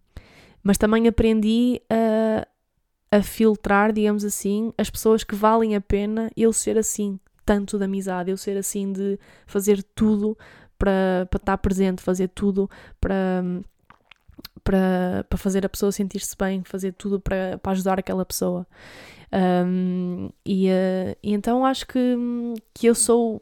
mas 0.62 0.78
também 0.78 1.08
aprendi 1.08 1.82
a, 1.90 2.48
a 3.18 3.22
filtrar, 3.22 3.92
digamos 3.92 4.24
assim, 4.24 4.74
as 4.78 4.90
pessoas 4.90 5.24
que 5.24 5.36
valem 5.36 5.76
a 5.76 5.82
pena 5.82 6.32
eu 6.36 6.54
ser 6.54 6.78
assim, 6.78 7.20
tanto 7.46 7.78
de 7.78 7.84
amizade, 7.84 8.32
eu 8.32 8.38
ser 8.38 8.58
assim 8.58 8.92
de 8.92 9.20
fazer 9.46 9.84
tudo 9.96 10.38
para, 10.78 11.28
para 11.30 11.38
estar 11.38 11.58
presente, 11.58 12.02
fazer 12.02 12.30
tudo 12.30 12.70
para, 13.00 13.44
para, 14.64 15.26
para 15.30 15.38
fazer 15.38 15.66
a 15.66 15.70
pessoa 15.70 15.92
sentir-se 15.92 16.36
bem, 16.38 16.64
fazer 16.64 16.94
tudo 16.94 17.20
para, 17.20 17.58
para 17.58 17.72
ajudar 17.74 18.00
aquela 18.00 18.26
pessoa. 18.26 18.66
Um, 19.34 20.30
e, 20.46 20.70
uh, 20.70 21.18
e, 21.24 21.34
então 21.34 21.66
acho 21.66 21.88
que, 21.88 22.16
que 22.72 22.86
eu 22.86 22.94
sou 22.94 23.42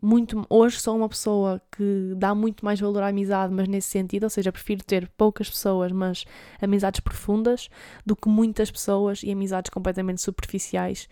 muito. 0.00 0.46
Hoje 0.48 0.80
sou 0.80 0.96
uma 0.96 1.08
pessoa 1.08 1.60
que 1.70 2.14
dá 2.16 2.34
muito 2.34 2.64
mais 2.64 2.80
valor 2.80 3.02
à 3.02 3.08
amizade, 3.08 3.52
mas 3.52 3.68
nesse 3.68 3.88
sentido, 3.88 4.24
ou 4.24 4.30
seja, 4.30 4.50
prefiro 4.50 4.82
ter 4.82 5.08
poucas 5.16 5.50
pessoas, 5.50 5.92
mas 5.92 6.24
amizades 6.60 7.00
profundas, 7.00 7.68
do 8.04 8.16
que 8.16 8.28
muitas 8.28 8.70
pessoas 8.70 9.22
e 9.22 9.30
amizades 9.30 9.70
completamente 9.70 10.22
superficiais. 10.22 11.08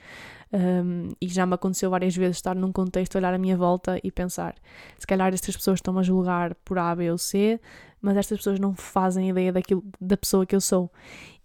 Um, 0.53 1.09
e 1.21 1.29
já 1.29 1.47
me 1.47 1.55
aconteceu 1.55 1.91
várias 1.91 2.15
vezes 2.15 2.37
estar 2.37 2.55
num 2.55 2.73
contexto, 2.73 3.17
olhar 3.17 3.33
à 3.33 3.39
minha 3.39 3.57
volta 3.57 3.99
e 4.03 4.11
pensar: 4.11 4.55
se 4.99 5.07
calhar 5.07 5.33
estas 5.35 5.57
pessoas 5.57 5.79
estão 5.79 5.99
a 5.99 6.03
julgar 6.03 6.55
por 6.57 6.79
A, 6.79 6.95
B 6.95 7.11
ou 7.11 7.19
C, 7.19 7.61
mas 8.01 8.17
estas 8.17 8.39
pessoas 8.39 8.59
não 8.59 8.75
fazem 8.75 9.29
ideia 9.29 9.53
daquilo, 9.53 9.85
da 10.01 10.17
pessoa 10.17 10.47
que 10.47 10.57
eu 10.57 10.61
sou. 10.61 10.91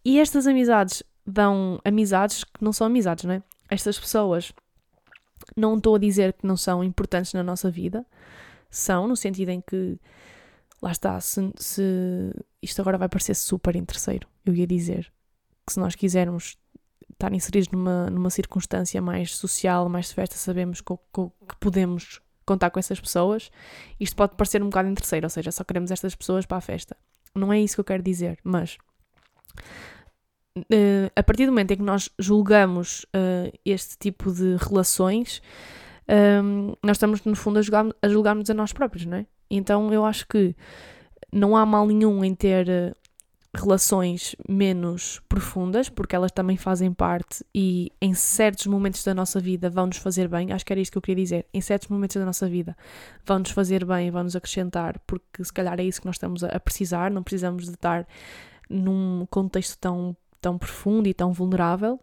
E 0.04 0.20
estas 0.20 0.48
amizades 0.48 1.04
dão 1.28 1.80
amizades 1.84 2.46
que 2.46 2.64
não 2.64 2.72
são 2.72 2.88
amizades, 2.88 3.26
não 3.26 3.34
é? 3.34 3.44
Estas 3.70 4.00
pessoas, 4.00 4.54
não 5.56 5.76
estou 5.76 5.96
a 5.96 6.00
dizer 6.00 6.34
que 6.34 6.48
não 6.48 6.56
são 6.56 6.82
importantes 6.84 7.34
na 7.34 7.44
nossa 7.44 7.70
vida, 7.70 8.06
são, 8.70 9.08
no 9.08 9.16
sentido 9.16 9.50
em 9.50 9.62
que, 9.62 10.00
lá 10.82 10.92
está, 10.92 11.20
se, 11.20 11.52
se 11.58 12.32
isto 12.62 12.80
agora 12.80 12.98
vai 12.98 13.10
parecer 13.10 13.36
super 13.36 13.76
interesseiro, 13.76 14.28
eu 14.46 14.56
ia 14.56 14.66
dizer 14.66 15.12
que 15.66 15.74
se 15.74 15.80
nós 15.80 15.96
quisermos 15.96 16.58
estar 17.12 17.34
inseridos 17.34 17.70
numa, 17.70 18.10
numa 18.10 18.30
circunstância 18.30 19.02
mais 19.02 19.36
social, 19.36 19.90
mais 19.90 20.12
festa, 20.12 20.36
sabemos 20.36 20.80
que, 20.80 20.94
que, 20.96 21.30
que 21.50 21.56
podemos 21.60 22.22
contar 22.46 22.70
com 22.70 22.80
essas 22.80 23.02
pessoas, 23.02 23.52
isto 24.00 24.16
pode 24.16 24.36
parecer 24.36 24.64
um 24.64 24.70
bocado 24.70 24.88
interesseiro, 24.88 25.26
ou 25.26 25.30
seja, 25.30 25.52
só 25.52 25.66
queremos 25.66 25.92
estas 25.92 26.16
pessoas 26.16 26.46
para 26.46 26.58
a 26.58 26.62
festa. 26.62 26.96
Não 27.36 27.52
é 27.52 27.60
isso 27.60 27.76
que 27.76 27.82
eu 27.82 27.86
quero 27.86 28.02
dizer, 28.02 28.40
mas 28.44 28.78
uh, 30.62 31.12
a 31.16 31.24
partir 31.24 31.46
do 31.46 31.52
momento 31.52 31.72
em 31.72 31.78
que 31.78 31.84
nós 31.84 32.10
julgamos 32.18 33.06
uh, 33.16 33.52
este 33.66 33.98
tipo 33.98 34.32
de 34.32 34.56
relações, 34.58 35.42
um, 36.08 36.14
ehm, 36.14 36.74
nós 36.84 36.98
estamos, 36.98 37.24
no 37.24 37.36
fundo, 37.36 37.60
a, 37.60 37.62
julgar, 37.62 37.86
a 38.02 38.08
julgar-nos 38.08 38.50
a 38.50 38.54
nós 38.54 38.74
próprios, 38.74 39.06
não 39.06 39.18
é? 39.18 39.26
Então 39.50 39.94
eu 39.94 40.06
acho 40.06 40.28
que 40.28 40.56
não 41.32 41.56
há 41.56 41.66
mal 41.66 41.88
nenhum 41.88 42.24
em 42.24 42.34
ter 42.34 42.68
uh, 42.68 42.96
relações 43.58 44.36
menos 44.48 45.22
profundas, 45.28 45.90
porque 45.90 46.16
elas 46.16 46.32
também 46.32 46.58
fazem 46.58 46.94
parte 46.94 47.44
e 47.54 47.92
em 48.02 48.14
certos 48.14 48.68
momentos 48.68 49.04
da 49.04 49.14
nossa 49.14 49.40
vida 49.40 49.70
vão 49.70 49.88
nos 49.88 49.98
fazer 49.98 50.28
bem. 50.28 50.52
Acho 50.52 50.66
que 50.66 50.74
era 50.74 50.80
isto 50.80 50.92
que 50.92 50.98
eu 50.98 51.02
queria 51.02 51.24
dizer. 51.24 51.46
Em 51.54 51.62
certos 51.62 51.88
momentos 51.88 52.16
da 52.16 52.26
nossa 52.26 52.48
vida 52.48 52.78
vão 53.26 53.40
nos 53.40 53.52
fazer 53.52 53.84
bem, 53.84 54.12
vão 54.12 54.24
nos 54.24 54.36
acrescentar, 54.36 55.00
porque 55.06 55.44
se 55.44 55.52
calhar 55.52 55.80
é 55.80 55.84
isso 55.84 56.00
que 56.00 56.08
nós 56.08 56.16
estamos 56.16 56.44
a 56.44 56.60
precisar. 56.60 57.12
Não 57.12 57.24
precisamos 57.24 57.66
de 57.66 57.72
estar 57.72 58.08
num 58.70 59.26
contexto 59.30 59.78
tão 59.80 60.16
tão 60.42 60.58
profundo 60.58 61.08
e 61.08 61.14
tão 61.14 61.32
vulnerável, 61.32 62.00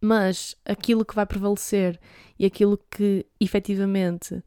mas 0.00 0.54
aquilo 0.64 1.04
que 1.04 1.14
vai 1.14 1.26
prevalecer 1.26 1.98
e 2.38 2.44
aquilo 2.44 2.78
que 2.90 3.26
efetivamente 3.40 4.42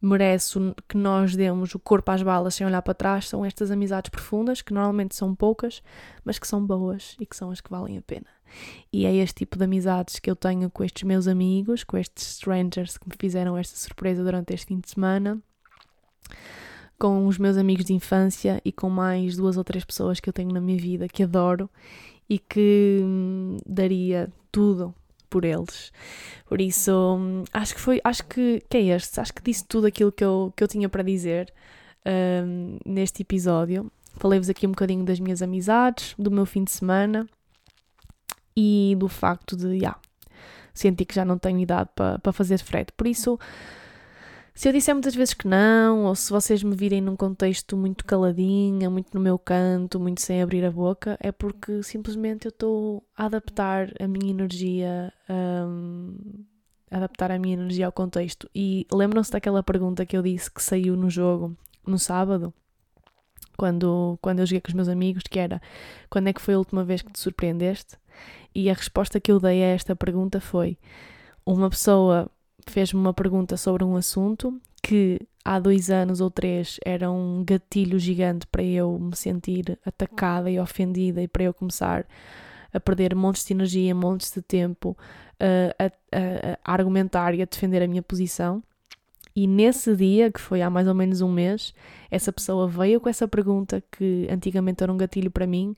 merece 0.00 0.58
que 0.88 0.96
nós 0.96 1.34
demos 1.34 1.74
o 1.74 1.78
corpo 1.78 2.10
às 2.10 2.22
balas 2.22 2.54
sem 2.54 2.66
olhar 2.66 2.82
para 2.82 2.94
trás 2.94 3.28
são 3.28 3.44
estas 3.44 3.70
amizades 3.70 4.10
profundas, 4.10 4.62
que 4.62 4.72
normalmente 4.72 5.14
são 5.14 5.34
poucas, 5.34 5.82
mas 6.24 6.38
que 6.38 6.46
são 6.46 6.64
boas 6.64 7.16
e 7.20 7.26
que 7.26 7.36
são 7.36 7.50
as 7.50 7.60
que 7.60 7.70
valem 7.70 7.98
a 7.98 8.02
pena. 8.02 8.26
E 8.92 9.06
é 9.06 9.14
este 9.14 9.36
tipo 9.36 9.58
de 9.58 9.64
amizades 9.64 10.18
que 10.18 10.30
eu 10.30 10.36
tenho 10.36 10.70
com 10.70 10.84
estes 10.84 11.02
meus 11.02 11.26
amigos, 11.26 11.82
com 11.82 11.96
estes 11.96 12.34
strangers 12.34 12.96
que 12.96 13.08
me 13.08 13.14
fizeram 13.18 13.56
esta 13.56 13.76
surpresa 13.76 14.22
durante 14.22 14.54
este 14.54 14.66
fim 14.66 14.78
de 14.78 14.90
semana, 14.90 15.40
com 16.98 17.26
os 17.26 17.38
meus 17.38 17.56
amigos 17.56 17.84
de 17.84 17.92
infância 17.92 18.60
e 18.64 18.72
com 18.72 18.88
mais 18.88 19.36
duas 19.36 19.56
ou 19.56 19.64
três 19.64 19.84
pessoas 19.84 20.20
que 20.20 20.28
eu 20.28 20.32
tenho 20.32 20.52
na 20.52 20.60
minha 20.60 20.78
vida 20.78 21.08
que 21.08 21.22
adoro 21.22 21.68
e 22.28 22.38
que 22.38 23.00
hum, 23.02 23.56
daria 23.66 24.32
tudo 24.50 24.94
por 25.28 25.44
eles. 25.44 25.92
Por 26.46 26.60
isso, 26.60 26.92
hum, 26.92 27.44
acho 27.52 27.74
que 27.74 27.80
foi, 27.80 28.00
acho 28.04 28.24
que, 28.26 28.62
que 28.68 28.76
é 28.76 28.82
este, 28.96 29.20
acho 29.20 29.32
que 29.32 29.42
disse 29.42 29.64
tudo 29.66 29.86
aquilo 29.86 30.12
que 30.12 30.24
eu, 30.24 30.52
que 30.56 30.62
eu 30.62 30.68
tinha 30.68 30.88
para 30.88 31.02
dizer 31.02 31.52
um, 32.06 32.78
neste 32.84 33.22
episódio. 33.22 33.90
Falei-vos 34.14 34.48
aqui 34.48 34.66
um 34.66 34.70
bocadinho 34.70 35.04
das 35.04 35.20
minhas 35.20 35.42
amizades, 35.42 36.14
do 36.18 36.30
meu 36.30 36.46
fim 36.46 36.64
de 36.64 36.70
semana 36.70 37.28
e 38.56 38.96
do 38.98 39.08
facto 39.08 39.54
de, 39.56 39.64
já, 39.64 39.74
yeah, 39.74 39.98
senti 40.72 41.04
que 41.04 41.14
já 41.14 41.24
não 41.24 41.38
tenho 41.38 41.58
idade 41.58 41.90
para 41.94 42.18
pa 42.18 42.32
fazer 42.32 42.58
frete. 42.58 42.92
Por 42.92 43.06
isso, 43.06 43.38
se 44.56 44.70
eu 44.70 44.72
disser 44.72 44.94
muitas 44.94 45.14
vezes 45.14 45.34
que 45.34 45.46
não, 45.46 46.06
ou 46.06 46.14
se 46.14 46.30
vocês 46.30 46.62
me 46.62 46.74
virem 46.74 47.02
num 47.02 47.14
contexto 47.14 47.76
muito 47.76 48.06
caladinha, 48.06 48.88
muito 48.88 49.12
no 49.12 49.20
meu 49.20 49.38
canto, 49.38 50.00
muito 50.00 50.22
sem 50.22 50.40
abrir 50.40 50.64
a 50.64 50.70
boca, 50.70 51.18
é 51.20 51.30
porque 51.30 51.82
simplesmente 51.82 52.46
eu 52.46 52.48
estou 52.48 53.06
a 53.14 53.26
adaptar 53.26 53.92
a 54.00 54.08
minha 54.08 54.30
energia, 54.30 55.12
um, 55.28 56.16
adaptar 56.90 57.30
a 57.30 57.38
minha 57.38 57.52
energia 57.52 57.84
ao 57.84 57.92
contexto. 57.92 58.48
E 58.54 58.86
lembram-se 58.90 59.30
daquela 59.30 59.62
pergunta 59.62 60.06
que 60.06 60.16
eu 60.16 60.22
disse 60.22 60.50
que 60.50 60.62
saiu 60.62 60.96
no 60.96 61.10
jogo 61.10 61.54
no 61.86 61.98
sábado? 61.98 62.54
Quando, 63.58 64.18
quando 64.22 64.38
eu 64.38 64.46
joguei 64.46 64.62
com 64.62 64.68
os 64.68 64.74
meus 64.74 64.88
amigos, 64.88 65.24
que 65.30 65.38
era 65.38 65.60
quando 66.08 66.28
é 66.28 66.32
que 66.32 66.40
foi 66.40 66.54
a 66.54 66.58
última 66.58 66.82
vez 66.82 67.02
que 67.02 67.12
te 67.12 67.20
surpreendeste? 67.20 67.98
E 68.54 68.70
a 68.70 68.72
resposta 68.72 69.20
que 69.20 69.30
eu 69.30 69.38
dei 69.38 69.62
a 69.62 69.66
esta 69.66 69.94
pergunta 69.94 70.40
foi: 70.40 70.78
uma 71.44 71.68
pessoa 71.68 72.30
fez-me 72.66 73.00
uma 73.00 73.14
pergunta 73.14 73.56
sobre 73.56 73.84
um 73.84 73.96
assunto 73.96 74.60
que 74.82 75.20
há 75.44 75.58
dois 75.58 75.90
anos 75.90 76.20
ou 76.20 76.30
três 76.30 76.78
era 76.84 77.10
um 77.10 77.44
gatilho 77.44 77.98
gigante 77.98 78.46
para 78.46 78.62
eu 78.62 78.98
me 78.98 79.16
sentir 79.16 79.78
atacada 79.84 80.50
e 80.50 80.58
ofendida 80.58 81.22
e 81.22 81.28
para 81.28 81.44
eu 81.44 81.54
começar 81.54 82.06
a 82.72 82.80
perder 82.80 83.14
montes 83.14 83.44
de 83.44 83.52
energia, 83.52 83.94
montes 83.94 84.30
de 84.32 84.42
tempo 84.42 84.96
uh, 85.40 85.74
a, 85.78 85.86
a, 85.86 86.58
a 86.64 86.72
argumentar 86.72 87.34
e 87.34 87.42
a 87.42 87.46
defender 87.46 87.82
a 87.82 87.88
minha 87.88 88.02
posição. 88.02 88.62
E 89.36 89.46
nesse 89.46 89.94
dia, 89.94 90.32
que 90.32 90.40
foi 90.40 90.62
há 90.62 90.70
mais 90.70 90.88
ou 90.88 90.94
menos 90.94 91.20
um 91.20 91.30
mês, 91.30 91.74
essa 92.10 92.32
pessoa 92.32 92.66
veio 92.66 92.98
com 92.98 93.10
essa 93.10 93.28
pergunta 93.28 93.84
que 93.92 94.26
antigamente 94.30 94.82
era 94.82 94.90
um 94.90 94.96
gatilho 94.96 95.30
para 95.30 95.46
mim, 95.46 95.76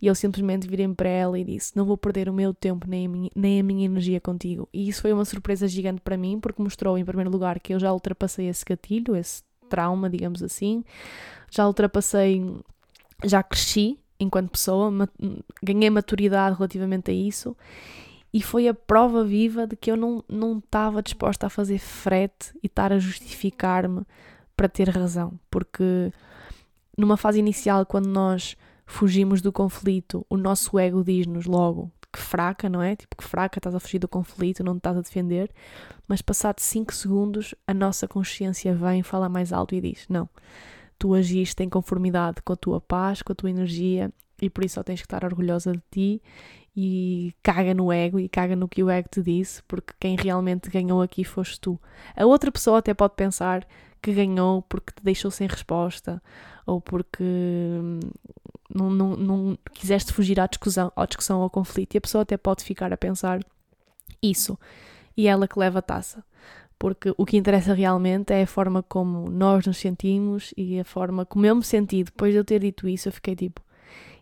e 0.00 0.06
eu 0.06 0.14
simplesmente 0.14 0.68
virei 0.68 0.86
para 0.88 1.08
ela 1.08 1.38
e 1.38 1.42
disse: 1.42 1.74
Não 1.74 1.86
vou 1.86 1.96
perder 1.96 2.28
o 2.28 2.34
meu 2.34 2.52
tempo 2.52 2.86
nem 2.86 3.06
a, 3.06 3.08
minha, 3.08 3.30
nem 3.34 3.60
a 3.60 3.62
minha 3.62 3.86
energia 3.86 4.20
contigo. 4.20 4.68
E 4.74 4.90
isso 4.90 5.00
foi 5.00 5.10
uma 5.14 5.24
surpresa 5.24 5.66
gigante 5.66 6.02
para 6.02 6.18
mim, 6.18 6.38
porque 6.38 6.62
mostrou, 6.62 6.98
em 6.98 7.04
primeiro 7.04 7.30
lugar, 7.30 7.58
que 7.60 7.72
eu 7.72 7.80
já 7.80 7.90
ultrapassei 7.90 8.46
esse 8.46 8.62
gatilho, 8.62 9.16
esse 9.16 9.42
trauma, 9.70 10.10
digamos 10.10 10.42
assim, 10.42 10.84
já 11.50 11.66
ultrapassei, 11.66 12.44
já 13.24 13.42
cresci 13.42 13.98
enquanto 14.20 14.50
pessoa, 14.50 14.92
ganhei 15.62 15.88
maturidade 15.88 16.56
relativamente 16.56 17.10
a 17.10 17.14
isso 17.14 17.56
e 18.32 18.42
foi 18.42 18.68
a 18.68 18.74
prova 18.74 19.24
viva 19.24 19.66
de 19.66 19.76
que 19.76 19.90
eu 19.90 19.96
não 19.96 20.58
estava 20.58 21.02
disposta 21.02 21.46
a 21.46 21.50
fazer 21.50 21.78
frete 21.78 22.52
e 22.62 22.66
estar 22.66 22.92
a 22.92 22.98
justificar-me 22.98 24.02
para 24.56 24.68
ter 24.68 24.88
razão, 24.88 25.38
porque 25.50 26.12
numa 26.96 27.16
fase 27.16 27.38
inicial, 27.38 27.86
quando 27.86 28.08
nós 28.08 28.56
fugimos 28.84 29.40
do 29.40 29.52
conflito, 29.52 30.26
o 30.28 30.36
nosso 30.36 30.78
ego 30.78 31.04
diz-nos 31.04 31.46
logo 31.46 31.92
que 32.12 32.18
fraca, 32.18 32.68
não 32.68 32.82
é? 32.82 32.96
Tipo, 32.96 33.16
que 33.16 33.24
fraca, 33.24 33.58
estás 33.58 33.74
a 33.74 33.80
fugir 33.80 33.98
do 33.98 34.08
conflito, 34.08 34.64
não 34.64 34.74
te 34.74 34.78
estás 34.78 34.96
a 34.96 35.02
defender. 35.02 35.50
Mas 36.08 36.22
passado 36.22 36.58
5 36.58 36.92
segundos, 36.92 37.54
a 37.66 37.74
nossa 37.74 38.08
consciência 38.08 38.74
vem, 38.74 39.02
fala 39.02 39.28
mais 39.28 39.52
alto 39.52 39.74
e 39.74 39.80
diz: 39.80 40.06
Não, 40.08 40.28
tu 40.98 41.14
agiste 41.14 41.62
em 41.62 41.68
conformidade 41.68 42.42
com 42.42 42.52
a 42.52 42.56
tua 42.56 42.80
paz, 42.80 43.22
com 43.22 43.32
a 43.32 43.36
tua 43.36 43.50
energia 43.50 44.10
e 44.40 44.48
por 44.48 44.64
isso 44.64 44.76
só 44.76 44.82
tens 44.82 45.00
que 45.00 45.06
estar 45.06 45.24
orgulhosa 45.24 45.72
de 45.72 45.82
ti 45.90 46.22
e 46.80 47.34
caga 47.42 47.74
no 47.74 47.92
ego 47.92 48.20
e 48.20 48.28
caga 48.28 48.54
no 48.54 48.68
que 48.68 48.84
o 48.84 48.88
ego 48.88 49.08
te 49.10 49.20
disse, 49.20 49.60
porque 49.64 49.92
quem 49.98 50.14
realmente 50.14 50.70
ganhou 50.70 51.02
aqui 51.02 51.24
foste 51.24 51.58
tu. 51.58 51.76
A 52.14 52.24
outra 52.24 52.52
pessoa 52.52 52.78
até 52.78 52.94
pode 52.94 53.14
pensar 53.16 53.66
que 54.00 54.12
ganhou 54.12 54.62
porque 54.62 54.92
te 54.92 55.02
deixou 55.02 55.28
sem 55.28 55.48
resposta 55.48 56.22
ou 56.64 56.80
porque 56.80 57.24
hum, 57.24 57.98
não, 58.72 58.90
não, 58.90 59.16
não 59.16 59.58
quiseste 59.74 60.12
fugir 60.12 60.38
à 60.38 60.46
discussão, 60.46 60.92
à 60.94 61.04
discussão 61.04 61.38
ou 61.38 61.42
ao 61.42 61.50
conflito. 61.50 61.96
E 61.96 61.98
a 61.98 62.00
pessoa 62.00 62.22
até 62.22 62.36
pode 62.36 62.62
ficar 62.62 62.92
a 62.92 62.96
pensar 62.96 63.40
isso 64.22 64.56
e 65.16 65.26
ela 65.26 65.48
que 65.48 65.58
leva 65.58 65.80
a 65.80 65.82
taça. 65.82 66.22
Porque 66.78 67.12
o 67.18 67.26
que 67.26 67.36
interessa 67.36 67.74
realmente 67.74 68.32
é 68.32 68.42
a 68.42 68.46
forma 68.46 68.84
como 68.84 69.28
nós 69.28 69.66
nos 69.66 69.78
sentimos 69.78 70.54
e 70.56 70.78
a 70.78 70.84
forma 70.84 71.26
como 71.26 71.44
eu 71.44 71.56
me 71.56 71.64
senti. 71.64 72.04
Depois 72.04 72.32
de 72.32 72.38
eu 72.38 72.44
ter 72.44 72.60
dito 72.60 72.86
isso, 72.88 73.08
eu 73.08 73.12
fiquei 73.12 73.34
tipo: 73.34 73.60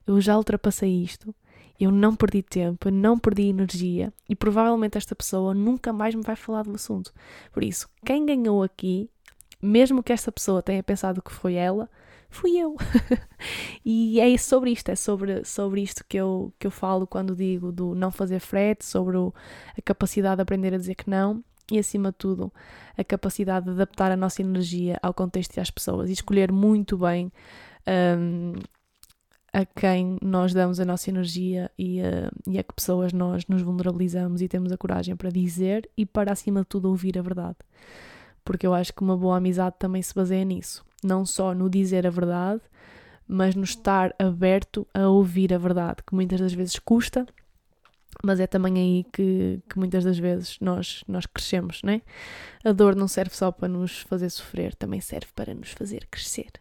eu 0.06 0.18
já 0.22 0.38
ultrapassei 0.38 1.02
isto 1.02 1.34
eu 1.78 1.90
não 1.90 2.14
perdi 2.14 2.42
tempo, 2.42 2.88
eu 2.88 2.92
não 2.92 3.18
perdi 3.18 3.48
energia 3.48 4.12
e 4.28 4.34
provavelmente 4.34 4.96
esta 4.96 5.14
pessoa 5.14 5.54
nunca 5.54 5.92
mais 5.92 6.14
me 6.14 6.22
vai 6.22 6.36
falar 6.36 6.62
do 6.62 6.74
assunto. 6.74 7.12
Por 7.52 7.62
isso, 7.62 7.88
quem 8.04 8.24
ganhou 8.24 8.62
aqui, 8.62 9.10
mesmo 9.62 10.02
que 10.02 10.12
esta 10.12 10.32
pessoa 10.32 10.62
tenha 10.62 10.82
pensado 10.82 11.22
que 11.22 11.32
foi 11.32 11.54
ela, 11.54 11.88
fui 12.28 12.58
eu. 12.58 12.76
e 13.84 14.20
é 14.20 14.36
sobre 14.38 14.70
isto, 14.70 14.88
é 14.90 14.96
sobre, 14.96 15.44
sobre 15.44 15.82
isto 15.82 16.04
que 16.08 16.16
eu, 16.16 16.52
que 16.58 16.66
eu 16.66 16.70
falo 16.70 17.06
quando 17.06 17.34
digo 17.34 17.72
do 17.72 17.94
não 17.94 18.10
fazer 18.10 18.40
frete, 18.40 18.84
sobre 18.84 19.16
o, 19.16 19.32
a 19.76 19.82
capacidade 19.82 20.36
de 20.36 20.42
aprender 20.42 20.74
a 20.74 20.78
dizer 20.78 20.94
que 20.94 21.08
não 21.08 21.42
e, 21.70 21.78
acima 21.78 22.10
de 22.10 22.18
tudo, 22.18 22.52
a 22.96 23.02
capacidade 23.02 23.66
de 23.66 23.72
adaptar 23.72 24.12
a 24.12 24.16
nossa 24.16 24.40
energia 24.40 24.98
ao 25.02 25.12
contexto 25.12 25.56
e 25.56 25.60
às 25.60 25.70
pessoas 25.70 26.08
e 26.08 26.12
escolher 26.12 26.52
muito 26.52 26.96
bem 26.96 27.32
um, 28.18 28.52
a 29.56 29.64
quem 29.64 30.18
nós 30.20 30.52
damos 30.52 30.78
a 30.78 30.84
nossa 30.84 31.08
energia 31.08 31.70
e 31.78 32.02
a, 32.02 32.30
e 32.46 32.58
a 32.58 32.62
que 32.62 32.74
pessoas 32.74 33.10
nós 33.14 33.46
nos 33.46 33.62
vulnerabilizamos 33.62 34.42
e 34.42 34.48
temos 34.48 34.70
a 34.70 34.76
coragem 34.76 35.16
para 35.16 35.30
dizer 35.30 35.88
e 35.96 36.04
para, 36.04 36.30
acima 36.30 36.60
de 36.60 36.66
tudo, 36.66 36.90
ouvir 36.90 37.18
a 37.18 37.22
verdade. 37.22 37.56
Porque 38.44 38.66
eu 38.66 38.74
acho 38.74 38.92
que 38.92 39.00
uma 39.00 39.16
boa 39.16 39.38
amizade 39.38 39.76
também 39.78 40.02
se 40.02 40.14
baseia 40.14 40.44
nisso. 40.44 40.84
Não 41.02 41.24
só 41.24 41.54
no 41.54 41.70
dizer 41.70 42.06
a 42.06 42.10
verdade, 42.10 42.60
mas 43.26 43.54
no 43.54 43.64
estar 43.64 44.14
aberto 44.18 44.86
a 44.92 45.08
ouvir 45.08 45.54
a 45.54 45.58
verdade, 45.58 46.02
que 46.06 46.14
muitas 46.14 46.38
das 46.38 46.52
vezes 46.52 46.78
custa, 46.78 47.24
mas 48.22 48.38
é 48.40 48.46
também 48.46 48.76
aí 48.76 49.06
que, 49.10 49.62
que 49.70 49.78
muitas 49.78 50.04
das 50.04 50.18
vezes 50.18 50.58
nós, 50.60 51.02
nós 51.08 51.24
crescemos, 51.24 51.82
né? 51.82 52.02
A 52.62 52.72
dor 52.72 52.94
não 52.94 53.08
serve 53.08 53.34
só 53.34 53.50
para 53.50 53.68
nos 53.68 54.00
fazer 54.00 54.28
sofrer, 54.28 54.74
também 54.74 55.00
serve 55.00 55.28
para 55.34 55.54
nos 55.54 55.70
fazer 55.70 56.06
crescer. 56.10 56.52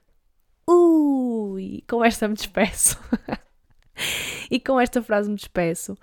Ui, 1.56 1.82
com 1.88 2.04
esta 2.04 2.28
me 2.28 2.34
despeço. 2.34 3.00
e 4.52 4.60
com 4.60 4.78
esta 4.78 5.02
frase 5.02 5.30
me 5.30 5.38
despeço. 5.38 5.98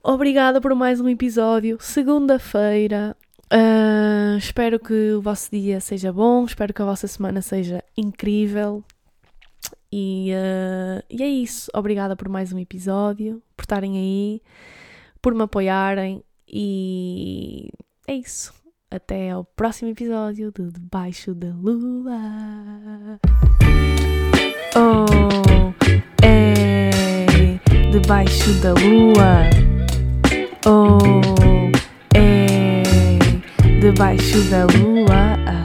Obrigada 0.00 0.60
por 0.60 0.72
mais 0.76 1.00
um 1.00 1.08
episódio. 1.08 1.76
Segunda-feira. 1.80 3.16
Uh, 3.52 4.38
espero 4.38 4.78
que 4.78 5.12
o 5.12 5.20
vosso 5.20 5.50
dia 5.50 5.80
seja 5.80 6.12
bom. 6.12 6.44
Espero 6.44 6.72
que 6.72 6.80
a 6.80 6.84
vossa 6.84 7.08
semana 7.08 7.42
seja 7.42 7.82
incrível. 7.96 8.84
E, 9.90 10.30
uh, 10.32 11.02
e 11.10 11.20
é 11.20 11.26
isso. 11.26 11.68
Obrigada 11.74 12.14
por 12.14 12.28
mais 12.28 12.52
um 12.52 12.58
episódio. 12.60 13.42
Por 13.56 13.64
estarem 13.64 13.96
aí. 13.96 14.42
Por 15.20 15.34
me 15.34 15.42
apoiarem. 15.42 16.22
E 16.46 17.70
é 18.06 18.14
isso. 18.14 18.54
Até 18.88 19.30
ao 19.30 19.44
próximo 19.44 19.90
episódio 19.90 20.52
de 20.52 20.70
Debaixo 20.70 21.34
da 21.34 21.48
Lua. 21.48 23.18
Oh, 24.76 25.72
é 26.22 26.90
debaixo 27.90 28.52
da 28.54 28.72
lua. 28.72 29.50
Oh, 30.66 30.98
é 32.14 32.82
debaixo 33.80 34.40
da 34.50 34.64
lua. 34.64 35.63